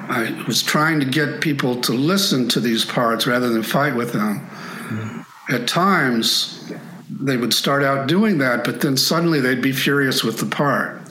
I 0.10 0.43
was 0.47 0.62
trying 0.62 0.99
to 0.99 1.06
get 1.06 1.41
people 1.41 1.82
to 1.82 1.93
listen 1.93 2.47
to 2.49 2.60
these 2.60 2.86
parts 2.86 3.26
rather 3.26 3.49
than 3.49 3.64
fight 3.64 3.95
with 3.95 4.14
them. 4.14 4.39
Mm-hmm. 4.39 5.53
At 5.53 5.68
times, 5.68 6.72
they 7.10 7.38
would 7.38 7.53
start 7.53 7.84
out 7.84 8.08
doing 8.08 8.38
that, 8.39 8.64
but 8.64 8.82
then 8.82 8.97
suddenly 8.97 9.39
they'd 9.39 9.62
be 9.62 9.72
furious 9.72 10.24
with 10.24 10.39
the 10.39 10.45
part. 10.45 11.01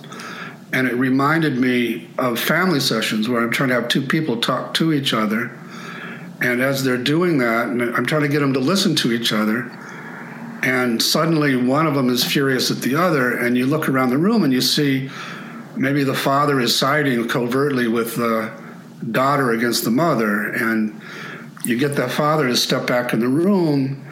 And 0.72 0.88
it 0.88 0.94
reminded 0.94 1.56
me 1.56 2.08
of 2.18 2.38
family 2.38 2.80
sessions 2.80 3.28
where 3.28 3.42
I'm 3.42 3.50
trying 3.50 3.68
to 3.68 3.76
have 3.76 3.88
two 3.88 4.02
people 4.02 4.40
talk 4.40 4.74
to 4.74 4.92
each 4.92 5.14
other. 5.14 5.56
And 6.40 6.60
as 6.60 6.82
they're 6.82 6.96
doing 6.96 7.38
that, 7.38 7.68
I'm 7.68 8.06
trying 8.06 8.22
to 8.22 8.28
get 8.28 8.40
them 8.40 8.52
to 8.54 8.60
listen 8.60 8.96
to 8.96 9.12
each 9.12 9.32
other. 9.32 9.70
And 10.62 11.00
suddenly 11.00 11.56
one 11.56 11.86
of 11.86 11.94
them 11.94 12.10
is 12.10 12.24
furious 12.24 12.70
at 12.70 12.78
the 12.78 12.96
other. 12.96 13.36
And 13.36 13.56
you 13.56 13.66
look 13.66 13.88
around 13.88 14.10
the 14.10 14.18
room 14.18 14.42
and 14.42 14.52
you 14.52 14.60
see 14.60 15.10
maybe 15.76 16.02
the 16.02 16.14
father 16.14 16.60
is 16.60 16.76
siding 16.76 17.28
covertly 17.28 17.86
with 17.86 18.16
the 18.16 18.63
daughter 19.10 19.52
against 19.52 19.84
the 19.84 19.90
mother. 19.90 20.50
And 20.50 21.00
you 21.64 21.78
get 21.78 21.96
that 21.96 22.10
father 22.10 22.48
to 22.48 22.56
step 22.56 22.86
back 22.86 23.12
in 23.12 23.20
the 23.20 23.28
room, 23.28 24.04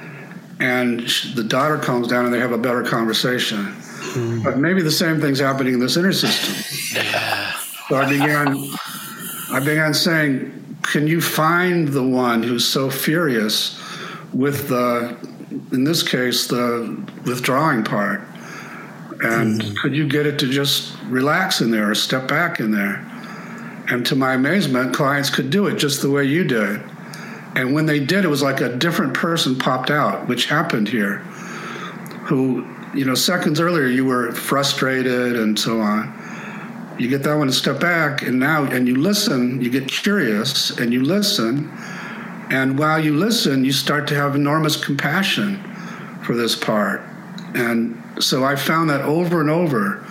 and 0.59 1.01
the 1.35 1.45
daughter 1.45 1.77
comes 1.79 2.09
down 2.09 2.25
and 2.25 2.33
they 2.33 2.39
have 2.39 2.53
a 2.53 2.59
better 2.59 2.83
conversation. 2.83 3.75
Mm. 4.15 4.45
But 4.45 4.59
maybe 4.59 4.83
the 4.83 4.91
same 4.91 5.21
thing's 5.21 5.41
happening 5.41 5.75
in 5.75 5.81
this 5.81 5.97
inner 5.97 6.13
system. 6.13 7.03
Yeah. 7.03 7.53
So 7.89 7.97
I 7.97 8.09
began, 8.09 8.71
I 9.51 9.61
began 9.61 9.93
saying, 9.93 10.79
can 10.83 11.07
you 11.07 11.21
find 11.21 11.89
the 11.89 12.03
one 12.03 12.43
who's 12.43 12.67
so 12.67 12.91
furious 12.91 13.79
with 14.33 14.69
the, 14.69 15.17
in 15.73 15.85
this 15.85 16.03
case, 16.03 16.47
the 16.47 16.97
withdrawing 17.25 17.85
part? 17.85 18.23
And 19.23 19.61
mm. 19.61 19.77
could 19.77 19.95
you 19.95 20.09
get 20.09 20.27
it 20.27 20.39
to 20.41 20.49
just 20.49 20.97
relax 21.05 21.61
in 21.61 21.71
there 21.71 21.91
or 21.91 21.95
step 21.95 22.27
back 22.29 22.61
in 22.61 22.71
there? 22.71 23.09
And 23.93 24.07
to 24.07 24.17
my 24.17 24.33
amazement, 24.33 24.95
clients 24.95 25.29
could 25.29 25.51
do 25.51 25.67
it 25.67 25.77
just 25.77 26.01
the 26.01 26.09
way 26.09 26.25
you 26.25 26.45
did. 26.45 26.83
And 27.55 27.75
when 27.75 27.85
they 27.85 28.01
did, 28.01 28.25
it 28.25 28.29
was 28.29 28.43
like 28.43 28.63
a 28.63 28.75
different 28.75 29.13
person 29.13 29.59
popped 29.59 29.91
out, 29.91 30.27
which 30.29 30.47
happened 30.47 30.89
here, 30.89 31.19
who, 32.25 32.67
you 32.95 33.05
know, 33.05 33.15
seconds 33.15 33.61
earlier 33.61 33.89
you 33.89 34.07
were 34.07 34.33
frustrated 34.33 35.37
and 35.37 35.59
so 35.59 35.79
on. 35.83 36.97
You 36.99 37.07
get 37.11 37.23
that 37.25 37.37
one 37.37 37.49
to 37.49 37.53
step 37.53 37.81
back, 37.81 38.23
and 38.23 38.39
now, 38.39 38.65
and 38.65 38.89
you 38.89 38.97
listen, 38.97 39.61
you 39.61 39.69
get 39.69 39.89
curious, 39.89 40.71
and 40.79 40.91
you 40.91 41.03
listen. 41.03 41.71
And 42.49 42.79
while 42.79 42.99
you 42.99 43.15
listen, 43.15 43.63
you 43.63 43.73
start 43.73 44.09
to 44.09 44.15
have 44.15 44.35
enormous 44.35 44.83
compassion 44.83 45.63
for 46.23 46.35
this 46.35 46.57
part. 46.57 47.03
And 47.55 48.03
so 48.21 48.43
I 48.43 48.57
found 48.57 48.89
that 48.89 49.03
over 49.03 49.43
and 49.43 49.51
over 49.51 50.03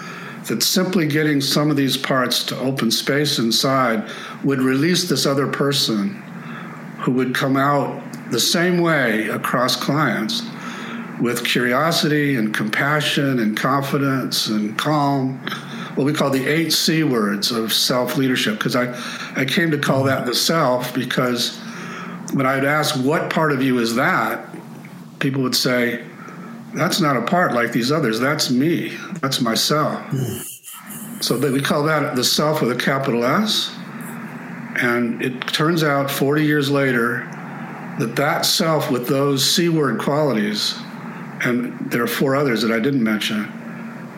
that 0.48 0.64
simply 0.64 1.08
getting 1.08 1.40
some 1.42 1.70
of 1.70 1.78
these 1.78 1.98
parts 1.98 2.44
to 2.44 2.58
open 2.60 2.92
space 2.92 3.40
inside 3.40 4.10
would 4.44 4.60
release 4.60 5.08
this 5.10 5.26
other 5.26 5.48
person 5.48 6.10
who 7.02 7.12
would 7.12 7.34
come 7.34 7.58
out 7.58 8.02
the 8.32 8.40
same 8.40 8.82
way 8.82 9.28
across 9.30 9.76
clients 9.76 10.42
with 11.22 11.46
curiosity 11.46 12.36
and 12.36 12.54
compassion 12.54 13.40
and 13.40 13.56
confidence 13.56 14.48
and 14.48 14.78
calm 14.78 15.38
what 15.96 16.06
we 16.06 16.14
call 16.14 16.30
the 16.30 16.48
eight 16.48 16.72
c 16.72 17.04
words 17.04 17.52
of 17.52 17.72
self 17.72 18.18
leadership 18.18 18.58
because 18.58 18.76
I, 18.76 18.94
I 19.36 19.46
came 19.46 19.70
to 19.72 19.78
call 19.78 20.04
that 20.06 20.26
the 20.26 20.34
self 20.34 20.94
because 20.96 21.58
when 22.34 22.46
i'd 22.46 22.64
ask 22.64 22.96
what 22.96 23.30
part 23.30 23.52
of 23.52 23.62
you 23.62 23.78
is 23.80 23.96
that? 23.96 24.48
people 25.20 25.44
would 25.44 25.56
say 25.56 26.04
that's 26.74 27.00
not 27.00 27.18
a 27.18 27.22
part 27.22 27.54
like 27.54 27.72
these 27.72 27.92
others. 27.92 28.20
That's 28.20 28.50
me. 28.50 28.98
That's 29.22 29.42
myself. 29.42 30.00
Mm. 30.08 31.24
So 31.24 31.38
we 31.38 31.62
call 31.62 31.84
that 31.84 32.16
the 32.16 32.24
self 32.24 32.62
with 32.62 32.72
a 32.72 32.76
capital 32.76 33.24
S. 33.24 33.76
And 34.78 35.22
it 35.22 35.40
turns 35.48 35.84
out 35.84 36.10
40 36.10 36.44
years 36.44 36.72
later 36.72 37.28
that 38.00 38.16
that 38.16 38.46
self 38.46 38.90
with 38.90 39.08
those 39.08 39.48
C 39.48 39.70
word 39.70 40.00
qualities, 40.00 40.76
and 41.44 41.92
there 41.92 42.02
are 42.02 42.08
four 42.08 42.36
others 42.36 42.62
that 42.64 42.72
I 42.72 42.80
didn't 42.80 43.04
mention, 43.04 43.52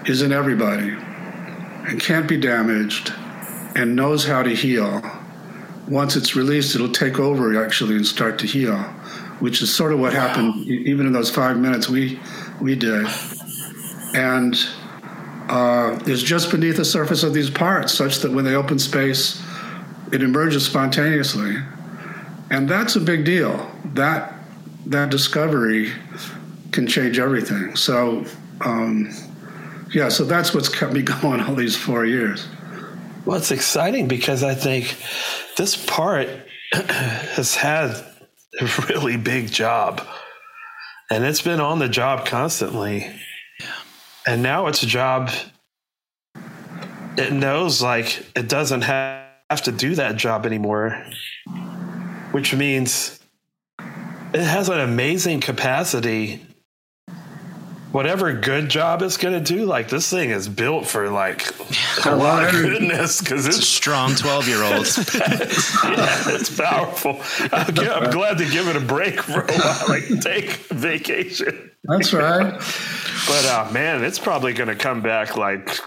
is 0.06 0.22
in 0.22 0.32
everybody 0.32 0.95
and 1.86 1.99
can't 1.99 2.28
be 2.28 2.38
damaged 2.38 3.12
and 3.76 3.95
knows 3.95 4.26
how 4.26 4.43
to 4.43 4.56
heal. 4.56 5.01
Once 5.89 6.16
it's 6.16 6.36
released, 6.36 6.76
it'll 6.76 6.91
take 6.91 7.20
over 7.20 7.62
actually 7.62 7.95
and 7.95 8.06
start 8.06 8.39
to 8.39 8.47
heal, 8.47 8.78
which 9.39 9.62
is 9.62 9.76
sort 9.76 9.91
of 9.91 9.99
what 9.99 10.14
wow. 10.14 10.28
happened 10.28 10.66
even 10.68 11.06
in 11.06 11.12
those 11.12 11.30
five 11.30 11.58
minutes 11.58 11.89
we 11.89 12.20
we 12.62 12.76
did. 12.76 13.08
And 14.14 14.56
uh, 15.49 15.99
is 16.08 16.24
just 16.24 16.51
beneath 16.51 16.78
the 16.78 16.86
surface 16.86 17.24
of 17.24 17.34
these 17.34 17.49
parts, 17.49 17.93
such 17.93 18.20
that 18.20 18.32
when 18.32 18.45
they 18.45 18.56
open 18.56 18.80
space, 18.80 19.41
it 20.12 20.24
emerges 20.24 20.66
spontaneously. 20.66 21.58
And 22.49 22.70
that's 22.70 22.95
a 22.95 22.99
big 22.99 23.26
deal. 23.26 23.70
That 23.93 24.34
that 24.86 25.10
discovery 25.10 25.91
can 26.72 26.88
change 26.88 27.18
everything. 27.18 27.76
So, 27.76 28.26
um, 28.62 29.10
yeah, 29.93 30.10
so 30.10 30.26
that's 30.26 30.54
what's 30.54 30.70
kept 30.70 30.93
me 30.93 31.01
going 31.22 31.41
all 31.41 31.56
these 31.56 31.76
four 31.76 32.06
years. 32.06 32.47
Well, 33.26 33.38
it's 33.38 33.51
exciting 33.51 34.08
because 34.08 34.43
I 34.43 34.54
think 34.54 34.97
this 35.56 35.78
part 35.86 36.28
has 36.74 37.56
had 37.56 37.91
a 38.60 38.86
really 38.89 39.18
big 39.18 39.51
job 39.51 40.06
and 41.10 41.24
it's 41.24 41.41
been 41.41 41.60
on 41.60 41.80
the 41.80 41.89
job 41.89 42.26
constantly. 42.26 43.12
And 44.26 44.41
now 44.41 44.68
it's 44.68 44.84
a 44.84 44.88
job 44.88 45.32
it 47.18 47.32
knows 47.32 47.82
like 47.82 48.26
it 48.36 48.49
doesn't 48.49 48.82
have 48.82 49.62
to 49.64 49.72
do 49.72 49.95
that 49.95 50.16
job 50.16 50.45
anymore, 50.45 51.06
which 52.32 52.54
means 52.56 53.20
it 54.34 54.41
has 54.41 54.70
an 54.70 54.80
amazing 54.80 55.39
capacity. 55.41 56.45
Whatever 57.94 58.34
good 58.34 58.70
job 58.70 59.02
it's 59.04 59.18
going 59.18 59.36
to 59.41 59.54
do, 59.54 59.66
like 59.66 59.88
this 59.88 60.10
thing 60.10 60.32
is 60.32 60.50
built 60.50 60.88
for 60.88 61.10
like 61.10 61.48
a 62.06 62.16
lot 62.16 62.44
of 62.44 62.52
goodness 62.52 63.22
because 63.22 63.46
It's 63.46 63.58
a 63.58 63.60
it's 63.60 63.68
strong 63.68 64.16
12 64.16 64.48
year 64.48 64.64
old. 64.64 64.74
yeah, 65.16 66.24
it's 66.36 66.58
powerful. 66.58 67.22
I'm, 67.52 67.74
g- 67.74 67.88
I'm 67.88 68.10
glad 68.12 68.39
to 68.39 68.46
give 68.50 68.68
it 68.68 68.76
a 68.76 68.80
break 68.80 69.22
for 69.22 69.41
a 69.41 69.46
while, 69.46 69.86
like 69.88 70.08
take 70.22 70.50
vacation. 70.72 71.70
That's 71.84 72.12
right. 72.14 72.52
But 73.28 73.46
uh, 73.46 73.70
man, 73.72 74.04
it's 74.04 74.18
probably 74.20 74.54
going 74.54 74.70
to 74.70 74.76
come 74.76 75.02
back 75.02 75.38
like 75.38 75.78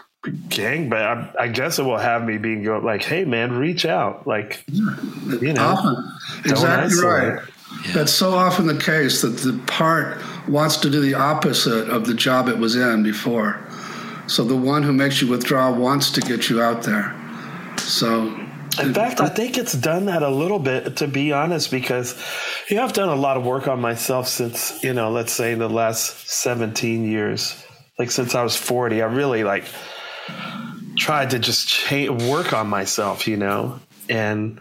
gang. 0.48 0.88
But 0.88 1.02
I, 1.02 1.30
I 1.40 1.48
guess 1.48 1.78
it 1.80 1.82
will 1.82 1.98
have 1.98 2.24
me 2.24 2.38
being 2.38 2.62
go 2.62 2.78
like, 2.78 3.02
hey 3.02 3.24
man, 3.24 3.52
reach 3.52 3.84
out, 3.84 4.26
like 4.28 4.62
you 4.68 5.52
know. 5.52 5.60
Often. 5.60 6.12
Exactly 6.44 6.86
isolate. 6.86 7.34
right. 7.34 7.48
That's 7.94 8.12
so 8.12 8.30
often 8.34 8.66
the 8.66 8.78
case 8.78 9.22
that 9.22 9.28
the 9.38 9.60
part 9.66 10.18
wants 10.48 10.76
to 10.78 10.90
do 10.90 11.00
the 11.00 11.14
opposite 11.14 11.88
of 11.88 12.06
the 12.06 12.14
job 12.14 12.48
it 12.48 12.58
was 12.58 12.76
in 12.76 13.02
before. 13.02 13.60
So 14.26 14.44
the 14.44 14.56
one 14.56 14.82
who 14.82 14.92
makes 14.92 15.20
you 15.20 15.28
withdraw 15.28 15.72
wants 15.72 16.10
to 16.12 16.20
get 16.20 16.48
you 16.48 16.60
out 16.62 16.82
there. 16.82 17.14
So 17.78 18.28
In 18.80 18.92
fact, 18.92 19.20
I 19.20 19.28
think 19.28 19.56
it's 19.56 19.72
done 19.72 20.06
that 20.06 20.22
a 20.22 20.28
little 20.28 20.58
bit, 20.58 20.96
to 20.96 21.08
be 21.08 21.32
honest, 21.32 21.70
because 21.70 22.20
yeah, 22.68 22.84
I've 22.84 22.92
done 22.92 23.08
a 23.08 23.14
lot 23.14 23.36
of 23.36 23.44
work 23.44 23.68
on 23.68 23.80
myself 23.80 24.28
since, 24.28 24.82
you 24.82 24.92
know, 24.92 25.10
let's 25.10 25.32
say 25.32 25.54
the 25.54 25.68
last 25.68 26.28
17 26.28 27.04
years. 27.04 27.64
Like 27.98 28.10
since 28.10 28.34
I 28.34 28.42
was 28.42 28.56
40, 28.56 29.00
I 29.02 29.06
really 29.06 29.44
like 29.44 29.64
tried 30.96 31.30
to 31.30 31.38
just 31.38 31.68
cha- 31.68 32.12
work 32.12 32.52
on 32.52 32.68
myself, 32.68 33.28
you 33.28 33.36
know, 33.36 33.78
and 34.08 34.60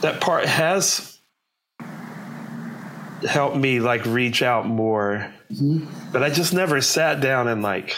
that 0.00 0.20
part 0.20 0.46
has 0.46 1.15
helped 3.22 3.56
me 3.56 3.80
like 3.80 4.04
reach 4.06 4.42
out 4.42 4.66
more. 4.66 5.32
Mm-hmm. 5.52 5.86
But 6.12 6.22
I 6.22 6.30
just 6.30 6.52
never 6.52 6.80
sat 6.80 7.20
down 7.20 7.48
and 7.48 7.62
like 7.62 7.96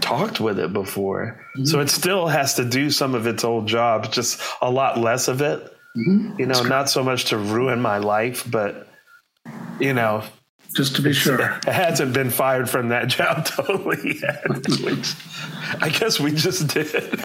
talked 0.00 0.40
with 0.40 0.58
it 0.58 0.72
before. 0.72 1.40
Mm-hmm. 1.56 1.64
So 1.66 1.80
it 1.80 1.90
still 1.90 2.28
has 2.28 2.54
to 2.54 2.64
do 2.64 2.90
some 2.90 3.14
of 3.14 3.26
its 3.26 3.44
old 3.44 3.66
job, 3.66 4.12
just 4.12 4.40
a 4.60 4.70
lot 4.70 4.98
less 4.98 5.28
of 5.28 5.42
it. 5.42 5.60
Mm-hmm. 5.96 6.40
You 6.40 6.46
know, 6.46 6.62
not 6.62 6.88
so 6.88 7.02
much 7.02 7.26
to 7.26 7.38
ruin 7.38 7.80
my 7.80 7.98
life, 7.98 8.50
but 8.50 8.88
you 9.78 9.92
know, 9.92 10.22
just 10.74 10.96
to 10.96 11.02
be 11.02 11.12
sure. 11.12 11.40
it 11.66 11.72
hasn't 11.72 12.14
been 12.14 12.30
fired 12.30 12.68
from 12.68 12.88
that 12.88 13.08
job 13.08 13.44
totally 13.44 14.20
yet. 14.20 14.46
Which 14.82 15.14
I 15.80 15.88
guess 15.88 16.18
we 16.18 16.32
just 16.32 16.68
did. 16.68 17.22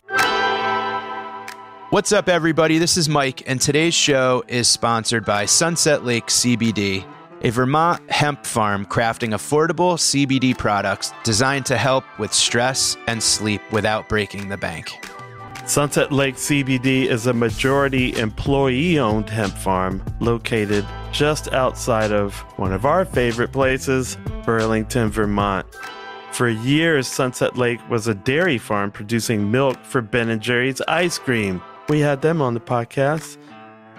What's 1.89 2.11
up, 2.11 2.27
everybody? 2.27 2.79
This 2.79 2.97
is 2.97 3.07
Mike, 3.07 3.43
and 3.49 3.61
today's 3.61 3.93
show 3.93 4.43
is 4.49 4.67
sponsored 4.67 5.23
by 5.23 5.45
Sunset 5.45 6.03
Lake 6.03 6.27
CBD, 6.27 7.05
a 7.43 7.49
Vermont 7.49 8.11
hemp 8.11 8.45
farm 8.45 8.85
crafting 8.85 9.29
affordable 9.29 9.95
CBD 9.95 10.57
products 10.57 11.13
designed 11.23 11.65
to 11.67 11.77
help 11.77 12.03
with 12.19 12.33
stress 12.33 12.97
and 13.07 13.23
sleep 13.23 13.61
without 13.71 14.09
breaking 14.09 14.49
the 14.49 14.57
bank. 14.57 14.91
Sunset 15.65 16.11
Lake 16.11 16.35
CBD 16.35 17.05
is 17.05 17.25
a 17.25 17.33
majority 17.33 18.19
employee 18.19 18.99
owned 18.99 19.29
hemp 19.29 19.53
farm 19.53 20.03
located 20.19 20.85
just 21.13 21.53
outside 21.53 22.11
of 22.11 22.35
one 22.57 22.73
of 22.73 22.85
our 22.85 23.05
favorite 23.05 23.53
places, 23.53 24.17
Burlington, 24.43 25.09
Vermont. 25.09 25.65
For 26.33 26.49
years, 26.49 27.07
Sunset 27.07 27.55
Lake 27.55 27.79
was 27.89 28.09
a 28.09 28.13
dairy 28.13 28.57
farm 28.57 28.91
producing 28.91 29.49
milk 29.49 29.77
for 29.85 30.01
Ben 30.01 30.27
and 30.27 30.41
Jerry's 30.41 30.81
ice 30.81 31.17
cream. 31.17 31.61
We 31.89 32.01
had 32.01 32.21
them 32.21 32.41
on 32.41 32.53
the 32.53 32.59
podcast. 32.59 33.38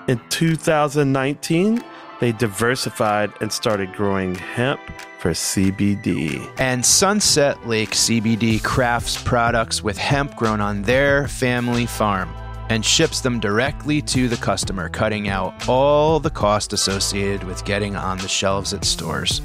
In 0.08 0.20
2019, 0.28 1.82
they 2.20 2.32
diversified 2.32 3.32
and 3.40 3.50
started 3.50 3.94
growing 3.94 4.34
hemp 4.34 4.80
for 5.18 5.30
CBD. 5.30 6.46
And 6.58 6.84
Sunset 6.84 7.66
Lake 7.66 7.92
CBD 7.92 8.62
crafts 8.62 9.20
products 9.22 9.82
with 9.82 9.96
hemp 9.96 10.36
grown 10.36 10.60
on 10.60 10.82
their 10.82 11.28
family 11.28 11.86
farm 11.86 12.28
and 12.68 12.84
ships 12.84 13.22
them 13.22 13.40
directly 13.40 14.02
to 14.02 14.28
the 14.28 14.36
customer, 14.36 14.90
cutting 14.90 15.28
out 15.28 15.66
all 15.66 16.20
the 16.20 16.30
cost 16.30 16.74
associated 16.74 17.44
with 17.44 17.64
getting 17.64 17.96
on 17.96 18.18
the 18.18 18.28
shelves 18.28 18.74
at 18.74 18.84
stores. 18.84 19.40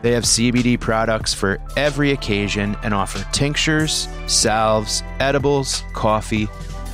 They 0.00 0.12
have 0.12 0.24
CBD 0.24 0.80
products 0.80 1.34
for 1.34 1.58
every 1.76 2.12
occasion 2.12 2.76
and 2.82 2.94
offer 2.94 3.26
tinctures, 3.32 4.08
salves, 4.26 5.02
edibles, 5.18 5.82
coffee, 5.92 6.48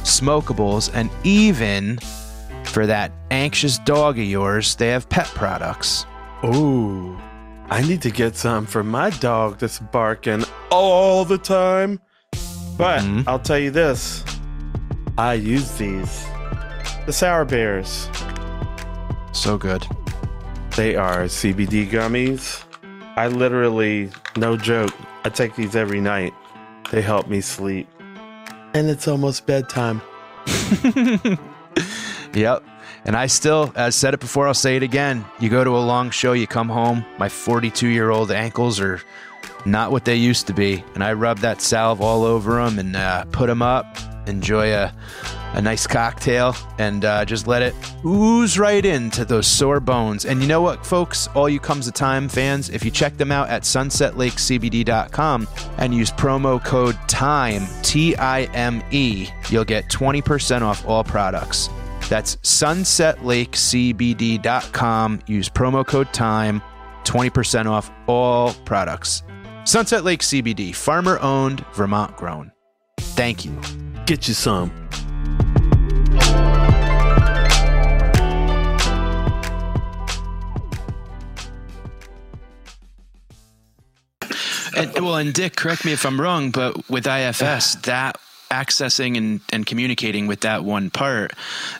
smokables, 0.04 0.90
and 0.94 1.10
even 1.24 1.98
for 2.64 2.86
that 2.86 3.12
anxious 3.30 3.78
dog 3.80 4.18
of 4.18 4.24
yours, 4.24 4.76
they 4.76 4.88
have 4.88 5.08
pet 5.08 5.26
products. 5.34 6.06
Ooh, 6.44 7.18
I 7.70 7.82
need 7.82 8.02
to 8.02 8.10
get 8.10 8.36
some 8.36 8.66
for 8.66 8.82
my 8.82 9.10
dog 9.10 9.58
that's 9.58 9.78
barking 9.78 10.44
all 10.70 11.24
the 11.24 11.38
time. 11.38 12.00
But 12.76 13.02
Mhm. 13.02 13.24
I'll 13.26 13.38
tell 13.38 13.58
you 13.58 13.70
this 13.70 14.24
I 15.16 15.34
use 15.34 15.70
these. 15.72 16.26
The 17.06 17.12
Sour 17.12 17.44
Bears. 17.44 18.08
So 19.32 19.56
good. 19.56 19.86
They 20.76 20.96
are 20.96 21.28
CBD 21.28 21.86
gummies. 21.86 22.62
I 23.16 23.28
literally, 23.28 24.10
no 24.36 24.56
joke, 24.56 24.92
I 25.24 25.28
take 25.28 25.54
these 25.54 25.76
every 25.76 26.00
night. 26.00 26.34
They 26.90 27.00
help 27.00 27.28
me 27.28 27.40
sleep. 27.40 27.86
And 28.74 28.90
it's 28.90 29.08
almost 29.08 29.46
bedtime. 29.46 30.02
Yep. 32.34 32.64
And 33.04 33.16
I 33.16 33.26
still, 33.26 33.72
as 33.76 33.94
said 33.94 34.14
it 34.14 34.20
before, 34.20 34.46
I'll 34.46 34.54
say 34.54 34.76
it 34.76 34.82
again. 34.82 35.24
You 35.38 35.48
go 35.50 35.62
to 35.62 35.70
a 35.70 35.78
long 35.78 36.10
show, 36.10 36.32
you 36.32 36.46
come 36.46 36.68
home, 36.68 37.04
my 37.18 37.28
42 37.28 37.88
year 37.88 38.10
old 38.10 38.30
ankles 38.30 38.80
are 38.80 39.00
not 39.66 39.92
what 39.92 40.04
they 40.04 40.16
used 40.16 40.46
to 40.48 40.54
be. 40.54 40.82
And 40.94 41.04
I 41.04 41.12
rub 41.12 41.38
that 41.38 41.60
salve 41.60 42.00
all 42.00 42.24
over 42.24 42.56
them 42.56 42.78
and 42.78 42.96
uh, 42.96 43.24
put 43.26 43.46
them 43.46 43.62
up, 43.62 43.98
enjoy 44.26 44.72
a, 44.72 44.92
a 45.54 45.62
nice 45.62 45.86
cocktail, 45.86 46.56
and 46.78 47.04
uh, 47.04 47.24
just 47.24 47.46
let 47.46 47.62
it 47.62 47.74
ooze 48.04 48.58
right 48.58 48.84
into 48.84 49.24
those 49.24 49.46
sore 49.46 49.78
bones. 49.80 50.24
And 50.24 50.42
you 50.42 50.48
know 50.48 50.60
what, 50.60 50.84
folks? 50.84 51.28
All 51.28 51.48
you 51.48 51.60
Comes 51.60 51.86
a 51.88 51.92
Time 51.92 52.28
fans, 52.28 52.68
if 52.70 52.84
you 52.84 52.90
check 52.90 53.16
them 53.16 53.30
out 53.32 53.48
at 53.48 53.62
sunsetlakecbd.com 53.62 55.48
and 55.78 55.94
use 55.94 56.10
promo 56.10 56.62
code 56.64 56.98
TIME, 57.06 57.66
T 57.82 58.16
I 58.16 58.42
M 58.54 58.82
E, 58.90 59.28
you'll 59.50 59.64
get 59.64 59.88
20% 59.88 60.62
off 60.62 60.84
all 60.86 61.04
products. 61.04 61.70
That's 62.08 62.36
sunsetlakecbd.com. 62.36 65.20
Use 65.26 65.48
promo 65.48 65.86
code 65.86 66.12
TIME, 66.12 66.62
20% 67.04 67.66
off 67.66 67.90
all 68.06 68.52
products. 68.64 69.22
Sunset 69.64 70.04
Lake 70.04 70.20
CBD, 70.20 70.74
farmer 70.74 71.18
owned, 71.20 71.64
Vermont 71.72 72.14
grown. 72.16 72.52
Thank 72.98 73.46
you. 73.46 73.83
Get 74.06 74.28
you 74.28 74.34
some. 74.34 74.70
And, 84.76 84.92
well, 84.94 85.16
and 85.16 85.32
Dick, 85.32 85.56
correct 85.56 85.84
me 85.84 85.92
if 85.92 86.04
I'm 86.04 86.20
wrong, 86.20 86.50
but 86.50 86.90
with 86.90 87.06
IFS, 87.06 87.76
that 87.82 88.18
accessing 88.50 89.16
and, 89.16 89.40
and 89.52 89.64
communicating 89.64 90.26
with 90.26 90.40
that 90.40 90.64
one 90.64 90.90
part, 90.90 91.32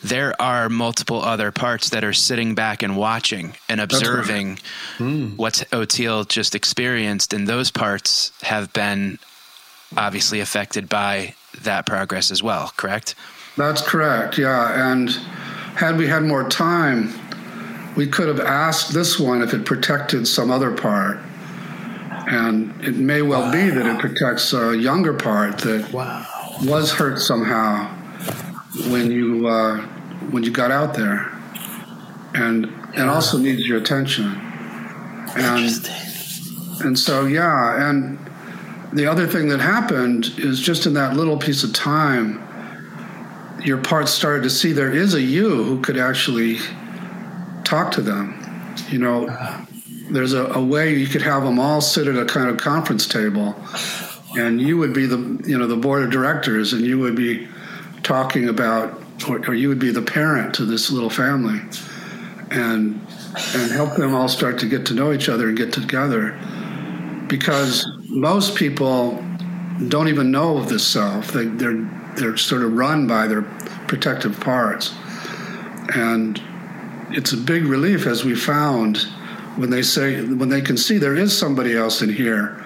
there 0.03 0.41
are 0.41 0.69
multiple 0.69 1.21
other 1.21 1.53
parts 1.53 1.91
that 1.91 2.05
are 2.05 2.13
sitting 2.13 2.55
back 2.55 2.83
and 2.83 2.97
watching 2.97 3.55
and 3.69 3.81
observing 3.81 4.59
hmm. 4.97 5.37
what 5.37 5.65
Oteil 5.73 6.27
just 6.27 6.55
experienced. 6.55 7.33
And 7.33 7.47
those 7.47 7.71
parts 7.71 8.33
have 8.43 8.73
been 8.73 9.19
obviously 9.97 10.41
affected 10.41 10.89
by 10.89 11.35
that 11.63 11.87
progress 11.87 12.31
as 12.31 12.43
well, 12.43 12.73
correct? 12.77 13.15
That's 13.57 13.81
correct, 13.81 14.39
yeah. 14.39 14.93
And 14.93 15.11
had 15.77 15.97
we 15.97 16.07
had 16.07 16.23
more 16.25 16.49
time, 16.49 17.13
we 17.97 18.07
could 18.07 18.29
have 18.29 18.41
asked 18.41 18.93
this 18.93 19.19
one 19.19 19.43
if 19.43 19.55
it 19.55 19.65
protected 19.65 20.27
some 20.27 20.51
other 20.51 20.73
part. 20.73 21.19
And 22.27 22.75
it 22.83 22.97
may 22.97 23.23
well 23.23 23.53
be 23.53 23.69
that 23.69 23.87
it 23.87 24.01
protects 24.01 24.53
a 24.53 24.77
younger 24.77 25.13
part 25.13 25.59
that 25.59 25.93
was 26.63 26.93
hurt 26.93 27.19
somehow 27.19 27.87
when 28.89 29.11
you 29.11 29.47
uh, 29.47 29.81
when 30.31 30.43
you 30.43 30.51
got 30.51 30.71
out 30.71 30.95
there, 30.95 31.31
and 32.35 32.67
and 32.95 33.11
also 33.11 33.37
needs 33.37 33.67
your 33.67 33.79
attention. 33.79 34.25
And 35.37 35.91
and 36.83 36.99
so 36.99 37.27
yeah, 37.27 37.91
and 37.91 38.19
the 38.95 39.07
other 39.07 39.27
thing 39.27 39.49
that 39.49 39.61
happened 39.61 40.33
is 40.39 40.61
just 40.61 40.87
in 40.87 40.95
that 40.95 41.17
little 41.17 41.37
piece 41.37 41.65
of 41.65 41.73
time, 41.73 42.41
your 43.63 43.79
parts 43.79 44.13
started 44.13 44.45
to 44.45 44.51
see 44.51 44.73
there 44.73 44.93
is 44.93 45.15
a 45.15 45.21
you 45.21 45.65
who 45.65 45.81
could 45.81 45.99
actually 45.99 46.59
talk 47.65 47.91
to 47.93 48.01
them. 48.01 48.41
You 48.89 48.99
know, 48.99 49.67
there's 50.11 50.33
a, 50.33 50.47
a 50.47 50.65
way 50.65 50.95
you 50.95 51.09
could 51.09 51.23
have 51.23 51.43
them 51.43 51.59
all 51.59 51.81
sit 51.81 52.07
at 52.07 52.17
a 52.17 52.25
kind 52.25 52.49
of 52.49 52.57
conference 52.57 53.09
table, 53.09 53.57
and 54.37 54.61
you 54.61 54.79
would 54.79 54.93
be 54.93 55.07
the 55.07 55.43
you 55.45 55.59
know 55.59 55.67
the 55.67 55.77
board 55.77 56.05
of 56.05 56.11
directors, 56.11 56.73
and 56.73 56.87
you 56.87 56.99
would 57.01 57.17
be 57.17 57.49
talking 58.05 58.49
about, 58.49 59.03
or, 59.29 59.39
or 59.49 59.55
you 59.55 59.69
would 59.69 59.79
be 59.81 59.91
the 59.91 60.03
parent 60.03 60.55
to 60.55 60.65
this 60.65 60.91
little 60.91 61.11
family, 61.11 61.61
and 62.51 63.05
and 63.55 63.73
help 63.73 63.97
them 63.97 64.15
all 64.15 64.29
start 64.29 64.59
to 64.61 64.69
get 64.69 64.87
to 64.87 64.95
know 64.95 65.13
each 65.13 65.29
other 65.29 65.49
and 65.49 65.57
get 65.57 65.73
together. 65.73 66.39
Because 67.27 67.85
most 68.15 68.55
people 68.55 69.23
don't 69.89 70.09
even 70.09 70.31
know 70.31 70.57
of 70.57 70.69
this 70.69 70.87
self. 70.87 71.33
They, 71.33 71.47
they're 71.47 71.91
they're 72.17 72.37
sort 72.37 72.63
of 72.63 72.73
run 72.75 73.09
by 73.09 73.27
their 73.27 73.43
protective 73.89 74.39
parts, 74.41 74.95
and 75.95 76.41
it's 77.11 77.33
a 77.33 77.37
big 77.37 77.65
relief 77.65 78.07
as 78.07 78.25
we 78.25 78.35
found 78.37 78.99
when 79.57 79.71
they 79.71 79.83
say 79.83 80.23
when 80.25 80.49
they 80.49 80.61
can 80.61 80.77
see 80.77 80.97
there 80.99 81.17
is 81.17 81.37
somebody 81.37 81.77
else 81.77 82.03
in 82.03 82.09
here 82.13 82.61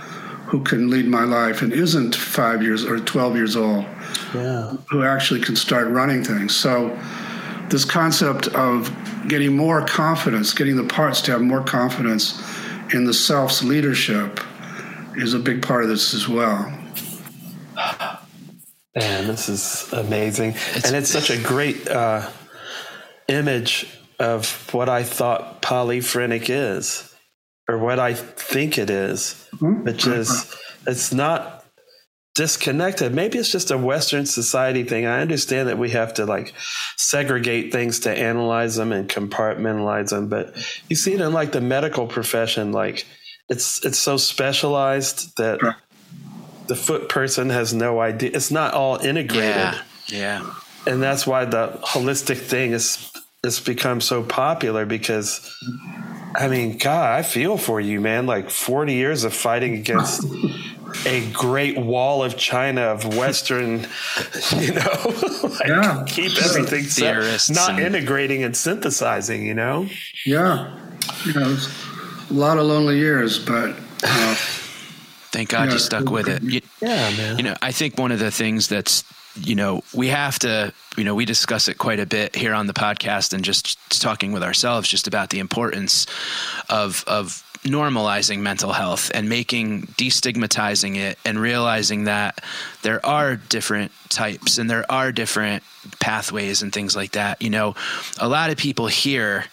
who 0.48 0.62
can 0.62 0.88
lead 0.88 1.06
my 1.06 1.24
life 1.24 1.60
and 1.62 1.72
isn't 1.72 2.14
five 2.14 2.62
years 2.62 2.84
or 2.84 2.98
12 2.98 3.36
years 3.36 3.56
old 3.56 3.84
Yeah. 4.34 4.76
who 4.90 5.02
actually 5.02 5.40
can 5.40 5.56
start 5.56 5.88
running 5.88 6.24
things 6.24 6.56
so 6.56 6.98
this 7.68 7.84
concept 7.84 8.48
of 8.48 8.90
getting 9.28 9.54
more 9.54 9.84
confidence 9.84 10.54
getting 10.54 10.76
the 10.76 10.84
parts 10.84 11.20
to 11.22 11.32
have 11.32 11.42
more 11.42 11.62
confidence 11.62 12.42
in 12.94 13.04
the 13.04 13.12
self's 13.12 13.62
leadership 13.62 14.40
is 15.20 15.34
a 15.34 15.38
big 15.38 15.62
part 15.62 15.82
of 15.82 15.88
this 15.88 16.14
as 16.14 16.28
well 16.28 16.72
Man, 18.96 19.28
this 19.28 19.48
is 19.48 19.92
amazing. 19.92 20.54
and 20.84 20.96
it's 20.96 21.10
such 21.10 21.30
a 21.30 21.40
great 21.40 21.88
uh, 21.88 22.28
image 23.28 23.86
of 24.18 24.72
what 24.74 24.88
I 24.88 25.04
thought 25.04 25.62
polyphrenic 25.62 26.46
is, 26.48 27.14
or 27.68 27.78
what 27.78 28.00
I 28.00 28.14
think 28.14 28.76
it 28.76 28.90
is, 28.90 29.46
which 29.60 30.06
is 30.06 30.52
it's 30.86 31.12
not 31.12 31.64
disconnected. 32.34 33.14
Maybe 33.14 33.38
it's 33.38 33.52
just 33.52 33.70
a 33.70 33.78
Western 33.78 34.26
society 34.26 34.82
thing. 34.82 35.06
I 35.06 35.20
understand 35.20 35.68
that 35.68 35.78
we 35.78 35.90
have 35.90 36.14
to 36.14 36.26
like 36.26 36.52
segregate 36.96 37.70
things 37.70 38.00
to 38.00 38.10
analyze 38.10 38.74
them 38.74 38.90
and 38.90 39.08
compartmentalize 39.08 40.08
them, 40.10 40.28
but 40.28 40.56
you 40.88 40.96
see 40.96 41.12
it 41.14 41.20
in 41.20 41.32
like 41.32 41.52
the 41.52 41.60
medical 41.60 42.06
profession, 42.08 42.72
like 42.72 43.06
it's 43.48 43.84
it's 43.84 43.98
so 43.98 44.16
specialized 44.16 45.36
that 45.36 45.58
the 46.66 46.76
foot 46.76 47.08
person 47.08 47.50
has 47.50 47.72
no 47.72 48.00
idea. 48.00 48.30
It's 48.34 48.50
not 48.50 48.74
all 48.74 48.96
integrated, 48.96 49.54
Yeah. 49.56 49.80
Yeah. 50.08 50.50
and 50.86 51.02
that's 51.02 51.26
why 51.26 51.44
the 51.44 51.78
holistic 51.82 52.38
thing 52.38 52.72
is 52.72 53.10
it's 53.44 53.60
become 53.60 54.00
so 54.00 54.22
popular 54.22 54.84
because. 54.86 55.54
I 56.34 56.46
mean, 56.46 56.76
God, 56.76 57.18
I 57.18 57.22
feel 57.22 57.56
for 57.56 57.80
you, 57.80 58.00
man. 58.02 58.26
Like 58.26 58.50
40 58.50 58.92
years 58.92 59.24
of 59.24 59.32
fighting 59.34 59.74
against 59.74 60.22
a 61.06 61.28
great 61.32 61.78
wall 61.78 62.22
of 62.22 62.36
China 62.36 62.82
of 62.82 63.16
Western, 63.16 63.80
you 64.56 64.72
know, 64.74 64.94
like 65.42 65.66
Yeah. 65.66 66.04
keep 66.06 66.40
everything 66.40 66.84
set, 66.84 67.48
not 67.50 67.70
and- 67.70 67.80
integrating 67.80 68.44
and 68.44 68.54
synthesizing, 68.54 69.44
you 69.46 69.54
know? 69.54 69.88
yeah 70.26 70.78
you 71.24 71.32
know 71.32 71.56
a 72.30 72.34
lot 72.34 72.58
of 72.58 72.66
lonely 72.66 72.98
years 72.98 73.38
but 73.38 73.70
uh, 74.04 74.34
Thank 75.30 75.50
God 75.50 75.66
Yeah. 75.68 75.72
you 75.74 75.78
stuck 75.78 76.10
with 76.10 76.26
it. 76.28 76.42
You, 76.42 76.62
Yeah, 76.80 77.10
man. 77.16 77.36
you 77.36 77.44
know, 77.44 77.54
I 77.60 77.70
think 77.70 77.98
one 77.98 78.12
of 78.12 78.18
the 78.18 78.30
things 78.30 78.66
that's, 78.66 79.04
you 79.36 79.54
know, 79.54 79.82
we 79.92 80.08
have 80.08 80.38
to, 80.38 80.72
you 80.96 81.04
know, 81.04 81.14
we 81.14 81.26
discuss 81.26 81.68
it 81.68 81.76
quite 81.76 82.00
a 82.00 82.06
bit 82.06 82.34
here 82.34 82.54
on 82.54 82.66
the 82.66 82.72
podcast 82.72 83.34
and 83.34 83.44
just 83.44 83.78
talking 84.00 84.32
with 84.32 84.42
ourselves 84.42 84.88
just 84.88 85.06
about 85.06 85.28
the 85.28 85.38
importance 85.38 86.06
of, 86.70 87.04
of, 87.06 87.44
normalizing 87.64 88.38
mental 88.38 88.72
health 88.72 89.10
and 89.14 89.28
making 89.28 89.82
destigmatizing 89.98 90.96
it 90.96 91.18
and 91.24 91.40
realizing 91.40 92.04
that 92.04 92.40
there 92.82 93.04
are 93.04 93.34
different 93.34 93.90
types 94.08 94.58
and 94.58 94.70
there 94.70 94.90
are 94.90 95.10
different 95.10 95.64
pathways 95.98 96.62
and 96.62 96.72
things 96.72 96.94
like 96.94 97.10
that 97.12 97.42
you 97.42 97.50
know 97.50 97.74
a 98.20 98.28
lot 98.28 98.50
of 98.50 98.56
people 98.56 98.86
hear 98.86 99.44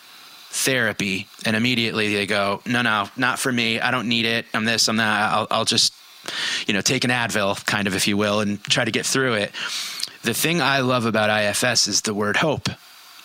therapy 0.56 1.28
and 1.45 1.53
immediately 1.56 2.14
they 2.14 2.26
go 2.26 2.62
no 2.66 2.82
no 2.82 3.10
not 3.18 3.39
for 3.39 3.51
me. 3.51 3.80
I 3.80 3.91
don't 3.91 4.08
need 4.08 4.26
it. 4.26 4.45
I'm 4.53 4.64
this 4.64 4.88
i'm 4.88 4.97
that. 4.97 5.34
I'll, 5.34 5.47
I'll 5.51 5.66
just 5.66 5.93
you 6.66 6.74
know 6.74 6.82
take 6.82 7.03
an 7.03 7.12
advil 7.12 7.64
kind 7.66 7.88
of 7.88 7.95
if 7.95 8.08
you 8.08 8.16
will 8.16 8.39
and 8.39 8.64
try 8.64 8.86
to 8.86 8.91
get 8.91 9.06
through 9.06 9.34
it. 9.34 9.51
The 10.24 10.34
thing 10.34 10.62
i 10.62 10.80
love 10.80 11.06
about 11.06 11.30
ifs 11.30 11.88
is 11.88 12.01
the 12.01 12.14
word 12.14 12.38
hope. 12.38 12.70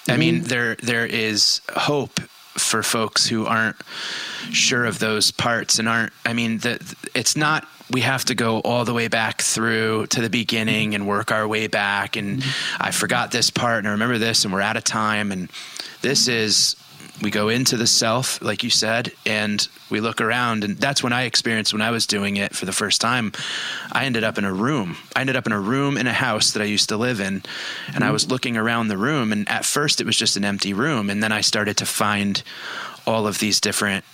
I 0.08 0.16
mean 0.16 0.36
mm-hmm. 0.36 0.44
there 0.48 0.74
there 0.76 1.06
is 1.06 1.60
hope 1.76 2.18
for 2.54 2.82
folks 2.82 3.26
who 3.26 3.46
aren't 3.46 3.76
sure 4.50 4.84
of 4.84 4.98
those 4.98 5.30
parts 5.30 5.78
and 5.78 5.88
aren't 5.88 6.12
i 6.26 6.32
mean 6.32 6.58
the, 6.58 6.96
it's 7.14 7.36
not 7.36 7.66
we 7.90 8.00
have 8.00 8.24
to 8.24 8.34
go 8.34 8.58
all 8.60 8.84
the 8.84 8.92
way 8.92 9.06
back 9.06 9.40
through 9.40 10.06
to 10.06 10.20
the 10.20 10.28
beginning 10.28 10.94
and 10.94 11.06
work 11.06 11.30
our 11.30 11.46
way 11.46 11.68
back 11.68 12.16
and 12.16 12.40
mm-hmm. 12.40 12.82
i 12.82 12.90
forgot 12.90 13.30
this 13.30 13.50
part 13.50 13.78
and 13.78 13.88
i 13.88 13.92
remember 13.92 14.18
this 14.18 14.44
and 14.44 14.52
we're 14.52 14.60
out 14.60 14.76
of 14.76 14.82
time 14.82 15.30
and 15.30 15.48
this 16.02 16.26
is 16.26 16.74
we 17.22 17.30
go 17.30 17.48
into 17.48 17.76
the 17.76 17.86
self 17.86 18.40
like 18.42 18.62
you 18.62 18.70
said 18.70 19.12
and 19.26 19.68
we 19.90 20.00
look 20.00 20.20
around 20.20 20.64
and 20.64 20.76
that's 20.76 21.02
when 21.02 21.12
i 21.12 21.22
experienced 21.22 21.72
when 21.72 21.82
i 21.82 21.90
was 21.90 22.06
doing 22.06 22.36
it 22.36 22.54
for 22.54 22.66
the 22.66 22.72
first 22.72 23.00
time 23.00 23.32
i 23.92 24.04
ended 24.04 24.24
up 24.24 24.38
in 24.38 24.44
a 24.44 24.52
room 24.52 24.96
i 25.14 25.20
ended 25.20 25.36
up 25.36 25.46
in 25.46 25.52
a 25.52 25.60
room 25.60 25.96
in 25.96 26.06
a 26.06 26.12
house 26.12 26.52
that 26.52 26.62
i 26.62 26.66
used 26.66 26.88
to 26.88 26.96
live 26.96 27.20
in 27.20 27.42
and 27.88 27.96
i 27.96 28.00
mm-hmm. 28.00 28.12
was 28.12 28.30
looking 28.30 28.56
around 28.56 28.88
the 28.88 28.98
room 28.98 29.32
and 29.32 29.48
at 29.48 29.64
first 29.64 30.00
it 30.00 30.06
was 30.06 30.16
just 30.16 30.36
an 30.36 30.44
empty 30.44 30.72
room 30.72 31.10
and 31.10 31.22
then 31.22 31.32
i 31.32 31.40
started 31.40 31.76
to 31.76 31.86
find 31.86 32.42
all 33.06 33.26
of 33.26 33.38
these 33.38 33.60
different 33.60 34.04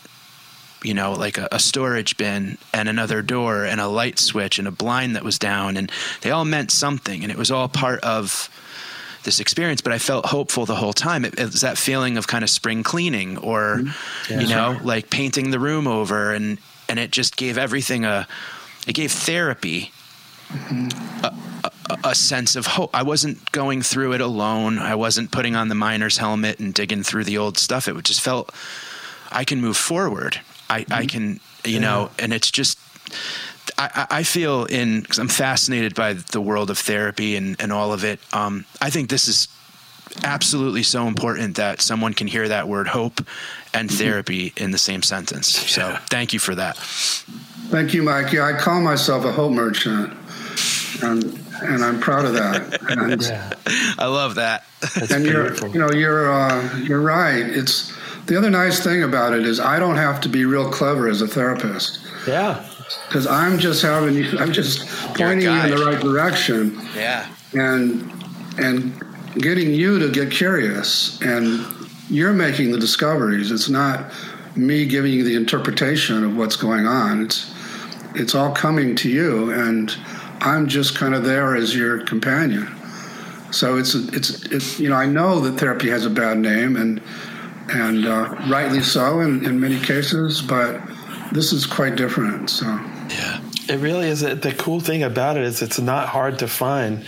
you 0.83 0.95
know, 0.95 1.15
like 1.15 1.39
a, 1.39 1.49
a, 1.51 1.59
storage 1.59 2.17
bin 2.17 2.59
and 2.73 2.89
another 2.89 3.21
door 3.23 3.65
and 3.65 3.81
a 3.81 3.89
light 3.89 4.19
switch 4.21 4.59
and 4.59 4.69
a 4.69 4.71
blind 4.71 5.17
that 5.17 5.25
was 5.25 5.39
down. 5.39 5.77
And 5.77 5.91
they 6.21 6.31
all 6.31 6.45
meant 6.45 6.71
something. 6.71 7.23
And 7.23 7.33
it 7.33 7.39
was 7.39 7.51
all 7.51 7.67
part 7.67 7.99
of 8.01 8.49
this 9.27 9.41
experience. 9.41 9.83
But 9.83 9.93
I 9.93 9.99
felt 9.99 10.25
hopeful 10.25 10.65
the 10.65 10.77
whole 10.77 10.95
time. 10.95 11.27
It, 11.27 11.39
it 11.39 11.45
was 11.53 11.61
that 11.61 11.77
feeling 11.77 12.17
of 12.17 12.27
kind 12.27 12.43
of 12.43 12.49
spring 12.49 12.83
cleaning 12.83 13.37
or, 13.37 13.83
yeah, 14.31 14.41
you 14.41 14.49
know, 14.49 14.77
sure. 14.77 14.83
like 14.83 15.11
painting 15.11 15.51
the 15.51 15.59
room 15.59 15.87
over. 15.87 16.33
And, 16.33 16.57
and 16.89 16.99
it 16.99 17.11
just 17.11 17.37
gave 17.37 17.59
everything 17.59 18.07
a, 18.07 18.27
it 18.87 18.95
gave 18.95 19.13
therapy 19.13 19.93
mm-hmm. 20.49 20.89
a, 21.23 21.35
a, 21.91 22.11
a 22.11 22.15
sense 22.15 22.57
of 22.57 22.67
hope. 22.67 22.91
I 22.95 23.03
wasn't 23.03 23.53
going 23.53 23.83
through 23.83 24.15
it 24.15 24.23
alone. 24.23 24.79
I 24.79 24.95
wasn't 24.95 25.31
putting 25.31 25.55
on 25.55 25.69
the 25.69 25.75
miner's 25.75 26.17
helmet 26.17 26.59
and 26.59 26.73
digging 26.73 27.03
through 27.03 27.25
the 27.25 27.37
old 27.37 27.59
stuff. 27.59 27.89
It 27.89 28.03
just 28.05 28.23
felt 28.23 28.55
I 29.31 29.45
can 29.45 29.61
move 29.61 29.77
forward. 29.77 30.41
I, 30.71 30.87
I 30.91 31.05
can, 31.05 31.41
you 31.65 31.75
yeah. 31.75 31.79
know, 31.81 32.11
and 32.19 32.33
it's 32.33 32.51
just, 32.51 32.79
I, 33.79 34.07
I 34.11 34.23
feel 34.23 34.65
in, 34.65 35.01
because 35.01 35.19
I'm 35.19 35.29
fascinated 35.29 35.95
by 35.95 36.15
the 36.15 36.41
world 36.41 36.71
of 36.71 36.79
therapy 36.79 37.37
and, 37.37 37.61
and 37.61 37.73
all 37.73 37.93
of 37.93 38.05
it. 38.05 38.21
Um, 38.33 38.65
I 38.81 38.91
think 38.91 39.11
this 39.11 39.29
is 39.29 39.49
absolutely 40.25 40.83
so 40.83 41.07
important 41.07 41.57
that 41.57 41.81
someone 41.81 42.15
can 42.15 42.27
hear 42.27 42.49
that 42.49 42.69
word 42.69 42.89
hope 42.89 43.21
and 43.75 43.91
therapy 43.91 44.53
in 44.57 44.71
the 44.71 44.79
same 44.79 45.03
sentence. 45.03 45.49
So 45.49 45.99
thank 46.09 46.33
you 46.33 46.39
for 46.39 46.55
that. 46.55 46.77
Thank 46.77 47.93
you, 47.93 48.03
Mike. 48.03 48.33
Yeah, 48.33 48.45
I 48.45 48.59
call 48.59 48.81
myself 48.81 49.25
a 49.25 49.33
hope 49.33 49.53
merchant. 49.53 50.15
And, 51.03 51.25
and 51.63 51.85
I'm 51.85 52.01
proud 52.01 52.25
of 52.25 52.35
that. 52.35 52.81
And, 52.89 53.23
yeah. 53.23 53.53
I 53.99 54.07
love 54.07 54.37
that. 54.37 54.65
That's 54.81 55.11
and 55.11 55.25
beautiful. 55.25 55.69
you're, 55.69 55.75
you 55.75 55.81
know, 55.81 55.93
you're, 55.93 56.33
uh, 56.33 56.79
you're 56.79 57.03
right. 57.03 57.45
It's, 57.45 57.93
the 58.27 58.37
other 58.37 58.51
nice 58.51 58.83
thing 58.83 59.03
about 59.03 59.35
it 59.35 59.47
is 59.47 59.61
I 59.61 59.79
don't 59.79 59.97
have 59.97 60.21
to 60.23 60.29
be 60.29 60.45
real 60.45 60.71
clever 60.71 61.09
as 61.09 61.23
a 61.23 61.29
therapist. 61.29 62.01
Yeah. 62.27 62.65
Because 63.07 63.27
I'm 63.27 63.59
just 63.59 63.83
having 63.83 64.15
you, 64.15 64.39
I'm 64.39 64.53
just 64.53 64.87
pointing 65.15 65.43
you 65.43 65.51
in 65.51 65.71
the 65.71 65.85
right 65.85 66.01
direction. 66.01 66.81
Yeah. 66.95 67.29
And 67.53 68.13
and 68.59 69.03
getting 69.39 69.75
you 69.75 69.99
to 69.99 70.11
get 70.11 70.31
curious, 70.31 71.21
and 71.21 71.67
you're 72.09 72.33
making 72.33 72.73
the 72.73 72.79
discoveries. 72.79 73.51
It's 73.51 73.69
not 73.69 74.13
me 74.57 74.87
giving 74.87 75.13
you 75.13 75.25
the 75.25 75.35
interpretation 75.35 76.25
of 76.25 76.37
what's 76.37 76.57
going 76.57 76.87
on. 76.87 77.23
It's 77.23 77.53
it's 78.15 78.35
all 78.35 78.53
coming 78.53 78.95
to 78.97 79.11
you, 79.11 79.51
and 79.53 79.95
I'm 80.41 80.67
just 80.67 80.97
kind 80.97 81.15
of 81.15 81.25
there 81.25 81.55
as 81.55 81.77
your 81.77 82.05
companion. 82.05 82.75
So 83.51 83.77
it's 83.77 83.95
it's 83.95 84.45
it's 84.47 84.81
you 84.81 84.89
know 84.89 84.97
I 84.97 85.07
know 85.07 85.41
that 85.41 85.59
therapy 85.59 85.91
has 85.91 86.07
a 86.07 86.11
bad 86.11 86.39
name 86.39 86.77
and 86.77 87.01
and 87.69 88.07
uh, 88.07 88.37
rightly 88.49 88.81
so 88.81 89.21
in, 89.21 89.45
in 89.45 89.61
many 89.61 89.81
cases, 89.81 90.41
but 90.41 90.81
this 91.33 91.53
is 91.53 91.67
quite 91.67 91.97
different. 91.97 92.51
So, 92.51 92.67
yeah, 92.67 93.41
it 93.69 93.79
really 93.81 94.09
is. 94.09 94.21
The 94.21 94.55
cool 94.57 94.81
thing 94.81 95.03
about 95.03 95.37
it 95.37 95.45
is 95.45 95.63
it's 95.63 95.79
not 95.79 96.09
hard 96.09 96.39
to 96.41 96.49
find. 96.49 97.07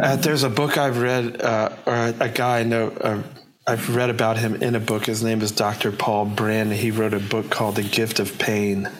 Uh, 0.00 0.16
there's 0.16 0.42
a 0.42 0.50
book 0.50 0.78
I've 0.78 1.00
read, 1.00 1.40
uh, 1.40 1.70
or 1.86 2.14
a 2.20 2.28
guy 2.28 2.60
I 2.60 2.62
know. 2.64 2.88
Uh, 2.88 3.22
I've 3.66 3.94
read 3.94 4.10
about 4.10 4.38
him 4.38 4.56
in 4.56 4.74
a 4.74 4.80
book. 4.80 5.06
His 5.06 5.22
name 5.22 5.40
is 5.40 5.52
Dr. 5.52 5.92
Paul 5.92 6.26
Brand. 6.26 6.72
He 6.72 6.90
wrote 6.90 7.14
a 7.14 7.20
book 7.20 7.50
called 7.50 7.76
The 7.76 7.84
Gift 7.84 8.18
of 8.18 8.38
Pain. 8.38 8.90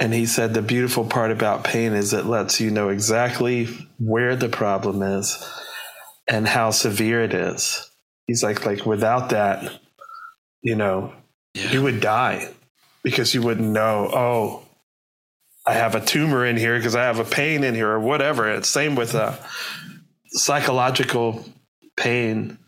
And 0.00 0.12
he 0.12 0.26
said 0.26 0.52
the 0.52 0.62
beautiful 0.62 1.04
part 1.04 1.30
about 1.30 1.64
pain 1.64 1.92
is 1.92 2.12
it 2.12 2.26
lets 2.26 2.60
you 2.60 2.70
know 2.70 2.88
exactly 2.88 3.68
where 3.98 4.36
the 4.36 4.48
problem 4.48 5.02
is 5.02 5.42
and 6.28 6.46
how 6.46 6.70
severe 6.70 7.22
it 7.22 7.32
is 7.32 7.88
he's 8.26 8.42
like 8.42 8.64
like 8.66 8.84
without 8.84 9.30
that 9.30 9.80
you 10.62 10.74
know 10.74 11.12
yeah. 11.54 11.70
you 11.70 11.82
would 11.82 12.00
die 12.00 12.48
because 13.06 13.32
you 13.34 13.40
wouldn't 13.40 13.68
know 13.70 14.10
oh 14.12 14.62
i 15.64 15.72
have 15.74 15.94
a 15.94 16.00
tumor 16.04 16.44
in 16.44 16.56
here 16.56 16.76
because 16.76 16.96
i 16.96 17.04
have 17.04 17.20
a 17.20 17.24
pain 17.24 17.62
in 17.62 17.74
here 17.74 17.88
or 17.88 18.00
whatever 18.00 18.50
it's 18.50 18.68
same 18.68 18.96
with 18.96 19.14
a 19.14 19.38
psychological 20.28 21.44
pain 21.96 22.58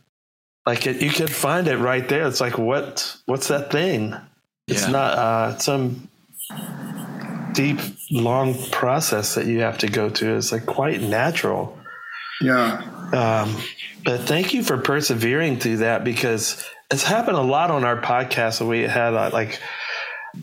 like 0.66 0.86
it, 0.86 1.00
you 1.02 1.10
could 1.10 1.30
find 1.30 1.66
it 1.66 1.78
right 1.78 2.06
there. 2.10 2.26
It's 2.26 2.42
like 2.42 2.58
what 2.58 3.16
what's 3.24 3.48
that 3.48 3.70
thing? 3.72 4.14
It's 4.66 4.82
Yeah. 4.82 4.90
not 4.90 5.12
uh, 5.18 5.58
some 5.58 6.10
deep, 7.54 7.78
long 8.10 8.54
process 8.70 9.34
that 9.34 9.46
you 9.46 9.60
have 9.60 9.78
to 9.78 9.86
go 9.88 10.10
to. 10.10 10.36
It's 10.36 10.52
like 10.52 10.66
quite 10.66 11.00
natural. 11.00 11.78
Yeah. 12.42 12.82
Um, 13.14 13.56
but 14.04 14.20
thank 14.20 14.52
you 14.52 14.62
for 14.62 14.76
persevering 14.76 15.58
through 15.58 15.78
that 15.78 16.04
because 16.04 16.62
it's 16.90 17.02
happened 17.02 17.38
a 17.38 17.42
lot 17.42 17.70
on 17.70 17.84
our 17.84 18.00
podcast. 18.02 18.60
We 18.66 18.82
had 18.82 19.14
uh, 19.14 19.30
like 19.32 19.60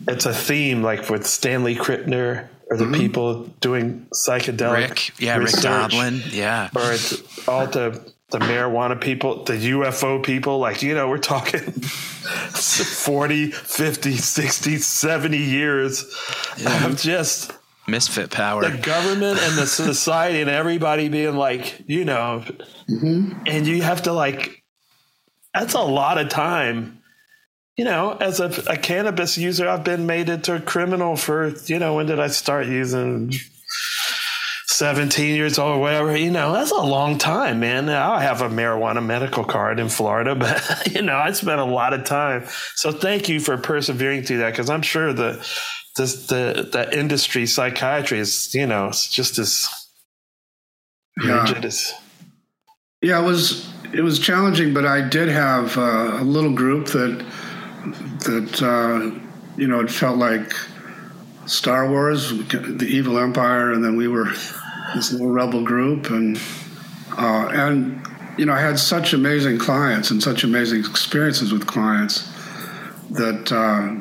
it's 0.08 0.26
a 0.26 0.34
theme, 0.34 0.82
like 0.82 1.08
with 1.10 1.26
Stanley 1.26 1.74
Krippner 1.74 2.48
or 2.68 2.76
the 2.76 2.84
mm-hmm. 2.84 2.94
people 2.94 3.44
doing 3.60 4.06
psychedelic 4.12 4.88
Rick, 4.88 5.20
yeah, 5.20 5.36
Rick 5.36 5.46
research, 5.46 5.62
Doblin, 5.62 6.22
yeah. 6.30 6.70
or 6.74 6.92
it's 6.92 7.48
all 7.48 7.66
the 7.66 8.12
the 8.30 8.38
marijuana 8.38 9.00
people, 9.00 9.44
the 9.44 9.52
UFO 9.52 10.22
people. 10.22 10.58
Like 10.58 10.82
you 10.82 10.94
know, 10.94 11.08
we're 11.08 11.18
talking 11.18 11.60
40, 11.70 13.50
50, 13.52 14.16
60, 14.16 14.76
70 14.78 15.36
years 15.36 16.02
of 16.66 16.96
just 16.98 17.52
Misfit 17.88 18.30
power. 18.30 18.68
the 18.68 18.78
government 18.78 19.38
and 19.40 19.56
the 19.56 19.66
society 19.66 20.40
and 20.40 20.50
everybody 20.50 21.08
being 21.08 21.36
like, 21.36 21.82
you 21.86 22.04
know, 22.04 22.42
mm-hmm. 22.90 23.42
and 23.46 23.66
you 23.66 23.82
have 23.82 24.02
to 24.02 24.12
like, 24.12 24.64
that's 25.54 25.74
a 25.74 25.80
lot 25.80 26.18
of 26.18 26.28
time. 26.28 27.00
You 27.76 27.84
know, 27.84 28.12
as 28.12 28.40
a, 28.40 28.46
a 28.68 28.76
cannabis 28.76 29.36
user, 29.36 29.68
I've 29.68 29.84
been 29.84 30.06
made 30.06 30.28
into 30.30 30.54
a 30.56 30.60
criminal 30.60 31.14
for, 31.16 31.48
you 31.66 31.78
know, 31.78 31.94
when 31.94 32.06
did 32.06 32.18
I 32.18 32.28
start 32.28 32.66
using? 32.66 33.32
17 34.68 35.34
years 35.34 35.58
old 35.58 35.78
or 35.78 35.80
whatever, 35.80 36.14
you 36.14 36.30
know, 36.30 36.52
that's 36.52 36.70
a 36.70 36.74
long 36.82 37.16
time, 37.16 37.60
man. 37.60 37.88
I 37.88 38.20
have 38.20 38.42
a 38.42 38.48
marijuana 38.50 39.04
medical 39.04 39.42
card 39.42 39.80
in 39.80 39.88
Florida, 39.88 40.34
but, 40.34 40.92
you 40.94 41.00
know, 41.00 41.16
I 41.16 41.32
spent 41.32 41.60
a 41.60 41.64
lot 41.64 41.94
of 41.94 42.04
time. 42.04 42.44
So 42.74 42.92
thank 42.92 43.28
you 43.30 43.40
for 43.40 43.56
persevering 43.56 44.24
through 44.24 44.38
that 44.38 44.50
because 44.50 44.68
I'm 44.68 44.82
sure 44.82 45.14
the, 45.14 45.34
this, 45.96 46.26
the, 46.26 46.68
the 46.70 46.98
industry 46.98 47.46
psychiatry 47.46 48.18
is, 48.18 48.54
you 48.54 48.66
know, 48.66 48.88
it's 48.88 49.08
just 49.08 49.38
as 49.38 49.66
Yeah. 51.22 51.40
rigid 51.40 51.64
as. 51.64 51.94
Yeah, 53.00 53.22
it 53.22 53.24
was 53.26 53.66
it 53.94 54.02
was 54.02 54.18
challenging, 54.18 54.74
but 54.74 54.84
I 54.84 55.00
did 55.00 55.28
have 55.28 55.78
uh, 55.78 56.18
a 56.20 56.24
little 56.24 56.52
group 56.52 56.86
that 56.88 57.24
that 58.20 58.62
uh, 58.62 59.18
you 59.56 59.66
know 59.66 59.80
it 59.80 59.90
felt 59.90 60.18
like 60.18 60.52
Star 61.46 61.88
Wars, 61.88 62.30
the 62.48 62.86
Evil 62.88 63.18
Empire, 63.18 63.72
and 63.72 63.84
then 63.84 63.96
we 63.96 64.08
were 64.08 64.30
this 64.94 65.12
little 65.12 65.30
rebel 65.30 65.62
group, 65.64 66.10
and 66.10 66.40
uh, 67.16 67.48
and 67.52 68.06
you 68.38 68.46
know 68.46 68.52
I 68.52 68.60
had 68.60 68.78
such 68.78 69.12
amazing 69.12 69.58
clients 69.58 70.10
and 70.10 70.22
such 70.22 70.44
amazing 70.44 70.80
experiences 70.80 71.52
with 71.52 71.66
clients 71.66 72.28
that 73.10 73.52
uh, 73.52 73.94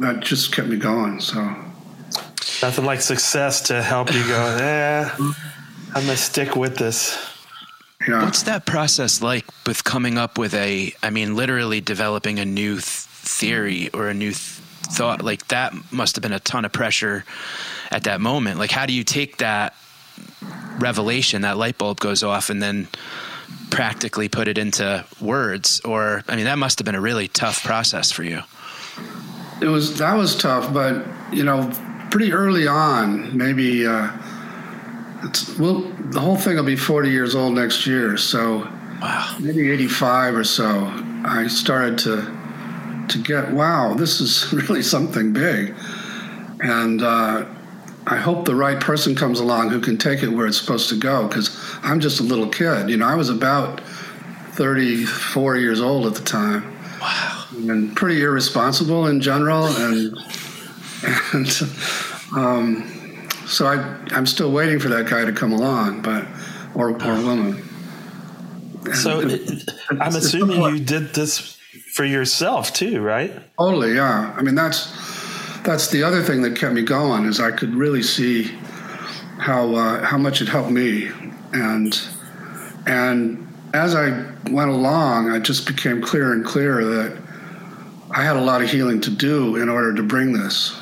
that 0.00 0.20
just 0.20 0.54
kept 0.54 0.68
me 0.68 0.76
going. 0.76 1.20
So 1.20 1.56
Nothing 2.62 2.84
like 2.84 3.00
success 3.00 3.62
to 3.68 3.82
help 3.82 4.12
you 4.12 4.26
go, 4.26 4.56
eh, 4.60 5.08
I'm 5.18 5.34
going 5.94 6.06
to 6.08 6.16
stick 6.16 6.56
with 6.56 6.76
this. 6.76 7.16
yeah, 8.06 8.24
What's 8.24 8.42
that 8.44 8.66
process 8.66 9.22
like 9.22 9.44
with 9.66 9.82
coming 9.84 10.18
up 10.18 10.36
with 10.38 10.54
a, 10.54 10.92
I 11.02 11.10
mean, 11.10 11.36
literally 11.36 11.80
developing 11.80 12.38
a 12.38 12.44
new 12.44 12.74
th- 12.74 13.06
theory 13.20 13.90
or 13.90 14.08
a 14.08 14.14
new 14.14 14.30
th- 14.30 14.36
thought? 14.92 15.22
Like 15.22 15.48
that 15.48 15.72
must 15.92 16.16
have 16.16 16.22
been 16.22 16.32
a 16.32 16.40
ton 16.40 16.64
of 16.64 16.72
pressure 16.72 17.24
at 17.90 18.04
that 18.04 18.20
moment. 18.20 18.58
Like, 18.58 18.70
how 18.70 18.86
do 18.86 18.92
you 18.92 19.04
take 19.04 19.38
that 19.38 19.74
revelation, 20.78 21.42
that 21.42 21.56
light 21.58 21.78
bulb 21.78 22.00
goes 22.00 22.22
off, 22.22 22.50
and 22.50 22.62
then 22.62 22.88
practically 23.70 24.28
put 24.28 24.48
it 24.48 24.58
into 24.58 25.04
words? 25.20 25.80
Or, 25.84 26.22
I 26.28 26.36
mean, 26.36 26.44
that 26.46 26.58
must 26.58 26.78
have 26.78 26.84
been 26.86 26.94
a 26.94 27.00
really 27.00 27.28
tough 27.28 27.62
process 27.64 28.10
for 28.10 28.22
you. 28.24 28.40
it 29.60 29.66
was 29.66 29.98
that 29.98 30.14
was 30.16 30.36
tough, 30.36 30.72
but 30.72 31.04
you 31.32 31.44
know, 31.44 31.70
pretty 32.10 32.32
early 32.32 32.66
on, 32.66 33.36
maybe 33.36 33.86
uh, 33.86 34.10
it's 35.22 35.58
well, 35.58 35.80
the 36.10 36.20
whole 36.20 36.36
thing 36.36 36.56
will 36.56 36.64
be 36.64 36.76
40 36.76 37.10
years 37.10 37.34
old 37.34 37.54
next 37.54 37.86
year, 37.86 38.16
so 38.16 38.66
Wow. 39.02 39.36
maybe 39.40 39.70
85 39.70 40.34
or 40.36 40.44
so. 40.44 40.92
I 41.24 41.46
started 41.48 41.98
to 42.00 42.22
to 43.10 43.18
get 43.18 43.52
wow, 43.52 43.94
this 43.94 44.20
is 44.20 44.52
really 44.68 44.82
something 44.82 45.32
big, 45.32 45.74
and 46.60 47.02
uh, 47.02 47.46
I 48.06 48.16
hope 48.16 48.44
the 48.44 48.54
right 48.54 48.80
person 48.80 49.14
comes 49.14 49.40
along 49.40 49.70
who 49.70 49.80
can 49.80 49.98
take 49.98 50.22
it 50.22 50.28
where 50.28 50.46
it's 50.46 50.58
supposed 50.60 50.88
to 50.90 50.96
go. 50.96 51.26
Because 51.28 51.56
I'm 51.82 52.00
just 52.00 52.20
a 52.20 52.22
little 52.22 52.48
kid, 52.48 52.88
you 52.90 52.96
know. 52.96 53.06
I 53.06 53.14
was 53.14 53.28
about 53.28 53.80
34 54.52 55.56
years 55.56 55.80
old 55.80 56.06
at 56.06 56.14
the 56.14 56.24
time 56.24 56.76
Wow. 57.00 57.46
and 57.52 57.96
pretty 57.96 58.22
irresponsible 58.22 59.06
in 59.06 59.20
general, 59.20 59.66
and 59.66 60.16
and 61.32 61.62
um, 62.36 63.28
so 63.46 63.66
I 63.66 63.76
I'm 64.10 64.26
still 64.26 64.52
waiting 64.52 64.78
for 64.78 64.88
that 64.88 65.08
guy 65.08 65.24
to 65.24 65.32
come 65.32 65.52
along, 65.52 66.02
but 66.02 66.26
or 66.74 66.90
or 66.90 67.22
woman. 67.22 67.62
So 68.94 69.20
it, 69.20 69.70
I'm 69.90 70.14
assuming 70.16 70.60
you 70.62 70.80
did 70.80 71.12
this 71.14 71.58
for 72.00 72.06
yourself 72.06 72.72
too, 72.72 72.98
right? 73.02 73.30
Totally, 73.58 73.96
yeah. 73.96 74.34
I 74.34 74.40
mean 74.40 74.54
that's 74.54 74.86
that's 75.64 75.88
the 75.88 76.02
other 76.02 76.22
thing 76.22 76.40
that 76.40 76.56
kept 76.56 76.72
me 76.72 76.80
going 76.80 77.26
is 77.26 77.40
I 77.40 77.50
could 77.50 77.74
really 77.74 78.02
see 78.02 78.44
how 79.36 79.74
uh, 79.74 80.02
how 80.02 80.16
much 80.16 80.40
it 80.40 80.48
helped 80.48 80.70
me, 80.70 81.10
and 81.52 82.00
and 82.86 83.46
as 83.74 83.94
I 83.94 84.32
went 84.50 84.70
along, 84.70 85.34
it 85.34 85.42
just 85.42 85.66
became 85.66 86.00
clearer 86.00 86.32
and 86.32 86.42
clearer 86.42 86.82
that 86.86 87.18
I 88.12 88.24
had 88.24 88.36
a 88.36 88.40
lot 88.40 88.62
of 88.62 88.70
healing 88.70 89.02
to 89.02 89.10
do 89.10 89.56
in 89.56 89.68
order 89.68 89.94
to 89.94 90.02
bring 90.02 90.32
this. 90.32 90.74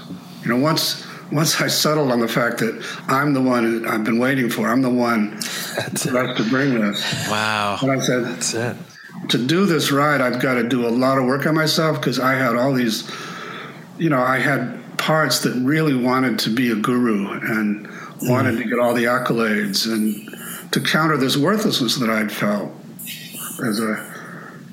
You 0.44 0.50
know, 0.50 0.58
once 0.58 1.04
once 1.32 1.60
I 1.60 1.66
settled 1.66 2.12
on 2.12 2.20
the 2.20 2.28
fact 2.28 2.58
that 2.58 2.80
I'm 3.08 3.34
the 3.34 3.42
one 3.42 3.84
I've 3.88 4.04
been 4.04 4.20
waiting 4.20 4.50
for, 4.50 4.68
I'm 4.68 4.82
the 4.82 4.88
one 4.88 5.30
that's 5.76 6.04
to 6.04 6.46
bring 6.48 6.78
this. 6.78 7.28
Wow. 7.28 7.76
And 7.82 7.90
I 7.90 7.98
said, 7.98 8.22
That's 8.22 8.54
it. 8.54 8.76
To 9.28 9.46
do 9.46 9.66
this 9.66 9.90
right, 9.90 10.20
I've 10.20 10.40
got 10.40 10.54
to 10.54 10.68
do 10.68 10.86
a 10.86 10.90
lot 10.90 11.18
of 11.18 11.24
work 11.24 11.46
on 11.46 11.54
myself 11.54 11.98
because 11.98 12.18
I 12.18 12.34
had 12.34 12.56
all 12.56 12.72
these, 12.72 13.10
you 13.98 14.10
know, 14.10 14.20
I 14.20 14.38
had 14.38 14.78
parts 14.98 15.40
that 15.40 15.54
really 15.54 15.94
wanted 15.94 16.38
to 16.40 16.50
be 16.50 16.70
a 16.70 16.74
guru 16.74 17.30
and 17.30 17.88
wanted 18.22 18.58
to 18.58 18.64
get 18.64 18.78
all 18.78 18.94
the 18.94 19.04
accolades 19.04 19.90
and 19.90 20.72
to 20.72 20.80
counter 20.80 21.16
this 21.16 21.36
worthlessness 21.36 21.96
that 21.96 22.10
I'd 22.10 22.32
felt 22.32 22.72
as 23.64 23.80
a 23.80 24.14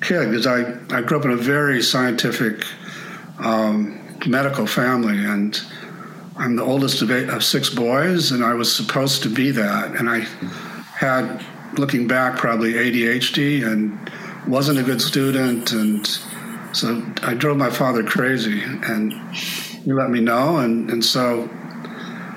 kid 0.01 0.29
because 0.29 0.47
I, 0.47 0.77
I 0.95 1.01
grew 1.01 1.19
up 1.19 1.25
in 1.25 1.31
a 1.31 1.37
very 1.37 1.81
scientific 1.81 2.65
um, 3.39 4.17
medical 4.25 4.67
family 4.67 5.17
and 5.17 5.59
I'm 6.37 6.55
the 6.55 6.63
oldest 6.63 7.01
of, 7.01 7.11
eight, 7.11 7.29
of 7.29 7.43
six 7.43 7.69
boys 7.69 8.31
and 8.31 8.43
I 8.43 8.53
was 8.53 8.73
supposed 8.73 9.23
to 9.23 9.29
be 9.29 9.51
that 9.51 9.95
and 9.95 10.09
I 10.09 10.19
had 10.95 11.43
looking 11.77 12.07
back 12.07 12.37
probably 12.37 12.73
ADHD 12.73 13.65
and 13.65 14.11
wasn't 14.47 14.79
a 14.79 14.83
good 14.83 15.01
student 15.01 15.71
and 15.71 16.07
so 16.73 17.01
I 17.23 17.33
drove 17.33 17.57
my 17.57 17.69
father 17.69 18.03
crazy 18.03 18.61
and 18.61 19.13
he 19.33 19.93
let 19.93 20.09
me 20.09 20.19
know 20.19 20.57
and, 20.57 20.89
and 20.89 21.03
so 21.03 21.49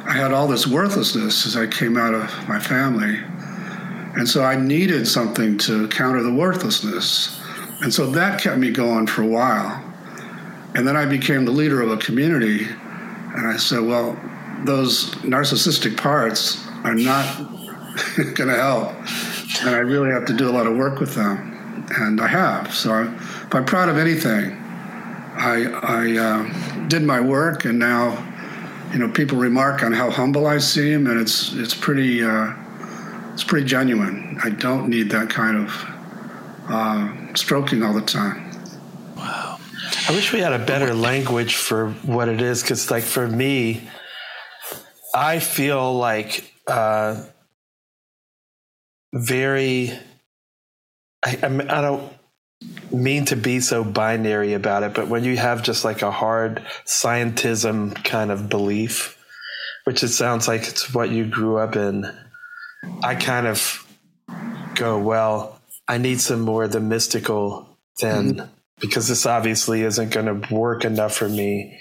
I 0.09 0.13
had 0.13 0.33
all 0.33 0.49
this 0.49 0.67
worthlessness 0.67 1.45
as 1.45 1.57
I 1.57 1.67
came 1.67 1.99
out 1.99 2.15
of 2.15 2.49
my 2.49 2.59
family. 2.59 3.19
And 4.17 4.27
so 4.27 4.43
I 4.43 4.57
needed 4.57 5.07
something 5.07 5.59
to 5.59 5.87
counter 5.89 6.23
the 6.23 6.33
worthlessness. 6.33 7.39
And 7.83 7.93
so 7.93 8.07
that 8.13 8.41
kept 8.41 8.57
me 8.59 8.71
going 8.71 9.07
for 9.07 9.21
a 9.21 9.27
while. 9.27 9.85
And 10.75 10.89
then 10.89 10.97
I 10.97 11.05
became 11.05 11.45
the 11.45 11.53
leader 11.53 11.83
of 11.83 11.91
a 11.91 11.99
community 11.99 12.65
and 12.65 13.47
I 13.47 13.57
said 13.57 13.81
well 13.81 14.19
those 14.65 15.11
narcissistic 15.17 15.97
parts 15.97 16.67
are 16.85 16.95
not 16.95 17.37
going 18.35 18.49
to 18.49 18.57
help 18.57 18.93
and 19.61 19.71
I 19.71 19.79
really 19.79 20.11
have 20.11 20.25
to 20.27 20.33
do 20.33 20.49
a 20.49 20.53
lot 20.53 20.67
of 20.67 20.77
work 20.77 21.01
with 21.01 21.15
them, 21.15 21.58
and 21.97 22.21
I 22.21 22.27
have. 22.27 22.75
So 22.75 22.93
I, 22.93 23.03
if 23.47 23.55
I'm 23.55 23.65
proud 23.65 23.89
of 23.89 23.97
anything, 23.97 24.53
I, 25.41 25.67
I 25.83 26.17
uh, 26.19 26.89
did 26.89 27.03
my 27.03 27.21
work, 27.21 27.65
and 27.65 27.79
now, 27.79 28.19
you 28.93 28.99
know, 28.99 29.09
people 29.09 29.39
remark 29.39 29.85
on 29.85 29.93
how 29.93 30.11
humble 30.11 30.47
I 30.47 30.59
seem, 30.59 31.07
and 31.07 31.21
it's 31.21 31.53
it's 31.55 31.75
pretty 31.75 32.25
uh, 32.25 32.53
it's 33.33 33.45
pretty 33.45 33.67
genuine. 33.67 34.39
I 34.43 34.51
don't 34.51 34.89
need 34.89 35.11
that 35.11 35.31
kind 35.31 35.57
of 35.57 35.87
uh, 36.69 37.35
stroking 37.35 37.85
all 37.85 37.95
the 37.95 38.03
time. 38.03 38.51
Wow, 39.17 39.59
I 40.09 40.13
wish 40.13 40.33
we 40.33 40.41
had 40.41 40.53
a 40.53 40.65
better 40.65 40.93
language 40.93 41.55
for 41.55 41.91
what 42.03 42.29
it 42.29 42.41
is, 42.41 42.63
because 42.63 42.91
like 42.91 43.05
for 43.05 43.29
me, 43.29 43.89
I 45.15 45.39
feel 45.39 45.95
like 45.95 46.53
uh, 46.67 47.23
very. 49.15 49.93
I, 51.29 51.79
I 51.79 51.81
don't 51.81 52.13
mean 52.93 53.27
to 53.27 53.37
be 53.37 53.61
so 53.61 53.85
binary 53.85 54.55
about 54.55 54.83
it, 54.83 54.95
but 54.95 55.09
when 55.09 55.25
you 55.25 55.37
have 55.37 55.63
just 55.63 55.85
like 55.85 56.03
a 56.03 56.11
hard 56.11 56.65
scientism 56.87 58.03
kind 58.05 58.31
of 58.31 58.49
belief, 58.49 59.17
which 59.85 60.03
it 60.03 60.09
sounds 60.09 60.49
like 60.49 60.69
it's 60.69 60.93
what 60.93 61.11
you 61.11 61.27
grew 61.27 61.59
up 61.59 61.77
in, 61.77 62.11
I 63.03 63.15
kind 63.15 63.47
of 63.47 63.87
go, 64.75 64.99
well, 64.99 65.61
I 65.87 65.99
need 65.99 66.21
some 66.21 66.41
more 66.41 66.65
of 66.65 66.73
the 66.73 66.81
mystical 66.81 67.69
then 68.01 68.35
mm-hmm. 68.35 68.47
because 68.81 69.09
this 69.09 69.27
obviously 69.27 69.83
isn't 69.83 70.11
going 70.11 70.27
to 70.27 70.55
work 70.55 70.85
enough 70.85 71.15
for 71.15 71.29
me. 71.29 71.81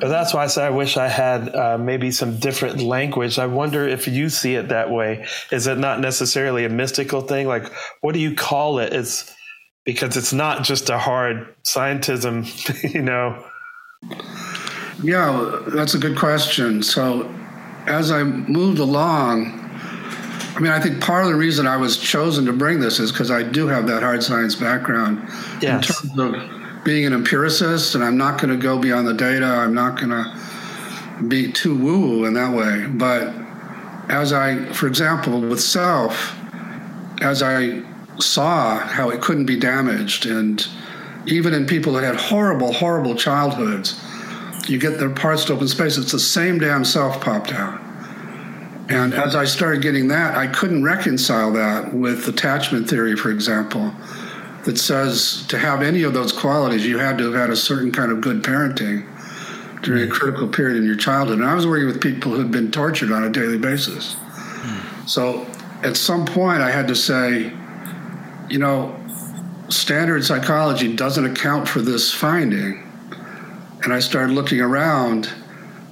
But 0.00 0.08
that's 0.08 0.34
why 0.34 0.44
I 0.44 0.46
said 0.48 0.64
I 0.64 0.70
wish 0.70 0.96
I 0.96 1.08
had 1.08 1.54
uh, 1.54 1.78
maybe 1.78 2.10
some 2.10 2.38
different 2.38 2.80
language. 2.80 3.38
I 3.38 3.46
wonder 3.46 3.86
if 3.86 4.08
you 4.08 4.28
see 4.28 4.54
it 4.54 4.68
that 4.68 4.90
way. 4.90 5.26
Is 5.50 5.66
it 5.66 5.78
not 5.78 6.00
necessarily 6.00 6.64
a 6.64 6.68
mystical 6.68 7.20
thing? 7.20 7.46
Like, 7.46 7.72
what 8.00 8.12
do 8.12 8.20
you 8.20 8.34
call 8.34 8.78
it? 8.78 8.92
It's 8.92 9.32
because 9.84 10.16
it's 10.16 10.32
not 10.32 10.64
just 10.64 10.90
a 10.90 10.98
hard 10.98 11.54
scientism, 11.64 12.44
you 12.94 13.02
know. 13.02 13.44
Yeah, 15.02 15.60
that's 15.68 15.94
a 15.94 15.98
good 15.98 16.16
question. 16.16 16.82
So, 16.82 17.32
as 17.86 18.10
I 18.10 18.22
moved 18.22 18.78
along, 18.78 19.60
I 20.56 20.60
mean, 20.60 20.72
I 20.72 20.80
think 20.80 21.00
part 21.00 21.24
of 21.24 21.30
the 21.30 21.36
reason 21.36 21.66
I 21.66 21.76
was 21.76 21.96
chosen 21.96 22.46
to 22.46 22.52
bring 22.52 22.80
this 22.80 23.00
is 23.00 23.10
because 23.10 23.30
I 23.30 23.42
do 23.42 23.66
have 23.66 23.86
that 23.88 24.02
hard 24.02 24.22
science 24.22 24.54
background 24.54 25.22
yes. 25.60 26.02
in 26.02 26.16
terms 26.16 26.34
of 26.34 26.63
being 26.84 27.06
an 27.06 27.12
empiricist, 27.12 27.94
and 27.94 28.04
I'm 28.04 28.16
not 28.16 28.40
going 28.40 28.50
to 28.50 28.62
go 28.62 28.78
beyond 28.78 29.06
the 29.06 29.14
data. 29.14 29.46
I'm 29.46 29.74
not 29.74 29.98
going 29.98 30.10
to 30.10 31.24
be 31.26 31.50
too 31.50 31.76
woo 31.76 32.00
woo 32.00 32.24
in 32.26 32.34
that 32.34 32.54
way. 32.54 32.86
But 32.86 33.32
as 34.10 34.32
I, 34.32 34.64
for 34.72 34.86
example, 34.86 35.40
with 35.40 35.60
self, 35.60 36.36
as 37.22 37.42
I 37.42 37.82
saw 38.18 38.78
how 38.78 39.10
it 39.10 39.22
couldn't 39.22 39.46
be 39.46 39.58
damaged, 39.58 40.26
and 40.26 40.66
even 41.26 41.54
in 41.54 41.66
people 41.66 41.94
that 41.94 42.04
had 42.04 42.16
horrible, 42.16 42.72
horrible 42.72 43.14
childhoods, 43.14 44.00
you 44.68 44.78
get 44.78 44.98
their 44.98 45.10
parts 45.10 45.44
to 45.46 45.54
open 45.54 45.68
space, 45.68 45.96
it's 45.96 46.12
the 46.12 46.18
same 46.18 46.58
damn 46.58 46.84
self 46.84 47.20
popped 47.20 47.52
out. 47.52 47.80
And 48.88 49.14
as 49.14 49.34
I 49.34 49.46
started 49.46 49.80
getting 49.80 50.08
that, 50.08 50.36
I 50.36 50.46
couldn't 50.46 50.84
reconcile 50.84 51.52
that 51.52 51.94
with 51.94 52.28
attachment 52.28 52.88
theory, 52.88 53.16
for 53.16 53.30
example, 53.30 53.94
that 54.64 54.78
says 54.78 55.44
to 55.48 55.58
have 55.58 55.82
any 55.82 56.02
of 56.02 56.14
those 56.14 56.32
qualities, 56.32 56.86
you 56.86 56.98
had 56.98 57.18
to 57.18 57.24
have 57.24 57.34
had 57.34 57.50
a 57.50 57.56
certain 57.56 57.92
kind 57.92 58.10
of 58.10 58.20
good 58.20 58.42
parenting 58.42 59.06
during 59.82 60.04
a 60.04 60.06
hmm. 60.06 60.12
critical 60.12 60.48
period 60.48 60.76
in 60.76 60.84
your 60.84 60.96
childhood. 60.96 61.38
And 61.38 61.46
I 61.46 61.54
was 61.54 61.66
working 61.66 61.86
with 61.86 62.00
people 62.00 62.32
who 62.32 62.38
had 62.38 62.50
been 62.50 62.70
tortured 62.70 63.12
on 63.12 63.24
a 63.24 63.30
daily 63.30 63.58
basis. 63.58 64.14
Hmm. 64.18 65.06
So 65.06 65.46
at 65.82 65.96
some 65.96 66.24
point, 66.24 66.62
I 66.62 66.70
had 66.70 66.88
to 66.88 66.96
say, 66.96 67.52
you 68.48 68.58
know, 68.58 68.98
standard 69.68 70.24
psychology 70.24 70.94
doesn't 70.94 71.24
account 71.24 71.68
for 71.68 71.80
this 71.80 72.12
finding. 72.12 72.80
And 73.82 73.92
I 73.92 74.00
started 74.00 74.32
looking 74.32 74.60
around, 74.60 75.30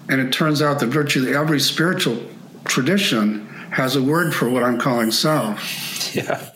and 0.08 0.20
it 0.20 0.32
turns 0.32 0.62
out 0.62 0.80
that 0.80 0.86
virtually 0.86 1.34
every 1.34 1.60
spiritual 1.60 2.18
tradition 2.64 3.46
has 3.72 3.96
a 3.96 4.02
word 4.02 4.34
for 4.34 4.48
what 4.48 4.62
I'm 4.62 4.78
calling 4.78 5.10
self. 5.10 5.88
Yeah. 6.12 6.51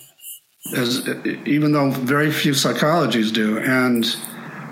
As, 0.75 1.07
even 1.47 1.73
though 1.73 1.91
very 1.91 2.31
few 2.31 2.53
psychologies 2.53 3.33
do. 3.33 3.59
And 3.59 4.05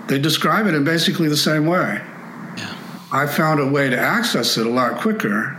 they 0.07 0.19
describe 0.19 0.67
it 0.67 0.73
in 0.73 0.83
basically 0.83 1.29
the 1.29 1.37
same 1.37 1.65
way. 1.65 2.01
Yeah. 2.57 2.75
I 3.11 3.27
found 3.27 3.59
a 3.59 3.67
way 3.67 3.89
to 3.89 3.97
access 3.97 4.57
it 4.57 4.65
a 4.65 4.69
lot 4.69 4.99
quicker. 4.99 5.57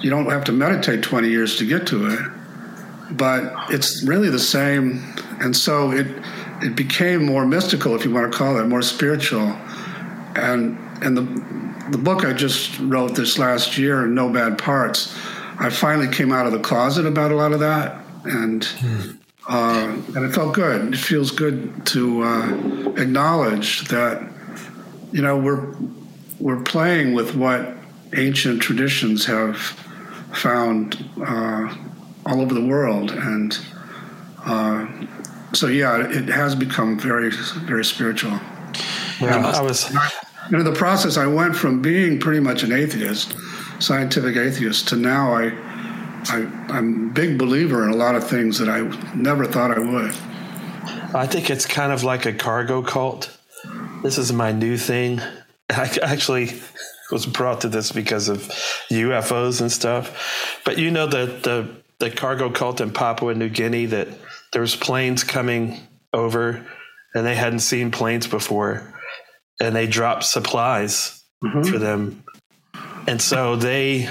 You 0.00 0.10
don't 0.10 0.30
have 0.30 0.44
to 0.44 0.52
meditate 0.52 1.02
20 1.02 1.28
years 1.28 1.56
to 1.56 1.66
get 1.66 1.86
to 1.88 2.08
it, 2.08 3.16
but 3.16 3.52
it's 3.70 4.02
really 4.02 4.30
the 4.30 4.38
same. 4.38 5.02
And 5.40 5.56
so 5.56 5.92
it, 5.92 6.06
it 6.60 6.74
became 6.74 7.24
more 7.24 7.46
mystical, 7.46 7.94
if 7.94 8.04
you 8.04 8.12
want 8.12 8.32
to 8.32 8.36
call 8.36 8.58
it, 8.58 8.64
more 8.66 8.82
spiritual. 8.82 9.46
And, 10.34 10.78
and 11.02 11.16
the, 11.16 11.90
the 11.90 11.98
book 11.98 12.24
I 12.24 12.32
just 12.32 12.78
wrote 12.80 13.14
this 13.14 13.38
last 13.38 13.78
year, 13.78 14.06
No 14.06 14.28
Bad 14.28 14.58
Parts, 14.58 15.16
I 15.58 15.70
finally 15.70 16.08
came 16.08 16.32
out 16.32 16.46
of 16.46 16.52
the 16.52 16.58
closet 16.58 17.06
about 17.06 17.30
a 17.30 17.36
lot 17.36 17.52
of 17.52 17.60
that, 17.60 18.04
and 18.24 18.62
mm. 18.62 19.18
Uh, 19.48 19.96
and 20.14 20.24
it 20.24 20.34
felt 20.34 20.54
good. 20.54 20.94
It 20.94 20.98
feels 20.98 21.30
good 21.30 21.86
to 21.86 22.22
uh, 22.22 22.92
acknowledge 22.96 23.88
that 23.88 24.22
you 25.12 25.22
know 25.22 25.36
we're 25.36 25.74
we're 26.38 26.62
playing 26.62 27.14
with 27.14 27.34
what 27.34 27.76
ancient 28.14 28.62
traditions 28.62 29.24
have 29.26 29.56
found 30.34 31.08
uh, 31.24 31.74
all 32.26 32.40
over 32.40 32.54
the 32.54 32.64
world, 32.64 33.10
and 33.10 33.58
uh, 34.44 34.86
so 35.52 35.66
yeah, 35.66 36.06
it 36.08 36.28
has 36.28 36.54
become 36.54 36.98
very 36.98 37.30
very 37.30 37.84
spiritual. 37.84 38.38
Yeah, 39.20 39.52
I 39.54 39.62
was 39.62 39.90
and 40.46 40.56
in 40.56 40.64
the 40.64 40.72
process, 40.72 41.16
I 41.16 41.26
went 41.26 41.54
from 41.54 41.80
being 41.80 42.18
pretty 42.18 42.40
much 42.40 42.62
an 42.62 42.72
atheist, 42.72 43.34
scientific 43.78 44.36
atheist, 44.36 44.88
to 44.88 44.96
now 44.96 45.34
I, 45.34 45.52
I 46.30 46.48
I'm 46.68 47.10
a 47.10 47.12
big 47.12 47.38
believer 47.38 47.84
in 47.84 47.90
a 47.90 47.96
lot 47.96 48.14
of 48.14 48.28
things 48.28 48.58
that 48.58 48.68
I 48.68 48.80
never 49.14 49.44
thought 49.44 49.70
I 49.70 49.78
would. 49.78 50.14
I 51.14 51.26
think 51.26 51.50
it's 51.50 51.66
kind 51.66 51.92
of 51.92 52.04
like 52.04 52.26
a 52.26 52.32
cargo 52.32 52.82
cult. 52.82 53.36
This 54.02 54.18
is 54.18 54.32
my 54.32 54.52
new 54.52 54.76
thing. 54.76 55.20
I 55.70 55.90
actually 56.02 56.60
was 57.10 57.26
brought 57.26 57.60
to 57.60 57.68
this 57.68 57.92
because 57.92 58.28
of 58.28 58.40
UFOs 58.90 59.60
and 59.60 59.70
stuff. 59.70 60.60
But 60.64 60.78
you 60.78 60.90
know 60.90 61.06
the 61.06 61.26
the 61.26 61.82
the 61.98 62.10
cargo 62.10 62.50
cult 62.50 62.80
in 62.80 62.92
Papua 62.92 63.34
New 63.34 63.48
Guinea 63.48 63.86
that 63.86 64.08
there 64.52 64.62
was 64.62 64.74
planes 64.74 65.22
coming 65.22 65.78
over 66.12 66.66
and 67.14 67.26
they 67.26 67.34
hadn't 67.34 67.60
seen 67.60 67.90
planes 67.90 68.26
before 68.26 68.92
and 69.60 69.76
they 69.76 69.86
dropped 69.86 70.24
supplies 70.24 71.22
mm-hmm. 71.44 71.62
for 71.62 71.78
them. 71.78 72.24
And 73.06 73.20
so 73.20 73.56
they 73.56 74.08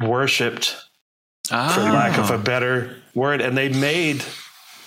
worshipped, 0.00 0.76
ah. 1.50 1.72
for 1.74 1.80
lack 1.80 2.18
of 2.18 2.30
a 2.30 2.38
better 2.38 2.96
word, 3.14 3.40
and 3.40 3.56
they 3.56 3.68
made 3.68 4.24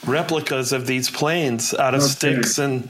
replicas 0.05 0.71
of 0.73 0.87
these 0.87 1.09
planes 1.09 1.73
out 1.73 1.93
of 1.93 2.01
okay. 2.01 2.09
sticks. 2.09 2.57
And 2.57 2.89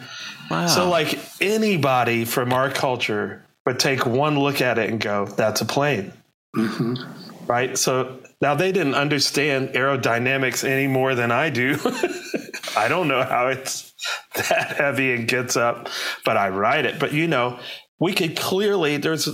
wow. 0.49 0.68
so, 0.68 0.89
like 0.89 1.20
anybody 1.41 2.26
from 2.26 2.53
our 2.53 2.70
culture 2.70 3.45
would 3.65 3.80
take 3.80 4.05
one 4.05 4.39
look 4.39 4.61
at 4.61 4.78
it 4.78 4.89
and 4.89 4.99
go, 4.99 5.26
that's 5.26 5.61
a 5.61 5.65
plane. 5.65 6.13
Mm-hmm. 6.55 7.47
Right. 7.47 7.78
So 7.78 8.20
now 8.41 8.55
they 8.55 8.72
didn't 8.72 8.95
understand 8.95 9.70
aerodynamics 9.70 10.68
any 10.68 10.88
more 10.88 11.15
than 11.15 11.32
I 11.32 11.49
do. 11.49 11.78
I 12.78 12.88
don't 12.88 13.07
know 13.07 13.24
how 13.24 13.47
it's 13.47 13.93
that 14.36 14.76
heavy 14.78 15.13
and 15.13 15.28
gets 15.28 15.55
up, 15.55 15.89
but 16.26 16.38
I 16.38 16.49
ride 16.49 16.86
it. 16.86 16.99
But 16.99 17.13
you 17.13 17.28
know, 17.28 17.59
we 17.99 18.13
could 18.13 18.38
clearly 18.38 18.97
there's 18.97 19.26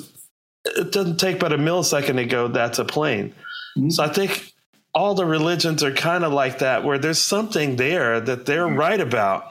it 0.75 0.91
doesn't 0.91 1.17
take 1.17 1.39
but 1.39 1.53
a 1.53 1.57
millisecond 1.57 2.15
to 2.15 2.25
go 2.25 2.47
that's 2.47 2.79
a 2.79 2.85
plane. 2.85 3.33
Mm-hmm. 3.77 3.89
So 3.89 4.03
I 4.03 4.09
think 4.09 4.53
all 4.93 5.15
the 5.15 5.25
religions 5.25 5.83
are 5.83 5.91
kind 5.91 6.23
of 6.23 6.31
like 6.31 6.59
that 6.59 6.83
where 6.83 6.97
there's 6.97 7.19
something 7.19 7.75
there 7.75 8.19
that 8.19 8.45
they're 8.45 8.67
mm-hmm. 8.67 8.79
right 8.79 8.99
about. 8.99 9.49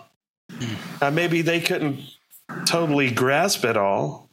Mm-hmm. 0.53 1.15
maybe 1.15 1.41
they 1.41 1.61
couldn't 1.61 2.01
totally 2.67 3.11
grasp 3.11 3.65
it 3.65 3.77
all, 3.77 4.29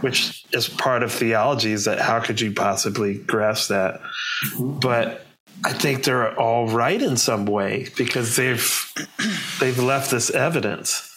which 0.00 0.44
is 0.52 0.68
part 0.68 1.02
of 1.02 1.10
theology 1.10 1.72
is 1.72 1.84
that 1.86 1.98
how 1.98 2.20
could 2.20 2.40
you 2.40 2.52
possibly 2.52 3.18
grasp 3.18 3.68
that? 3.70 4.00
Mm-hmm. 4.54 4.78
But 4.78 5.26
I 5.64 5.72
think 5.72 6.04
they're 6.04 6.38
all 6.38 6.68
right 6.68 7.00
in 7.00 7.16
some 7.16 7.46
way 7.46 7.88
because 7.96 8.36
they've 8.36 8.92
they've 9.60 9.78
left 9.78 10.10
this 10.10 10.30
evidence. 10.30 11.08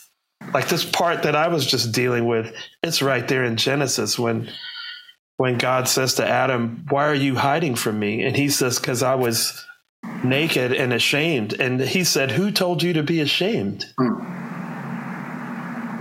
Like 0.53 0.67
this 0.67 0.85
part 0.85 1.23
that 1.23 1.35
I 1.35 1.47
was 1.47 1.65
just 1.65 1.91
dealing 1.91 2.25
with, 2.25 2.53
it's 2.83 3.01
right 3.01 3.27
there 3.27 3.43
in 3.43 3.57
Genesis 3.57 4.19
when 4.19 4.49
when 5.37 5.57
God 5.57 5.87
says 5.87 6.15
to 6.15 6.27
Adam, 6.27 6.85
"Why 6.89 7.07
are 7.07 7.15
you 7.15 7.35
hiding 7.35 7.75
from 7.75 7.99
me?" 7.99 8.23
and 8.23 8.35
he 8.35 8.49
says, 8.49 8.79
"Cuz 8.79 9.03
I 9.03 9.15
was 9.15 9.65
naked 10.23 10.73
and 10.73 10.93
ashamed." 10.93 11.53
And 11.59 11.81
he 11.81 12.03
said, 12.03 12.31
"Who 12.31 12.51
told 12.51 12.83
you 12.83 12.93
to 12.93 13.03
be 13.03 13.21
ashamed?" 13.21 13.85
Hmm 13.97 14.35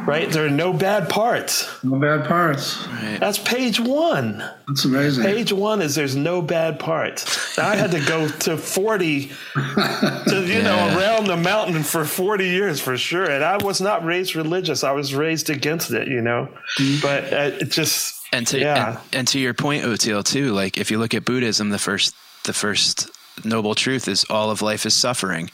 right? 0.06 0.30
There 0.30 0.44
are 0.44 0.50
no 0.50 0.72
bad 0.72 1.08
parts. 1.08 1.82
No 1.82 1.98
bad 1.98 2.26
parts. 2.26 2.86
Right. 2.86 3.18
That's 3.18 3.38
page 3.38 3.80
one. 3.80 4.44
That's 4.68 4.84
amazing. 4.84 5.24
Page 5.24 5.52
one 5.52 5.82
is 5.82 5.94
there's 5.94 6.16
no 6.16 6.42
bad 6.42 6.78
parts. 6.78 7.56
Now 7.56 7.68
I 7.68 7.76
had 7.76 7.90
to 7.92 8.00
go 8.04 8.28
to 8.28 8.56
40 8.56 9.26
to, 9.54 10.44
you 10.46 10.54
yeah. 10.54 10.62
know, 10.62 10.98
around 10.98 11.26
the 11.26 11.36
mountain 11.36 11.82
for 11.82 12.04
40 12.04 12.46
years 12.46 12.80
for 12.80 12.96
sure. 12.96 13.24
And 13.24 13.44
I 13.44 13.56
was 13.58 13.80
not 13.80 14.04
raised 14.04 14.36
religious. 14.36 14.84
I 14.84 14.92
was 14.92 15.14
raised 15.14 15.50
against 15.50 15.90
it, 15.90 16.08
you 16.08 16.20
know, 16.20 16.48
mm-hmm. 16.78 17.00
but 17.00 17.32
uh, 17.32 17.56
it 17.60 17.70
just, 17.70 18.13
and 18.36 18.46
to, 18.48 18.58
yeah. 18.58 18.88
And, 18.88 18.98
and 19.12 19.28
to 19.28 19.38
your 19.38 19.54
point, 19.54 19.84
Oteil, 19.84 20.24
too, 20.24 20.52
like 20.52 20.78
if 20.78 20.90
you 20.90 20.98
look 20.98 21.14
at 21.14 21.24
Buddhism, 21.24 21.70
the 21.70 21.78
first, 21.78 22.14
the 22.44 22.52
first 22.52 23.10
noble 23.44 23.74
truth 23.74 24.08
is 24.08 24.24
all 24.28 24.50
of 24.50 24.62
life 24.62 24.86
is 24.86 24.94
suffering, 24.94 25.50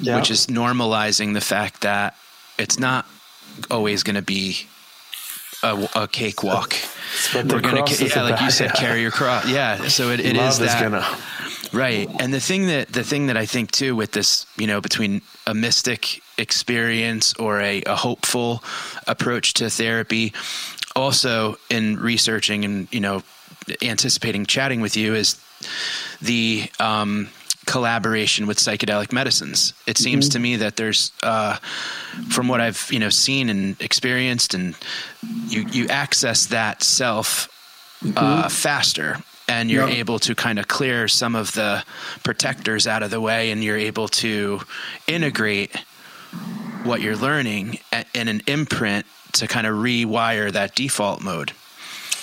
yeah. 0.00 0.16
which 0.16 0.30
is 0.30 0.46
normalizing 0.46 1.34
the 1.34 1.40
fact 1.40 1.82
that 1.82 2.16
it's 2.58 2.78
not 2.78 3.06
always 3.70 4.02
going 4.02 4.16
to 4.16 4.22
be 4.22 4.66
a, 5.62 5.88
a 5.94 6.08
cakewalk. 6.08 6.74
We're 7.34 7.60
gonna, 7.60 7.84
yeah, 7.88 8.22
like 8.22 8.40
you 8.40 8.50
said, 8.50 8.74
carry 8.74 9.00
your 9.00 9.12
cross. 9.12 9.48
Yeah, 9.48 9.88
so 9.88 10.10
it, 10.10 10.20
it 10.20 10.36
is 10.36 10.58
that. 10.58 10.74
Is 10.74 10.82
gonna... 10.82 11.04
Right, 11.72 12.08
and 12.20 12.32
the 12.32 12.40
thing 12.40 12.66
that 12.68 12.92
the 12.92 13.02
thing 13.02 13.26
that 13.26 13.36
I 13.36 13.46
think 13.46 13.70
too 13.70 13.96
with 13.96 14.12
this, 14.12 14.46
you 14.56 14.66
know, 14.66 14.80
between 14.80 15.22
a 15.46 15.54
mystic 15.54 16.22
experience 16.38 17.34
or 17.34 17.60
a, 17.60 17.82
a 17.82 17.96
hopeful 17.96 18.62
approach 19.06 19.54
to 19.54 19.70
therapy, 19.70 20.32
also 20.96 21.56
in 21.70 21.98
researching 21.98 22.64
and 22.64 22.88
you 22.92 23.00
know 23.00 23.22
anticipating 23.82 24.46
chatting 24.46 24.80
with 24.80 24.96
you 24.96 25.14
is 25.14 25.40
the 26.20 26.68
um, 26.78 27.28
collaboration 27.66 28.46
with 28.46 28.58
psychedelic 28.58 29.12
medicines. 29.12 29.72
It 29.86 29.98
seems 29.98 30.26
mm-hmm. 30.26 30.32
to 30.32 30.38
me 30.38 30.56
that 30.56 30.76
there's, 30.76 31.12
uh, 31.22 31.56
from 32.28 32.48
what 32.48 32.60
I've 32.60 32.88
you 32.90 32.98
know 32.98 33.08
seen 33.08 33.48
and 33.48 33.80
experienced, 33.80 34.54
and 34.54 34.74
you 35.46 35.66
you 35.70 35.88
access 35.88 36.46
that 36.46 36.82
self 36.82 37.48
uh, 38.02 38.06
mm-hmm. 38.06 38.18
uh, 38.18 38.48
faster, 38.48 39.18
and 39.48 39.70
you're 39.70 39.88
yep. 39.88 39.98
able 39.98 40.18
to 40.20 40.34
kind 40.34 40.58
of 40.58 40.68
clear 40.68 41.08
some 41.08 41.34
of 41.34 41.52
the 41.52 41.84
protectors 42.22 42.86
out 42.86 43.02
of 43.02 43.10
the 43.10 43.20
way, 43.20 43.50
and 43.50 43.64
you're 43.64 43.78
able 43.78 44.08
to 44.08 44.60
integrate 45.06 45.74
what 46.84 47.00
you're 47.00 47.16
learning 47.16 47.78
in 48.14 48.28
an 48.28 48.42
imprint 48.46 49.06
to 49.32 49.46
kind 49.46 49.66
of 49.66 49.74
rewire 49.76 50.52
that 50.52 50.74
default 50.74 51.22
mode. 51.22 51.52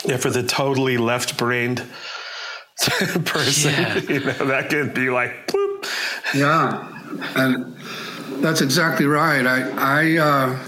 Yeah, 0.06 0.18
for 0.18 0.30
the 0.30 0.44
totally 0.44 0.98
left-brained 0.98 1.78
person, 3.26 3.72
yeah. 3.72 3.98
you 4.10 4.20
know, 4.20 4.46
that 4.46 4.70
can 4.70 4.94
be 4.94 5.10
like, 5.10 5.48
Bloop. 5.48 5.88
yeah, 6.34 6.88
and 7.36 7.76
that's 8.44 8.62
exactly 8.62 9.06
right. 9.06 9.46
I 9.46 9.70
I 9.78 10.18
uh, 10.18 10.60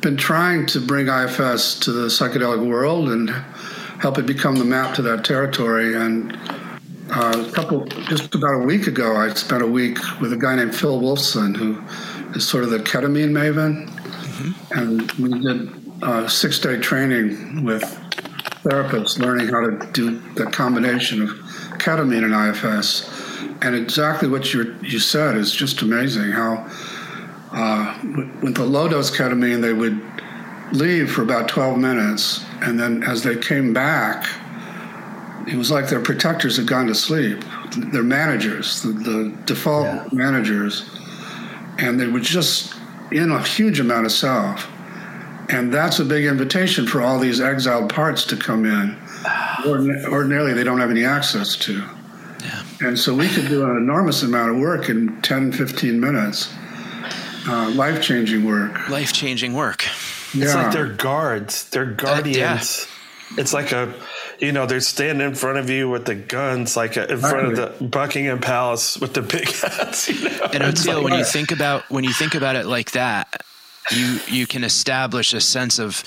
been 0.00 0.16
trying 0.16 0.66
to 0.66 0.80
bring 0.80 1.08
IFS 1.08 1.78
to 1.80 1.92
the 1.92 2.06
psychedelic 2.06 2.66
world 2.66 3.08
and 3.10 3.30
help 3.98 4.18
it 4.18 4.26
become 4.26 4.56
the 4.56 4.64
map 4.64 4.94
to 4.94 5.02
that 5.02 5.24
territory. 5.24 5.94
And 5.94 6.38
uh, 7.10 7.44
a 7.46 7.52
couple, 7.52 7.84
just 7.86 8.34
about 8.34 8.62
a 8.62 8.64
week 8.64 8.86
ago, 8.86 9.16
I 9.16 9.32
spent 9.34 9.62
a 9.62 9.66
week 9.66 9.98
with 10.20 10.32
a 10.32 10.36
guy 10.36 10.56
named 10.56 10.74
Phil 10.74 11.00
Wolfson, 11.00 11.56
who 11.56 11.82
is 12.34 12.46
sort 12.46 12.64
of 12.64 12.70
the 12.70 12.78
ketamine 12.78 13.30
maven, 13.30 13.88
mm-hmm. 13.88 14.78
and 14.78 15.12
we 15.12 15.40
did 15.40 16.02
uh, 16.02 16.28
six-day 16.28 16.78
training 16.78 17.64
with 17.64 17.82
therapists 18.62 19.18
learning 19.18 19.48
how 19.48 19.60
to 19.60 19.90
do 19.92 20.18
the 20.34 20.46
combination 20.46 21.22
of 21.22 21.28
ketamine 21.78 22.24
and 22.24 22.56
IFS. 22.56 23.08
And 23.62 23.74
exactly 23.74 24.28
what 24.28 24.52
you 24.54 24.76
you 24.82 24.98
said 24.98 25.36
is 25.36 25.52
just 25.52 25.82
amazing. 25.82 26.30
How 26.30 26.66
uh, 27.52 27.98
with 28.42 28.54
the 28.54 28.64
low 28.64 28.88
dose 28.88 29.10
ketamine, 29.10 29.60
they 29.60 29.72
would 29.72 30.00
leave 30.72 31.10
for 31.10 31.22
about 31.22 31.48
12 31.48 31.78
minutes, 31.78 32.44
and 32.62 32.78
then 32.78 33.02
as 33.02 33.22
they 33.22 33.36
came 33.36 33.72
back, 33.72 34.28
it 35.46 35.56
was 35.56 35.70
like 35.70 35.88
their 35.88 36.00
protectors 36.00 36.56
had 36.56 36.66
gone 36.66 36.86
to 36.86 36.94
sleep. 36.94 37.42
Their 37.76 38.02
managers, 38.02 38.82
the, 38.82 38.92
the 38.92 39.38
default 39.46 39.86
yeah. 39.86 40.08
managers, 40.12 40.88
and 41.80 41.98
they 41.98 42.06
were 42.06 42.20
just 42.20 42.74
in 43.10 43.30
a 43.30 43.42
huge 43.42 43.80
amount 43.80 44.06
of 44.06 44.12
self. 44.12 44.68
And 45.48 45.72
that's 45.72 45.98
a 45.98 46.04
big 46.04 46.26
invitation 46.26 46.86
for 46.86 47.02
all 47.02 47.18
these 47.18 47.40
exiled 47.40 47.92
parts 47.92 48.24
to 48.26 48.36
come 48.36 48.64
in. 48.64 48.96
ordinarily, 49.66 50.52
they 50.52 50.62
don't 50.62 50.78
have 50.78 50.90
any 50.90 51.04
access 51.04 51.56
to. 51.56 51.82
Yeah. 52.40 52.62
And 52.80 52.98
so 52.98 53.14
we 53.14 53.28
could 53.28 53.48
do 53.48 53.64
an 53.64 53.76
enormous 53.76 54.22
amount 54.22 54.52
of 54.52 54.58
work 54.58 54.88
in 54.88 55.20
10, 55.22 55.52
15 55.52 55.98
minutes. 55.98 56.54
Uh, 57.48 57.70
life 57.70 58.02
changing 58.02 58.44
work. 58.44 58.88
Life 58.88 59.12
changing 59.12 59.54
work. 59.54 59.84
Yeah. 60.32 60.44
It's 60.44 60.54
like 60.54 60.72
they're 60.72 60.86
guards, 60.86 61.68
they're 61.70 61.86
guardians. 61.86 62.86
Uh, 62.86 63.34
yeah. 63.34 63.40
It's 63.40 63.52
like 63.52 63.72
a, 63.72 63.92
you 64.40 64.52
know, 64.52 64.66
they're 64.66 64.80
standing 64.80 65.26
in 65.26 65.34
front 65.34 65.58
of 65.58 65.68
you 65.68 65.88
with 65.88 66.06
the 66.06 66.14
guns, 66.14 66.76
like 66.76 66.96
a, 66.96 67.10
in 67.10 67.18
front 67.18 67.48
of 67.48 67.56
the 67.56 67.84
Buckingham 67.84 68.40
Palace 68.40 68.98
with 68.98 69.14
the 69.14 69.22
big 69.22 69.50
hats. 69.50 70.08
You 70.08 70.30
know? 70.30 70.48
And 70.52 70.64
Oteil, 70.64 70.94
like, 70.96 71.04
when 71.04 71.18
you 71.18 71.24
think 71.24 71.52
about 71.52 71.88
when 71.90 72.04
you 72.04 72.12
think 72.12 72.34
about 72.34 72.56
it 72.56 72.66
like 72.66 72.92
that, 72.92 73.44
you 73.90 74.20
you 74.28 74.46
can 74.46 74.64
establish 74.64 75.34
a 75.34 75.40
sense 75.40 75.78
of 75.78 76.02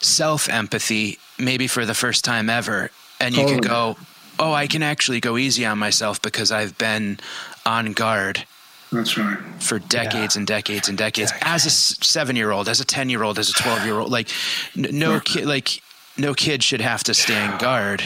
self 0.00 0.48
empathy 0.48 1.18
maybe 1.38 1.66
for 1.66 1.84
the 1.84 1.94
first 1.94 2.24
time 2.24 2.48
ever 2.48 2.90
and 3.20 3.34
you 3.34 3.42
totally. 3.42 3.60
can 3.60 3.68
go 3.68 3.96
oh 4.38 4.52
i 4.52 4.66
can 4.66 4.82
actually 4.82 5.20
go 5.20 5.36
easy 5.36 5.64
on 5.64 5.78
myself 5.78 6.20
because 6.22 6.52
i've 6.52 6.76
been 6.78 7.18
on 7.64 7.92
guard 7.92 8.44
that's 8.92 9.18
right 9.18 9.38
for 9.58 9.78
decades 9.78 10.36
yeah. 10.36 10.40
and 10.40 10.46
decades 10.46 10.88
and 10.88 10.96
decades 10.96 11.32
as 11.42 11.66
a 11.66 11.70
seven 11.70 12.36
year 12.36 12.50
old 12.50 12.68
as 12.68 12.80
a 12.80 12.84
10 12.84 13.10
year 13.10 13.22
old 13.22 13.38
as 13.38 13.50
a 13.50 13.52
12 13.54 13.84
year 13.84 13.98
old 13.98 14.10
like 14.10 14.28
no 14.76 15.20
kid 15.20 15.46
like 15.46 15.82
no 16.18 16.34
kid 16.34 16.62
should 16.62 16.80
have 16.80 17.04
to 17.04 17.14
stand 17.14 17.60
guard 17.60 18.02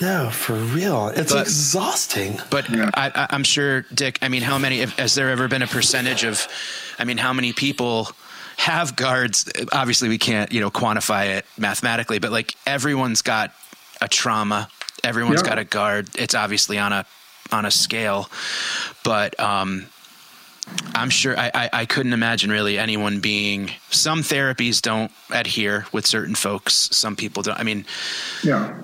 no, 0.00 0.30
for 0.30 0.54
real. 0.54 1.08
It's 1.08 1.30
but, 1.30 1.42
exhausting. 1.42 2.40
But 2.50 2.70
yeah. 2.70 2.90
I, 2.94 3.26
am 3.30 3.44
sure, 3.44 3.82
Dick. 3.92 4.18
I 4.22 4.28
mean, 4.28 4.40
how 4.40 4.56
many? 4.56 4.78
Has 4.78 5.14
there 5.14 5.28
ever 5.28 5.46
been 5.46 5.60
a 5.60 5.66
percentage 5.66 6.24
of? 6.24 6.48
I 6.98 7.04
mean, 7.04 7.18
how 7.18 7.34
many 7.34 7.52
people 7.52 8.08
have 8.60 8.94
guards. 8.94 9.50
Obviously, 9.72 10.08
we 10.08 10.18
can't 10.18 10.52
you 10.52 10.60
know 10.60 10.70
quantify 10.70 11.36
it 11.36 11.46
mathematically, 11.58 12.18
but 12.18 12.30
like 12.30 12.54
everyone's 12.66 13.22
got 13.22 13.52
a 14.00 14.08
trauma. 14.08 14.68
Everyone's 15.02 15.42
yeah. 15.42 15.48
got 15.48 15.58
a 15.58 15.64
guard. 15.64 16.08
It's 16.14 16.34
obviously 16.34 16.78
on 16.78 16.92
a 16.92 17.06
on 17.52 17.64
a 17.64 17.70
scale, 17.70 18.30
but 19.02 19.38
um, 19.40 19.86
I'm 20.94 21.10
sure 21.10 21.38
I, 21.38 21.50
I, 21.54 21.70
I, 21.72 21.86
couldn't 21.86 22.12
imagine 22.12 22.50
really 22.50 22.78
anyone 22.78 23.20
being. 23.20 23.70
Some 23.90 24.20
therapies 24.20 24.82
don't 24.82 25.10
adhere 25.30 25.86
with 25.92 26.06
certain 26.06 26.34
folks. 26.34 26.74
Some 26.74 27.16
people 27.16 27.42
don't. 27.42 27.58
I 27.58 27.62
mean, 27.62 27.86
yeah, 28.42 28.76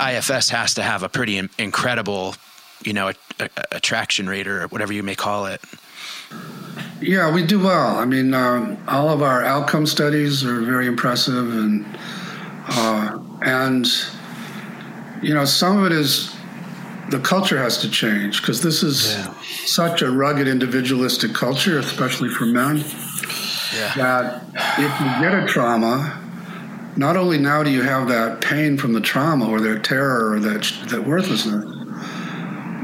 IFS 0.00 0.48
has 0.50 0.74
to 0.74 0.82
have 0.82 1.02
a 1.02 1.08
pretty 1.08 1.40
incredible, 1.58 2.34
you 2.84 2.92
know, 2.92 3.08
a, 3.08 3.14
a, 3.40 3.48
attraction 3.72 4.28
rate 4.28 4.46
or 4.46 4.66
whatever 4.68 4.92
you 4.92 5.02
may 5.02 5.14
call 5.14 5.46
it. 5.46 5.60
Yeah, 7.00 7.32
we 7.32 7.44
do 7.44 7.58
well. 7.58 7.98
I 7.98 8.04
mean, 8.04 8.32
uh, 8.32 8.76
all 8.88 9.08
of 9.08 9.22
our 9.22 9.44
outcome 9.44 9.86
studies 9.86 10.44
are 10.44 10.60
very 10.60 10.86
impressive, 10.86 11.52
and 11.52 11.84
uh, 12.68 13.18
and 13.42 13.86
you 15.20 15.34
know, 15.34 15.44
some 15.44 15.78
of 15.78 15.86
it 15.86 15.92
is 15.92 16.34
the 17.12 17.20
culture 17.20 17.58
has 17.58 17.76
to 17.82 17.90
change 17.90 18.40
because 18.40 18.62
this 18.62 18.82
is 18.82 19.12
yeah. 19.12 19.34
such 19.66 20.00
a 20.00 20.10
rugged, 20.10 20.48
individualistic 20.48 21.34
culture, 21.34 21.78
especially 21.78 22.30
for 22.30 22.46
men. 22.46 22.78
Yeah. 23.76 23.92
That 23.96 24.42
if 24.78 25.00
you 25.00 25.06
get 25.20 25.34
a 25.34 25.46
trauma, 25.46 26.18
not 26.96 27.18
only 27.18 27.36
now 27.36 27.62
do 27.62 27.70
you 27.70 27.82
have 27.82 28.08
that 28.08 28.40
pain 28.40 28.78
from 28.78 28.94
the 28.94 29.00
trauma 29.00 29.48
or 29.48 29.60
that 29.60 29.84
terror 29.84 30.32
or 30.32 30.40
that 30.40 30.62
that 30.88 31.06
worthlessness, 31.06 31.64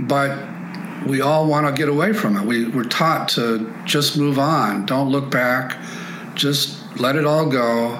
but 0.00 0.38
we 1.06 1.22
all 1.22 1.46
want 1.46 1.66
to 1.66 1.72
get 1.72 1.88
away 1.88 2.12
from 2.12 2.36
it. 2.36 2.44
We, 2.44 2.68
we're 2.68 2.84
taught 2.84 3.30
to 3.30 3.74
just 3.86 4.18
move 4.18 4.38
on, 4.38 4.84
don't 4.84 5.10
look 5.10 5.30
back, 5.30 5.78
just 6.34 6.78
let 7.00 7.16
it 7.16 7.24
all 7.24 7.48
go. 7.48 7.98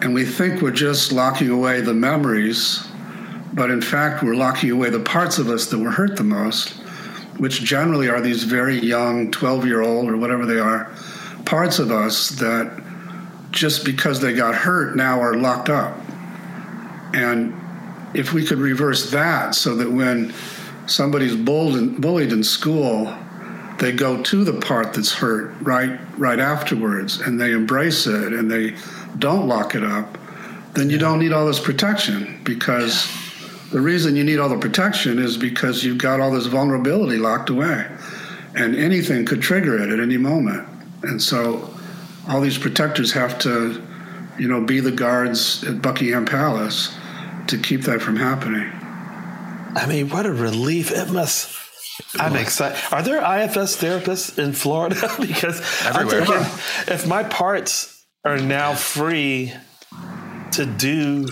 And 0.00 0.14
we 0.14 0.24
think 0.24 0.62
we're 0.62 0.70
just 0.70 1.12
locking 1.12 1.50
away 1.50 1.80
the 1.80 1.94
memories, 1.94 2.87
but 3.58 3.70
in 3.70 3.82
fact, 3.82 4.22
we're 4.22 4.36
locking 4.36 4.70
away 4.70 4.88
the 4.88 5.00
parts 5.00 5.38
of 5.38 5.48
us 5.48 5.66
that 5.66 5.78
were 5.78 5.90
hurt 5.90 6.16
the 6.16 6.24
most, 6.24 6.70
which 7.36 7.62
generally 7.62 8.08
are 8.08 8.20
these 8.20 8.44
very 8.44 8.78
young 8.78 9.30
12 9.30 9.66
year 9.66 9.82
old 9.82 10.08
or 10.08 10.16
whatever 10.16 10.46
they 10.46 10.58
are 10.58 10.90
parts 11.48 11.78
of 11.78 11.90
us 11.90 12.28
that 12.30 12.82
just 13.50 13.82
because 13.82 14.20
they 14.20 14.34
got 14.34 14.54
hurt 14.54 14.96
now 14.96 15.18
are 15.18 15.34
locked 15.34 15.70
up. 15.70 15.98
And 17.14 17.58
if 18.14 18.34
we 18.34 18.44
could 18.44 18.58
reverse 18.58 19.10
that 19.12 19.54
so 19.54 19.74
that 19.76 19.90
when 19.90 20.34
somebody's 20.86 21.34
bullied 21.34 22.32
in 22.32 22.44
school, 22.44 23.16
they 23.78 23.92
go 23.92 24.22
to 24.22 24.44
the 24.44 24.60
part 24.60 24.92
that's 24.92 25.12
hurt 25.12 25.54
right 25.62 25.98
right 26.18 26.38
afterwards, 26.38 27.20
and 27.20 27.40
they 27.40 27.52
embrace 27.52 28.06
it, 28.06 28.32
and 28.34 28.50
they 28.50 28.74
don't 29.18 29.48
lock 29.48 29.74
it 29.74 29.84
up. 29.84 30.18
Then 30.74 30.90
you 30.90 30.98
don't 30.98 31.18
need 31.18 31.32
all 31.32 31.46
this 31.46 31.60
protection 31.60 32.40
because 32.44 33.10
the 33.70 33.80
reason 33.80 34.16
you 34.16 34.24
need 34.24 34.38
all 34.38 34.48
the 34.48 34.58
protection 34.58 35.18
is 35.18 35.36
because 35.36 35.84
you've 35.84 35.98
got 35.98 36.20
all 36.20 36.30
this 36.30 36.46
vulnerability 36.46 37.18
locked 37.18 37.50
away, 37.50 37.86
and 38.54 38.74
anything 38.74 39.26
could 39.26 39.42
trigger 39.42 39.78
it 39.78 39.90
at 39.90 40.00
any 40.00 40.16
moment. 40.16 40.66
And 41.02 41.22
so, 41.22 41.74
all 42.28 42.40
these 42.40 42.58
protectors 42.58 43.12
have 43.12 43.38
to, 43.40 43.82
you 44.38 44.48
know, 44.48 44.62
be 44.62 44.80
the 44.80 44.90
guards 44.90 45.64
at 45.64 45.82
Buckingham 45.82 46.24
Palace 46.24 46.94
to 47.48 47.58
keep 47.58 47.82
that 47.82 48.00
from 48.00 48.16
happening. 48.16 48.70
I 49.74 49.86
mean, 49.86 50.08
what 50.08 50.26
a 50.26 50.32
relief 50.32 50.90
it 50.90 51.10
must. 51.10 51.54
I'm 52.18 52.36
excited. 52.36 52.78
Are 52.92 53.02
there 53.02 53.18
IFS 53.18 53.76
therapists 53.76 54.38
in 54.38 54.52
Florida? 54.52 54.96
because 55.20 55.60
Everywhere. 55.84 56.24
Thinking 56.24 56.94
if 56.94 57.06
my 57.06 57.22
parts 57.24 58.04
are 58.24 58.38
now 58.38 58.74
free 58.74 59.52
to 60.52 60.66
do 60.66 61.28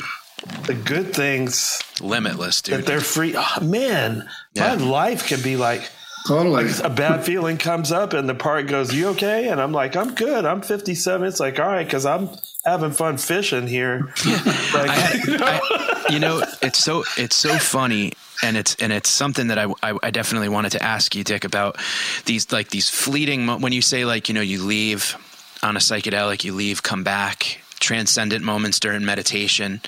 the 0.67 0.75
good 0.75 1.15
things, 1.15 1.83
limitless, 2.01 2.63
dude. 2.63 2.79
That 2.79 2.87
they're 2.87 3.01
free. 3.01 3.35
Oh, 3.37 3.61
man, 3.63 4.29
yeah. 4.55 4.77
my 4.77 4.85
life 4.85 5.27
can 5.27 5.43
be 5.43 5.57
like. 5.57 5.89
Totally. 6.27 6.65
Like 6.65 6.83
a 6.83 6.91
bad 6.91 7.25
feeling 7.25 7.57
comes 7.57 7.93
up 7.93 8.13
and 8.13 8.29
the 8.29 8.35
part 8.35 8.67
goes, 8.67 8.93
You 8.93 9.11
okay? 9.11 9.49
And 9.49 9.61
I'm 9.61 9.71
like, 9.71 9.95
I'm 9.95 10.13
good. 10.17 10.45
I'm 10.45 10.61
57. 10.61 11.25
It's 11.25 11.39
like, 11.39 11.61
All 11.61 11.69
right, 11.69 11.87
because 11.87 12.05
I'm 12.05 12.31
having 12.65 12.91
fun 12.91 13.17
fishing 13.17 13.69
here. 13.69 13.99
like, 14.27 14.91
I, 14.91 15.21
you, 15.25 15.39
know? 15.39 15.47
I, 15.47 16.07
you 16.11 16.19
know, 16.19 16.43
it's 16.63 16.81
so 16.81 17.05
it's 17.17 17.37
so 17.37 17.57
funny 17.59 18.13
and 18.43 18.57
it's 18.57 18.75
and 18.77 18.93
it's 18.93 19.09
something 19.09 19.49
that 19.49 19.59
I, 19.59 19.67
I, 19.83 19.99
I 20.03 20.11
definitely 20.11 20.49
wanted 20.49 20.73
to 20.73 20.83
ask 20.83 21.15
you, 21.15 21.25
Dick, 21.25 21.45
about 21.45 21.79
these 22.25 22.51
like 22.53 22.71
these 22.71 22.89
fleeting 22.89 23.47
when 23.61 23.73
you 23.73 23.83
say 23.83 24.05
like 24.05 24.29
you 24.29 24.35
know 24.35 24.41
you 24.41 24.63
leave 24.63 25.17
on 25.63 25.77
a 25.77 25.81
psychedelic, 25.81 26.45
you 26.45 26.55
leave, 26.55 26.83
come 26.83 27.03
back, 27.03 27.61
transcendent 27.81 28.45
moments 28.45 28.81
during 28.81 29.05
meditation. 29.05 29.81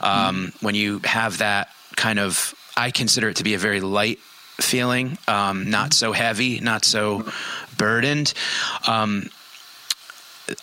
Um, 0.00 0.52
mm. 0.52 0.62
When 0.62 0.74
you 0.74 1.00
have 1.04 1.38
that 1.38 1.68
kind 1.96 2.18
of, 2.18 2.54
I 2.76 2.90
consider 2.90 3.28
it 3.28 3.36
to 3.36 3.44
be 3.44 3.54
a 3.54 3.58
very 3.58 3.80
light 3.80 4.18
feeling, 4.60 5.18
um, 5.28 5.70
not 5.70 5.92
so 5.92 6.12
heavy, 6.12 6.60
not 6.60 6.84
so 6.84 7.24
burdened. 7.76 8.34
Um, 8.86 9.30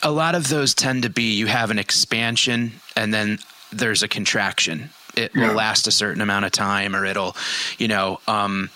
a 0.03 0.11
lot 0.11 0.35
of 0.35 0.47
those 0.49 0.73
tend 0.73 1.03
to 1.03 1.09
be 1.09 1.33
you 1.33 1.47
have 1.47 1.71
an 1.71 1.79
expansion 1.79 2.73
and 2.95 3.13
then 3.13 3.39
there's 3.71 4.03
a 4.03 4.07
contraction. 4.07 4.89
It 5.15 5.31
Yeah. 5.35 5.47
will 5.49 5.55
last 5.55 5.87
a 5.87 5.91
certain 5.91 6.21
amount 6.21 6.45
of 6.45 6.51
time, 6.51 6.95
or 6.95 7.05
it'll, 7.05 7.35
you 7.77 7.87
know. 7.87 8.19
Um, 8.27 8.69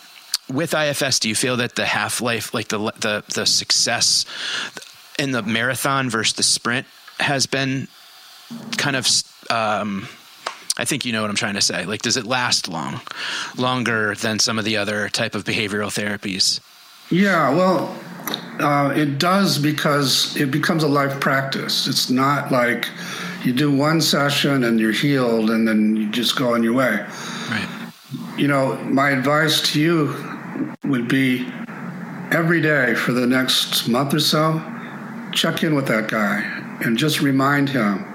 with 0.51 0.73
IFS, 0.75 1.19
do 1.19 1.29
you 1.29 1.35
feel 1.35 1.57
that 1.57 1.75
the 1.75 1.85
half 1.85 2.21
life, 2.21 2.53
like 2.53 2.67
the 2.67 2.77
the 2.99 3.23
the 3.33 3.45
success 3.45 4.25
in 5.17 5.31
the 5.31 5.41
marathon 5.41 6.09
versus 6.09 6.33
the 6.33 6.43
sprint, 6.43 6.85
has 7.19 7.45
been 7.45 7.87
kind 8.77 8.95
of 8.95 9.07
um, 9.49 10.07
I 10.77 10.85
think 10.85 11.05
you 11.05 11.13
know 11.13 11.21
what 11.21 11.29
I'm 11.29 11.35
trying 11.35 11.53
to 11.53 11.61
say. 11.61 11.85
Like, 11.85 12.01
does 12.01 12.17
it 12.17 12.25
last 12.25 12.67
long, 12.67 12.99
longer 13.57 14.15
than 14.15 14.39
some 14.39 14.59
of 14.59 14.65
the 14.65 14.77
other 14.77 15.09
type 15.09 15.35
of 15.35 15.45
behavioral 15.45 15.87
therapies? 15.87 16.59
Yeah, 17.09 17.49
well, 17.49 17.95
uh, 18.59 18.93
it 18.95 19.17
does 19.17 19.57
because 19.57 20.35
it 20.35 20.51
becomes 20.51 20.83
a 20.83 20.87
life 20.87 21.19
practice. 21.19 21.87
It's 21.87 22.09
not 22.09 22.51
like 22.51 22.89
you 23.45 23.53
do 23.53 23.71
one 23.71 24.01
session 24.01 24.63
and 24.63 24.79
you're 24.79 24.91
healed 24.91 25.49
and 25.49 25.67
then 25.67 25.95
you 25.95 26.09
just 26.09 26.35
go 26.35 26.53
on 26.53 26.63
your 26.63 26.73
way. 26.73 27.05
Right. 27.49 27.91
You 28.37 28.47
know, 28.47 28.75
my 28.83 29.11
advice 29.11 29.61
to 29.71 29.79
you 29.79 30.15
would 30.83 31.07
be 31.07 31.47
every 32.31 32.59
day 32.59 32.95
for 32.95 33.13
the 33.13 33.27
next 33.27 33.87
month 33.87 34.13
or 34.13 34.19
so, 34.19 34.61
check 35.31 35.63
in 35.63 35.75
with 35.75 35.87
that 35.87 36.09
guy 36.09 36.41
and 36.83 36.97
just 36.97 37.21
remind 37.21 37.69
him 37.69 38.05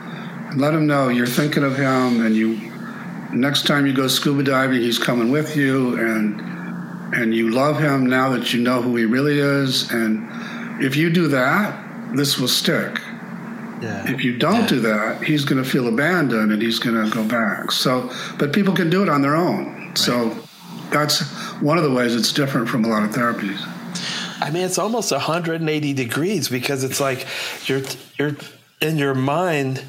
let 0.57 0.75
him 0.75 0.87
know 0.87 1.09
you're 1.09 1.27
thinking 1.27 1.63
of 1.63 1.77
him 1.77 2.25
and 2.25 2.35
you 2.35 2.57
next 3.33 3.67
time 3.67 3.87
you 3.87 3.93
go 3.93 4.09
scuba 4.09 4.43
diving 4.43 4.81
he's 4.81 4.99
coming 4.99 5.31
with 5.31 5.57
you 5.57 5.99
and 5.99 6.41
and 7.15 7.35
you 7.35 7.51
love 7.51 7.79
him 7.79 8.07
now 8.07 8.31
that 8.31 8.53
you 8.55 8.63
know 8.63 8.81
who 8.81 8.95
he 8.95 9.05
really 9.05 9.39
is. 9.39 9.91
And 9.91 10.29
if 10.83 10.97
you 10.97 11.11
do 11.11 11.29
that 11.29 12.17
this 12.17 12.39
will 12.39 12.49
stick. 12.49 12.99
Yeah. 13.81 14.13
if 14.13 14.23
you 14.23 14.37
don't 14.37 14.69
do 14.69 14.79
that 14.81 15.23
he's 15.23 15.47
going 15.47 15.63
to 15.63 15.67
feel 15.67 15.89
abandoned 15.89 16.53
and 16.53 16.61
he's 16.61 16.79
going 16.79 17.03
to 17.03 17.11
go 17.15 17.25
back. 17.27 17.73
So 17.73 18.11
but 18.39 18.53
people 18.53 18.75
can 18.75 18.91
do 18.91 19.03
it 19.03 19.09
on 19.09 19.23
their 19.23 19.37
own. 19.37 19.97
So 19.97 20.37
that's 20.91 21.21
one 21.61 21.79
of 21.79 21.85
the 21.85 21.91
ways 21.91 22.15
it's 22.15 22.33
different 22.33 22.69
from 22.69 22.85
a 22.85 22.89
lot 22.89 23.05
of 23.05 23.11
therapies. 23.11 23.59
I 24.43 24.51
mean, 24.51 24.65
it's 24.65 24.79
almost 24.79 25.13
180 25.13 25.93
degrees 25.93 26.49
because 26.49 26.83
it's 26.83 27.01
like 27.01 27.27
you're 27.67 27.83
you're 28.19 28.37
in 28.81 28.97
your 28.97 29.15
mind. 29.15 29.83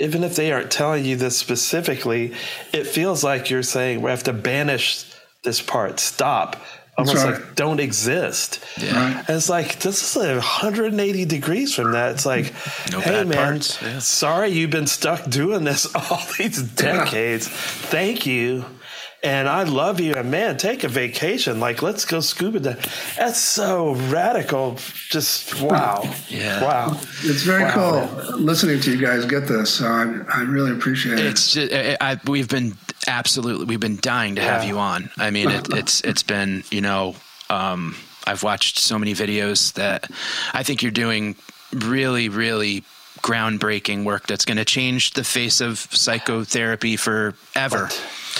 Even 0.00 0.22
if 0.22 0.36
they 0.36 0.52
aren't 0.52 0.70
telling 0.70 1.04
you 1.04 1.16
this 1.16 1.36
specifically, 1.36 2.32
it 2.72 2.86
feels 2.86 3.24
like 3.24 3.50
you're 3.50 3.62
saying 3.62 4.00
we 4.00 4.10
have 4.10 4.22
to 4.24 4.32
banish 4.32 5.04
this 5.42 5.60
part. 5.60 5.98
Stop. 5.98 6.56
Almost 6.96 7.24
right. 7.24 7.34
like 7.34 7.54
don't 7.54 7.78
exist. 7.78 8.64
Yeah. 8.76 9.20
And 9.20 9.36
it's 9.36 9.48
like 9.48 9.78
this 9.78 10.02
is 10.02 10.16
like 10.16 10.34
180 10.34 11.24
degrees 11.26 11.72
from 11.72 11.92
that. 11.92 12.12
It's 12.12 12.26
like, 12.26 12.46
No 12.90 13.00
hey 13.00 13.10
bad 13.24 13.28
man, 13.28 13.60
yeah. 13.82 14.00
sorry 14.00 14.48
you've 14.48 14.70
been 14.70 14.88
stuck 14.88 15.28
doing 15.30 15.62
this 15.62 15.94
all 16.10 16.22
these 16.36 16.60
decades. 16.60 17.46
Thank 17.46 18.26
you. 18.26 18.64
And 19.22 19.48
I 19.48 19.64
love 19.64 19.98
you. 19.98 20.14
And 20.14 20.30
man, 20.30 20.56
take 20.58 20.84
a 20.84 20.88
vacation. 20.88 21.58
Like, 21.58 21.82
let's 21.82 22.04
go 22.04 22.20
scuba 22.20 22.60
diving. 22.60 22.82
That's 23.16 23.40
so 23.40 23.94
radical. 23.94 24.78
Just 25.08 25.60
wow. 25.60 26.02
Yeah. 26.28 26.62
Wow. 26.62 26.92
it's 27.24 27.42
very 27.42 27.64
Wow. 27.64 28.06
cool 28.06 28.38
listening 28.38 28.80
to 28.82 28.90
you 28.92 28.98
guys 29.04 29.24
get 29.24 29.48
this 29.48 29.70
so 29.70 29.86
i, 29.86 30.02
I 30.32 30.42
really 30.42 30.72
appreciate 30.72 31.18
it 31.18 31.26
It's 31.26 31.52
just, 31.54 31.72
I, 31.72 31.96
I, 32.00 32.20
we've 32.26 32.48
been 32.48 32.76
absolutely 33.06 33.64
we've 33.66 33.80
been 33.80 33.98
dying 34.00 34.36
to 34.36 34.42
have 34.42 34.64
you 34.64 34.78
on. 34.78 35.10
I 35.16 35.30
mean, 35.30 35.50
it, 35.50 35.66
it's 35.72 36.00
it's 36.02 36.22
been 36.22 36.62
you 36.70 36.80
know 36.82 37.16
um, 37.50 37.96
I've 38.26 38.42
watched 38.42 38.78
so 38.78 38.98
many 38.98 39.14
videos 39.14 39.72
that 39.74 40.10
I 40.52 40.62
think 40.62 40.82
you're 40.82 40.92
doing 40.92 41.34
really 41.72 42.28
really 42.28 42.84
groundbreaking 43.22 44.04
work 44.04 44.26
that's 44.26 44.44
going 44.44 44.56
to 44.58 44.64
change 44.64 45.12
the 45.12 45.24
face 45.24 45.60
of 45.60 45.78
psychotherapy 45.78 46.96
forever. 46.96 47.88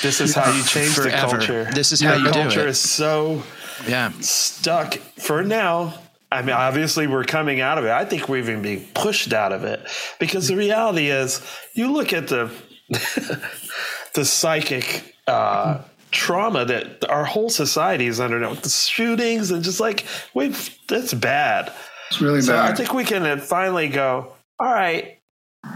This 0.03 0.21
is 0.21 0.35
how 0.35 0.51
you 0.53 0.63
change 0.65 0.95
the 0.97 1.03
Forever. 1.03 1.37
culture. 1.39 1.65
This 1.73 1.93
is 1.93 2.01
how 2.01 2.13
The 2.13 2.19
you 2.19 2.25
do 2.25 2.31
it. 2.31 2.43
culture 2.43 2.61
it. 2.61 2.69
is 2.69 2.81
so 2.81 3.43
Yeah, 3.89 4.13
stuck 4.21 4.95
for 4.95 5.43
now. 5.43 5.95
I 6.31 6.43
mean, 6.43 6.51
obviously, 6.55 7.07
we're 7.07 7.25
coming 7.25 7.61
out 7.61 7.79
of 7.79 7.85
it. 7.87 7.91
I 7.91 8.05
think 8.05 8.29
we're 8.29 8.37
even 8.39 8.61
being 8.63 8.87
pushed 8.95 9.33
out 9.33 9.51
of 9.53 9.65
it 9.65 9.81
because 10.21 10.47
the 10.49 10.57
reality 10.57 11.09
is, 11.09 11.41
you 11.73 11.91
look 11.91 12.13
at 12.13 12.29
the 12.29 12.51
the 14.15 14.25
psychic 14.25 15.15
uh, 15.27 15.79
trauma 16.11 16.65
that 16.65 17.09
our 17.09 17.25
whole 17.25 17.51
society 17.51 18.07
is 18.07 18.21
under 18.21 18.39
now, 18.39 18.51
with 18.51 18.63
the 18.63 18.69
shootings 18.69 19.51
and 19.51 19.63
just 19.65 19.81
like 19.81 20.05
we've 20.35 20.77
that's 20.87 21.15
bad. 21.15 21.73
it's 22.11 22.21
really 22.21 22.41
So 22.41 22.53
bad 22.53 22.73
I 22.73 22.75
think 22.75 22.93
we 22.95 23.05
can 23.05 23.41
finally 23.41 23.89
go. 23.89 24.33
All 24.61 24.73
right, 24.73 25.19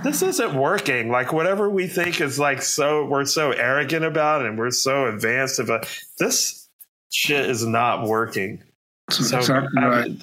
this 0.04 0.22
isn't 0.22 0.54
working. 0.54 1.10
Like 1.10 1.32
whatever 1.32 1.68
we 1.70 1.86
think 1.86 2.20
is 2.20 2.38
like 2.38 2.62
so 2.62 3.04
we're 3.06 3.24
so 3.24 3.52
arrogant 3.52 4.04
about 4.04 4.44
and 4.44 4.58
we're 4.58 4.70
so 4.70 5.06
advanced 5.06 5.58
about 5.58 5.86
this 6.18 6.68
shit 7.10 7.48
is 7.48 7.64
not 7.66 8.06
working. 8.06 8.62
That's 9.08 9.28
So, 9.30 9.38
exactly 9.38 9.82
I 9.82 9.86
right. 9.88 10.06
mean, 10.06 10.22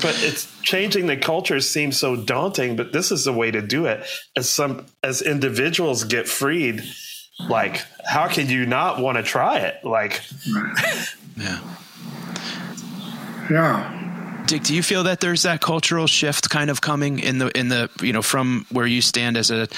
but 0.00 0.22
it's 0.22 0.52
changing 0.62 1.06
the 1.06 1.16
culture 1.16 1.60
seems 1.60 1.98
so 1.98 2.16
daunting. 2.16 2.76
But 2.76 2.92
this 2.92 3.10
is 3.10 3.24
the 3.24 3.32
way 3.32 3.50
to 3.50 3.62
do 3.62 3.86
it. 3.86 4.06
As 4.36 4.48
some 4.48 4.86
as 5.02 5.22
individuals 5.22 6.04
get 6.04 6.28
freed, 6.28 6.82
like 7.48 7.82
how 8.06 8.28
can 8.28 8.48
you 8.48 8.66
not 8.66 9.00
want 9.00 9.16
to 9.18 9.24
try 9.24 9.58
it? 9.58 9.84
Like 9.84 10.22
yeah. 11.36 11.60
yeah 13.50 14.03
Dick, 14.46 14.62
do 14.62 14.74
you 14.74 14.82
feel 14.82 15.04
that 15.04 15.20
there's 15.20 15.42
that 15.42 15.62
cultural 15.62 16.06
shift 16.06 16.50
kind 16.50 16.68
of 16.68 16.80
coming 16.80 17.18
in 17.18 17.38
the 17.38 17.58
in 17.58 17.68
the 17.68 17.90
you 18.02 18.12
know 18.12 18.22
from 18.22 18.66
where 18.70 18.86
you 18.86 19.00
stand 19.00 19.36
as 19.36 19.50
a 19.50 19.68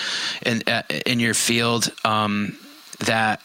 in 0.44 0.62
uh, 0.66 0.82
in 1.04 1.20
your 1.20 1.34
field 1.34 1.92
um, 2.04 2.58
that 3.00 3.40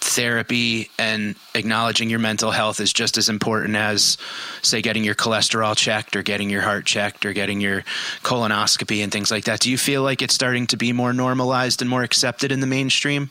therapy 0.00 0.90
and 0.98 1.36
acknowledging 1.54 2.10
your 2.10 2.18
mental 2.18 2.50
health 2.50 2.80
is 2.80 2.92
just 2.92 3.18
as 3.18 3.28
important 3.28 3.76
as 3.76 4.18
say 4.62 4.82
getting 4.82 5.04
your 5.04 5.14
cholesterol 5.14 5.76
checked 5.76 6.16
or 6.16 6.22
getting 6.22 6.50
your 6.50 6.62
heart 6.62 6.84
checked 6.86 7.24
or 7.24 7.32
getting 7.32 7.60
your 7.60 7.82
colonoscopy 8.22 9.02
and 9.02 9.12
things 9.12 9.30
like 9.30 9.44
that. 9.44 9.60
Do 9.60 9.70
you 9.70 9.78
feel 9.78 10.02
like 10.02 10.22
it's 10.22 10.34
starting 10.34 10.66
to 10.68 10.76
be 10.76 10.92
more 10.92 11.12
normalized 11.12 11.82
and 11.82 11.88
more 11.88 12.02
accepted 12.02 12.50
in 12.50 12.60
the 12.60 12.66
mainstream? 12.66 13.30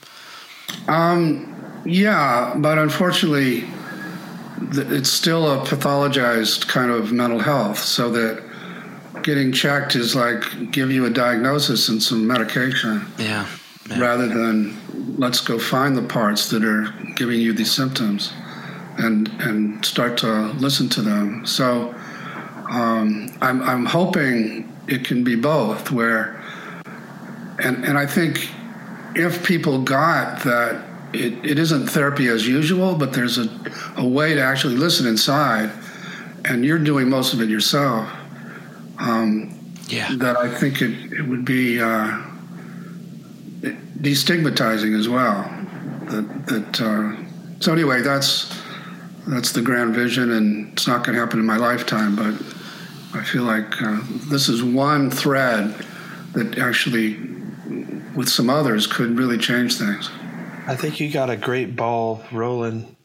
um 0.88 1.56
Yeah, 1.86 2.54
but 2.56 2.78
unfortunately, 2.78 3.66
it's 4.74 5.10
still 5.10 5.50
a 5.52 5.66
pathologized 5.66 6.68
kind 6.68 6.92
of 6.92 7.12
mental 7.12 7.40
health. 7.40 7.80
So 7.80 8.10
that 8.12 8.44
getting 9.24 9.52
checked 9.52 9.96
is 9.96 10.16
like 10.16 10.72
give 10.72 10.92
you 10.92 11.06
a 11.06 11.10
diagnosis 11.10 11.90
and 11.90 12.02
some 12.02 12.26
medication, 12.28 13.06
Yeah. 13.18 13.46
Yeah. 13.90 14.00
rather 14.00 14.28
than 14.28 14.78
let's 15.18 15.40
go 15.42 15.58
find 15.60 15.98
the 15.98 16.04
parts 16.04 16.50
that 16.52 16.64
are 16.64 16.94
giving 17.16 17.40
you 17.40 17.54
these 17.54 17.72
symptoms, 17.72 18.32
and 18.98 19.28
and 19.40 19.84
start 19.86 20.18
to 20.20 20.48
listen 20.54 20.88
to 20.90 21.02
them. 21.02 21.46
So 21.46 21.94
um, 22.70 23.32
I'm 23.42 23.62
I'm 23.64 23.86
hoping 23.86 24.72
it 24.88 25.04
can 25.04 25.24
be 25.24 25.36
both. 25.36 25.92
Where 25.92 26.42
and 27.60 27.84
and 27.84 27.98
I 27.98 28.06
think 28.06 28.50
if 29.16 29.46
people 29.46 29.82
got 29.82 30.44
that 30.44 30.86
it, 31.14 31.34
it 31.46 31.60
isn't 31.60 31.88
therapy 31.88 32.28
as 32.28 32.48
usual, 32.48 32.96
but 32.96 33.14
there's 33.14 33.38
a, 33.38 33.48
a 33.98 34.08
way 34.08 34.34
to 34.34 34.42
actually 34.42 34.76
listen 34.76 35.06
inside, 35.08 35.72
and 36.46 36.66
you're 36.66 36.80
doing 36.80 37.10
most 37.10 37.34
of 37.34 37.42
it 37.42 37.50
yourself, 37.50 38.10
Yeah. 39.88 40.16
that 40.18 40.38
I 40.38 40.48
think 40.50 40.82
it, 40.82 41.14
it 41.14 41.22
would 41.28 41.44
be 41.46 41.82
uh, 41.82 42.22
destigmatizing 44.00 44.98
as 44.98 45.08
well. 45.10 45.44
That, 46.10 46.46
that 46.48 46.82
uh, 46.82 47.16
so 47.60 47.74
anyway, 47.74 48.02
that's 48.02 48.60
that's 49.28 49.52
the 49.52 49.62
grand 49.62 49.94
vision, 49.94 50.32
and 50.32 50.74
it's 50.74 50.88
not 50.88 51.04
going 51.06 51.16
to 51.16 51.20
happen 51.22 51.40
in 51.40 51.46
my 51.46 51.58
lifetime, 51.58 52.16
but 52.16 52.34
I 53.14 53.24
feel 53.24 53.44
like 53.44 53.82
uh, 53.82 54.00
this 54.30 54.50
is 54.50 54.64
one 54.64 55.12
thread 55.12 55.76
that 56.34 56.58
actually, 56.58 57.18
with 58.16 58.30
some 58.30 58.50
others, 58.50 58.88
could 58.88 59.18
really 59.18 59.38
change 59.38 59.76
things. 59.78 60.10
I 60.68 60.76
think 60.76 61.00
you 61.00 61.12
got 61.12 61.30
a 61.30 61.36
great 61.38 61.76
ball 61.76 62.24
rolling, 62.32 62.96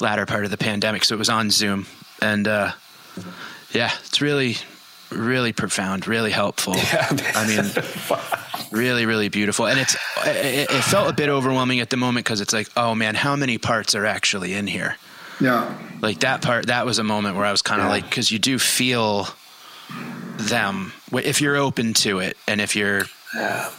latter 0.00 0.26
part 0.26 0.44
of 0.44 0.50
the 0.50 0.56
pandemic, 0.58 1.04
so 1.04 1.14
it 1.14 1.18
was 1.18 1.28
on 1.30 1.50
Zoom, 1.50 1.86
and 2.22 2.46
uh, 2.46 2.72
yeah, 3.72 3.90
it's 4.04 4.20
really 4.20 4.58
really 5.10 5.52
profound, 5.52 6.06
really 6.06 6.30
helpful. 6.30 6.74
I 6.76 7.46
mean, 7.46 7.64
really 8.72 9.06
really 9.06 9.28
beautiful, 9.28 9.66
and 9.66 9.78
it's 9.78 9.94
it, 10.24 10.70
it 10.70 10.84
felt 10.84 11.08
a 11.10 11.12
bit 11.12 11.28
overwhelming 11.28 11.80
at 11.80 11.90
the 11.90 11.96
moment 11.96 12.24
because 12.26 12.40
it's 12.40 12.52
like, 12.52 12.68
oh 12.76 12.94
man, 12.94 13.14
how 13.14 13.36
many 13.36 13.58
parts 13.58 13.94
are 13.94 14.06
actually 14.06 14.54
in 14.54 14.66
here? 14.66 14.96
Yeah. 15.40 15.76
Like 16.00 16.20
that 16.20 16.42
part, 16.42 16.66
that 16.68 16.86
was 16.86 16.98
a 16.98 17.04
moment 17.04 17.36
where 17.36 17.44
I 17.44 17.50
was 17.52 17.62
kind 17.62 17.80
of 17.80 17.86
Yeah. 17.86 17.90
like, 17.90 18.04
because 18.04 18.30
you 18.30 18.38
do 18.38 18.58
feel 18.58 19.28
them 20.38 20.92
if 21.12 21.40
you're 21.40 21.56
open 21.56 21.94
to 21.94 22.18
it, 22.20 22.36
and 22.48 22.60
if 22.60 22.74
you're 22.76 23.02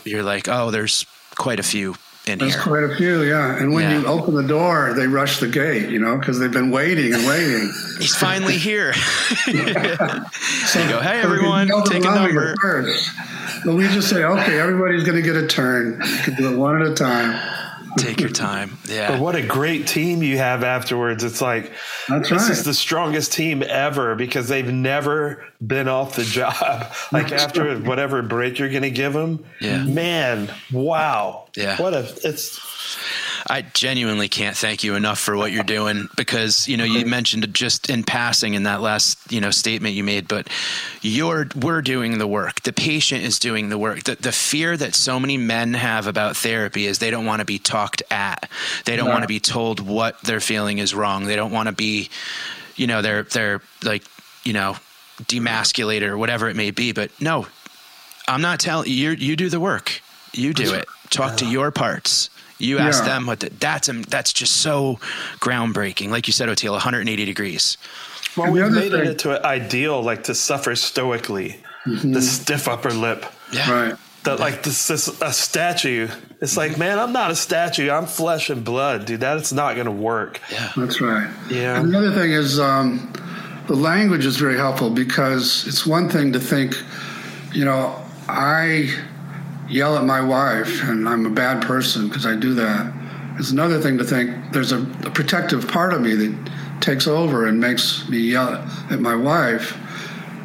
you're 0.06 0.24
like, 0.24 0.48
oh, 0.48 0.72
there's 0.72 1.06
quite 1.36 1.60
a 1.60 1.64
few 1.64 1.96
in 2.30 2.40
There's 2.40 2.54
here. 2.56 2.64
quite 2.64 2.84
a 2.84 2.96
few, 2.96 3.22
yeah. 3.24 3.56
And 3.58 3.74
when 3.74 3.90
Yeah. 3.90 4.00
you 4.00 4.06
open 4.08 4.34
the 4.36 4.44
door, 4.44 4.94
they 4.96 5.08
rush 5.08 5.40
the 5.40 5.48
gate, 5.48 5.90
you 5.90 6.00
know, 6.00 6.18
because 6.18 6.40
they've 6.40 6.52
been 6.52 6.72
waiting 6.72 7.14
and 7.14 7.26
waiting. 7.28 7.72
He's 8.00 8.16
finally 8.16 8.58
here. 8.58 8.94
So 10.68 10.80
you 10.82 10.90
go, 10.90 11.00
"Hey, 11.00 11.22
everyone, 11.22 11.68
the 11.68 11.88
take 11.90 12.04
a 12.04 12.14
number." 12.14 12.54
First. 12.62 13.10
But 13.66 13.76
we 13.76 13.88
just 13.88 14.10
say, 14.10 14.24
okay, 14.24 14.60
everybody's 14.60 15.04
going 15.04 15.16
to 15.16 15.22
get 15.22 15.36
a 15.36 15.48
turn. 15.48 15.94
You 16.02 16.18
can 16.24 16.36
do 16.36 16.54
it 16.54 16.58
one 16.58 16.82
at 16.82 16.88
a 16.88 16.94
time. 16.94 17.40
Take 17.98 18.20
your 18.20 18.30
time. 18.30 18.78
Yeah. 18.90 19.12
But 19.12 19.22
what 19.22 19.36
a 19.36 19.42
great 19.46 19.88
team 19.88 20.22
you 20.24 20.38
have 20.38 20.64
afterwards. 20.64 21.24
It's 21.24 21.42
like 21.42 21.72
That's 22.10 22.30
this 22.30 22.42
right. 22.44 22.52
is 22.52 22.64
the 22.66 22.74
strongest 22.74 23.34
team 23.34 23.64
ever 23.64 24.16
because 24.16 24.48
they've 24.48 24.72
never 24.72 25.44
been 25.66 25.88
off 25.88 26.16
the 26.16 26.24
job. 26.24 26.92
Like 27.12 27.32
after 27.32 27.78
whatever 27.80 28.22
break 28.22 28.60
you're 28.60 28.70
going 28.70 28.82
to 28.84 28.92
give 28.92 29.14
them, 29.14 29.46
Yeah. 29.62 29.84
man, 29.84 30.54
wow, 30.72 31.48
Yeah. 31.56 31.82
what 31.82 31.94
a 31.94 32.00
it's 32.24 32.60
I 33.50 33.62
genuinely 33.62 34.28
can't 34.28 34.58
thank 34.58 34.84
you 34.84 34.96
enough 34.96 35.20
for 35.20 35.38
what 35.38 35.54
you're 35.54 35.64
doing 35.64 36.10
because, 36.18 36.68
you 36.68 36.76
know, 36.76 36.84
you 36.84 37.00
mm-hmm. 37.02 37.10
mentioned 37.10 37.44
it 37.46 37.54
just 37.54 37.90
in 37.90 38.04
passing 38.04 38.56
in 38.56 38.64
that 38.64 38.82
last, 38.82 39.32
you 39.32 39.40
know, 39.40 39.52
statement 39.52 39.96
you 39.96 40.04
made, 40.04 40.28
but 40.28 40.50
you're, 41.02 41.48
we're 41.56 41.82
doing 41.82 42.18
the 42.18 42.28
work. 42.28 42.62
The 42.64 42.74
patient 42.74 43.24
is 43.24 43.40
doing 43.40 43.70
the 43.70 43.78
work. 43.78 44.04
The, 44.04 44.16
the 44.16 44.34
fear 44.34 44.76
that 44.76 44.96
so 44.96 45.18
many 45.20 45.38
men 45.38 45.74
have 45.76 46.08
about 46.08 46.36
therapy 46.36 46.86
is 46.88 47.00
they 47.00 47.10
don't 47.10 47.26
want 47.26 47.40
to 47.40 47.46
be 47.46 47.58
talked 47.58 48.04
at. 48.12 48.50
They 48.86 48.98
don't 48.98 49.08
No. 49.08 49.12
want 49.12 49.24
to 49.24 49.30
be 49.30 49.40
told 49.40 49.80
what 49.80 50.22
they're 50.24 50.42
feeling 50.42 50.80
is 50.80 50.94
wrong. 50.94 51.26
They 51.26 51.38
don't 51.38 51.52
want 51.52 51.68
to 51.68 51.74
be, 51.74 52.10
you 52.76 52.88
know, 52.88 53.02
they're, 53.02 53.24
they're 53.24 53.62
like, 53.82 54.04
you 54.44 54.52
know, 54.52 54.76
demasculated 55.24 56.08
or 56.10 56.18
whatever 56.18 56.50
it 56.50 56.56
may 56.56 56.72
be. 56.72 56.92
But 56.92 57.12
no, 57.22 57.48
I'm 58.28 58.42
not 58.42 58.60
telling 58.60 58.90
you, 58.92 59.12
you 59.12 59.38
do 59.38 59.50
the 59.50 59.60
work. 59.60 60.02
You 60.34 60.54
do 60.54 60.74
it. 60.74 60.86
Talk 61.10 61.38
to 61.38 61.46
your 61.46 61.72
parts. 61.72 62.30
You 62.60 62.80
ask 62.80 63.04
Yeah. 63.04 63.10
them 63.10 63.26
what 63.28 63.40
the, 63.42 63.50
that's 63.60 63.88
um, 63.90 64.04
that's 64.04 64.34
just 64.34 64.58
so 64.58 65.00
groundbreaking. 65.40 66.10
Like 66.10 66.28
you 66.28 66.34
said, 66.34 66.50
Oteil, 66.50 66.72
180 66.72 67.26
degrees. 67.26 67.78
well, 68.36 68.52
we've 68.52 68.70
made 68.72 68.92
thing- 68.92 69.02
it 69.02 69.08
into 69.08 69.38
an 69.38 69.46
ideal 69.46 70.02
like 70.02 70.24
to 70.26 70.36
suffer 70.36 70.76
stoically, 70.76 71.58
the 71.86 72.22
stiff 72.22 72.68
upper 72.68 72.92
lip. 72.92 73.26
Yeah. 73.52 73.72
Right. 73.72 73.96
That 74.24 74.40
like 74.40 74.64
this, 74.64 74.88
this 74.88 75.08
a 75.22 75.32
statue. 75.32 76.08
It's 76.42 76.58
like, 76.58 76.78
man, 76.78 77.00
I'm 77.00 77.14
not 77.14 77.32
a 77.32 77.36
statue. 77.36 77.90
I'm 77.90 78.06
flesh 78.06 78.50
and 78.50 78.64
blood, 78.66 79.06
dude. 79.06 79.22
That's 79.22 79.54
not 79.54 79.76
going 79.76 79.86
to 79.86 79.92
work. 79.92 80.42
Yeah. 80.52 80.72
That's 80.76 81.00
right. 81.00 81.30
Yeah. 81.50 81.80
And 81.80 81.94
the 81.94 81.98
other 81.98 82.12
thing 82.14 82.32
is 82.34 82.60
um, 82.60 83.14
the 83.68 83.76
language 83.76 84.26
is 84.26 84.36
very 84.36 84.58
helpful 84.58 84.90
because 84.90 85.66
it's 85.68 85.86
one 85.86 86.10
thing 86.10 86.34
to 86.34 86.40
think, 86.42 86.76
you 87.54 87.64
know, 87.64 87.96
I 88.28 88.94
yell 89.70 89.98
at 89.98 90.06
my 90.06 90.22
wife 90.22 90.84
and 90.84 91.08
I'm 91.08 91.26
a 91.26 91.30
bad 91.30 91.64
person 91.64 92.08
because 92.08 92.26
I 92.26 92.36
do 92.36 92.54
that. 92.56 92.94
It's 93.38 93.52
another 93.52 93.80
thing 93.80 93.98
to 93.98 94.04
think 94.04 94.52
there's 94.52 94.72
a, 94.72 94.82
a 95.06 95.12
protective 95.12 95.68
part 95.68 95.94
of 95.94 96.02
me 96.02 96.16
that 96.16 96.52
takes 96.82 97.08
over 97.08 97.46
and 97.46 97.60
makes 97.60 98.08
me 98.10 98.18
yell 98.18 98.50
at 98.90 99.00
my 99.00 99.16
wife, 99.16 99.78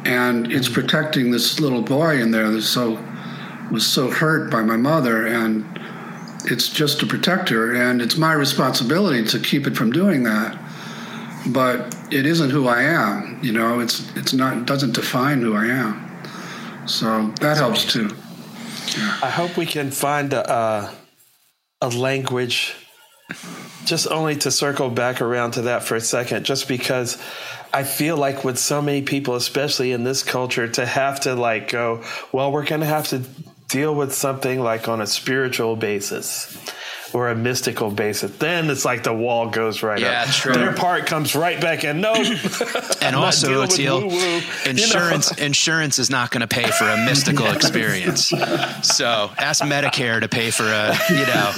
and 0.05 0.51
it's 0.51 0.67
protecting 0.67 1.31
this 1.31 1.59
little 1.59 1.81
boy 1.81 2.21
in 2.21 2.31
there 2.31 2.49
that 2.49 2.61
so 2.61 3.03
was 3.71 3.85
so 3.85 4.11
hurt 4.11 4.51
by 4.51 4.61
my 4.61 4.75
mother 4.75 5.25
and 5.25 5.65
it's 6.45 6.67
just 6.67 6.99
to 6.99 7.07
protect 7.07 7.49
her 7.49 7.73
and 7.73 8.01
it's 8.01 8.17
my 8.17 8.33
responsibility 8.33 9.23
to 9.25 9.39
keep 9.39 9.65
it 9.65 9.75
from 9.75 9.91
doing 9.91 10.23
that. 10.23 10.59
But 11.47 11.95
it 12.11 12.25
isn't 12.25 12.51
who 12.51 12.67
i 12.67 12.83
am 12.83 13.39
you 13.41 13.51
know 13.51 13.79
it's 13.79 14.15
it's 14.15 14.33
not 14.33 14.65
doesn't 14.65 14.93
define 14.93 15.41
who 15.41 15.55
i 15.55 15.65
am. 15.65 16.87
So 16.87 17.33
that 17.39 17.57
helps 17.57 17.85
too 17.85 18.09
I 19.21 19.29
hope 19.29 19.57
we 19.57 19.65
can 19.65 19.91
find 19.91 20.33
a, 20.33 20.93
a, 21.81 21.89
language, 21.89 22.75
just 23.85 24.07
only 24.09 24.35
to 24.37 24.51
circle 24.51 24.89
back 24.89 25.21
around 25.21 25.51
to 25.51 25.63
that 25.63 25.83
for 25.83 25.95
a 25.95 26.01
second, 26.01 26.45
just 26.45 26.67
because 26.67 27.17
I 27.73 27.83
feel 27.83 28.17
like 28.17 28.43
with 28.43 28.57
so 28.57 28.81
many 28.81 29.01
people, 29.01 29.35
especially 29.35 29.91
in 29.91 30.03
this 30.03 30.23
culture, 30.23 30.67
to 30.67 30.85
have 30.85 31.21
to 31.21 31.35
like 31.35 31.69
go, 31.71 32.03
well, 32.31 32.51
we're 32.51 32.65
going 32.65 32.81
to 32.81 32.87
have 32.87 33.07
to 33.09 33.23
deal 33.69 33.95
with 33.95 34.13
something 34.13 34.59
like 34.59 34.87
on 34.87 35.01
a 35.01 35.07
spiritual 35.07 35.75
basis 35.75 36.57
or 37.13 37.29
a 37.29 37.35
mystical 37.35 37.91
basis. 37.91 38.35
Then 38.37 38.69
it's 38.71 38.83
like 38.85 39.03
the 39.03 39.13
wall 39.13 39.47
goes 39.49 39.83
right 39.83 39.99
Yeah, 39.99 40.23
up. 40.23 40.29
true. 40.29 40.53
Their 40.53 40.73
part 40.73 41.05
comes 41.05 41.35
right 41.35 41.61
back 41.61 41.83
in. 41.83 42.01
Nope. 42.01 42.17
And 43.03 43.17
I'm 43.17 43.23
also, 43.23 43.47
dealing 43.49 43.67
with 43.67 43.77
Oteil, 43.77 44.11
you 44.11 44.39
know? 44.65 44.69
insurance 44.71 45.37
insurance 45.37 45.99
is 45.99 46.09
not 46.09 46.31
going 46.31 46.39
to 46.39 46.47
pay 46.47 46.71
for 46.71 46.85
a 46.85 46.95
mystical 47.05 47.47
experience. 47.51 48.29
So 48.81 49.29
ask 49.37 49.61
Medicare 49.63 50.21
to 50.21 50.29
pay 50.29 50.51
for 50.51 50.63
a 50.63 50.95
you 51.09 51.25
know 51.25 51.51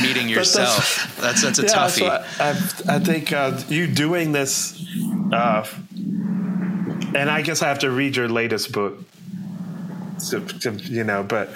meeting 0.00 0.28
that's- 0.28 0.54
yourself. 0.54 1.16
That's 1.20 1.42
that's, 1.42 1.58
a 1.58 1.62
yeah, 1.62 1.68
toughie. 1.68 1.98
so 1.98 2.06
I, 2.86 2.92
I, 2.92 2.96
I 2.96 2.98
think 3.00 3.32
uh, 3.32 3.60
you 3.68 3.88
doing 3.88 4.30
this, 4.30 4.80
uh, 5.32 5.66
and 5.96 7.28
I 7.28 7.42
guess 7.42 7.60
I 7.62 7.68
have 7.68 7.80
to 7.80 7.90
read 7.90 8.14
your 8.16 8.28
latest 8.28 8.70
book, 8.72 8.98
to, 10.30 10.40
to, 10.40 10.72
you 10.72 11.02
know, 11.04 11.22
but 11.24 11.50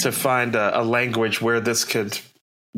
to 0.00 0.12
find 0.12 0.54
a, 0.54 0.80
a 0.80 0.84
language 0.84 1.40
where 1.42 1.60
this 1.60 1.84
could 1.84 2.18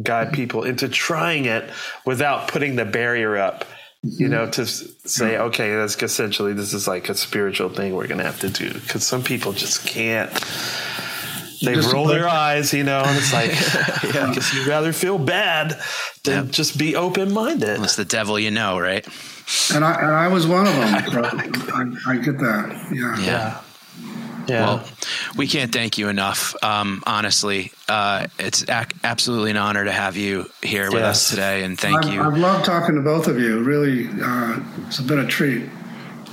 guide 0.03 0.33
people 0.33 0.65
into 0.65 0.89
trying 0.89 1.45
it 1.47 1.69
without 2.05 2.49
putting 2.49 2.77
the 2.77 2.85
barrier 2.85 3.37
up. 3.37 3.65
You 4.03 4.29
know, 4.29 4.49
to 4.53 4.65
say, 4.65 5.33
mm-hmm. 5.33 5.43
okay, 5.49 5.75
that's 5.75 6.03
essentially 6.03 6.55
this 6.55 6.73
is 6.73 6.89
like 6.89 7.11
a 7.11 7.15
spiritual 7.15 7.69
thing 7.69 7.95
we're 7.95 8.07
gonna 8.07 8.23
have 8.25 8.41
to 8.41 8.49
do 8.49 8.73
because 8.73 9.07
some 9.07 9.23
people 9.23 9.53
just 9.53 9.87
can't. 9.87 10.33
They 11.63 11.75
Just 11.75 11.93
roll 11.93 12.07
like- 12.07 12.15
their 12.17 12.27
eyes, 12.27 12.73
you 12.73 12.85
know, 12.85 13.03
and 13.05 13.15
it's 13.19 13.35
like, 13.35 13.51
I 14.03 14.33
guess 14.33 14.51
oh, 14.55 14.57
you'd 14.57 14.67
rather 14.67 14.95
feel 14.95 15.19
bad 15.19 15.79
than 16.25 16.47
Yep. 16.47 16.53
just 16.55 16.79
be 16.79 16.97
open 16.97 17.35
minded. 17.35 17.83
It's 17.83 17.97
the 17.97 18.07
devil 18.07 18.39
you 18.39 18.51
know, 18.51 18.79
right? 18.79 19.07
and 19.75 19.85
i 19.85 19.95
and 20.01 20.13
i 20.13 20.29
was 20.29 20.47
one 20.47 20.65
of 20.65 20.73
them 20.77 21.11
so 21.13 21.25
I, 21.75 22.13
I 22.13 22.17
get 22.19 22.39
that 22.39 22.89
yeah 22.93 23.19
Yeah. 23.19 23.61
Yeah. 24.49 24.65
Well, 24.67 24.85
we 25.37 25.47
can't 25.47 25.73
thank 25.73 25.97
you 25.99 26.09
enough. 26.09 26.55
Um, 26.63 27.03
honestly, 27.07 27.73
uh, 27.89 28.27
it's 28.39 28.63
ac- 28.69 28.89
absolutely 29.05 29.51
an 29.53 29.57
honor 29.57 29.85
to 29.85 29.93
have 29.93 30.17
you 30.17 30.47
here 30.63 30.91
with 30.91 31.03
us 31.03 31.31
today, 31.31 31.63
and 31.65 31.79
thank 31.79 32.05
I've, 32.07 32.13
you. 32.13 32.23
I've 32.23 32.37
loved 32.39 32.65
talking 32.65 32.95
to 32.97 33.01
both 33.01 33.27
of 33.29 33.39
you 33.39 33.63
really 33.63 34.09
uh, 34.23 34.59
it's 34.87 34.99
been 35.01 35.19
a 35.21 35.27
treat 35.27 35.69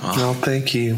well, 0.01 0.33
thank 0.35 0.73
you. 0.75 0.95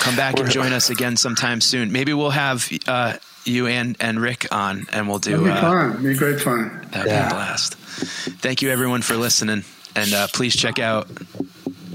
Come 0.00 0.14
back 0.14 0.38
and 0.38 0.50
join 0.50 0.72
us 0.74 0.90
again 0.90 1.16
sometime 1.16 1.60
soon. 1.62 1.90
Maybe 1.90 2.12
we'll 2.12 2.28
have 2.30 2.68
uh, 2.86 3.14
you 3.46 3.66
and, 3.66 3.96
and 3.98 4.20
Rick 4.20 4.46
on, 4.52 4.86
and 4.92 5.08
we'll 5.08 5.18
do 5.18 5.32
it'll 5.32 5.44
be 5.46 5.50
uh, 5.50 5.60
fun 5.60 6.02
be 6.02 6.14
great 6.14 6.38
fun 6.40 6.86
that'd 6.90 7.10
Yeah. 7.10 7.28
be 7.28 7.28
a 7.28 7.30
blast. 7.34 7.74
Thank 7.74 8.60
you, 8.62 8.68
everyone, 8.70 9.00
for 9.02 9.16
listening, 9.16 9.64
and 9.96 10.12
uh, 10.14 10.26
please 10.32 10.54
check 10.54 10.78
out 10.78 11.08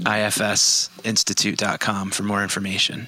ifsinstitute.com 0.00 2.10
for 2.10 2.22
more 2.24 2.42
information. 2.42 3.06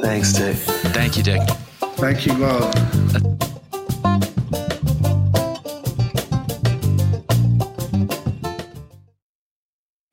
Thanks, 0.00 0.32
Dick. 0.32 0.56
Thank 0.94 1.16
you, 1.16 1.22
Dick. 1.22 1.42
thank 1.98 2.26
you 2.26 2.34
both 2.34 2.74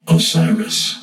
Osiris. 0.07 1.01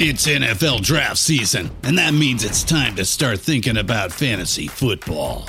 It's 0.00 0.26
NFL 0.26 0.82
draft 0.82 1.18
season, 1.18 1.70
and 1.82 1.98
that 1.98 2.14
means 2.14 2.44
it's 2.44 2.62
time 2.62 2.94
to 2.96 3.04
start 3.04 3.40
thinking 3.40 3.76
about 3.76 4.12
fantasy 4.12 4.68
football. 4.68 5.48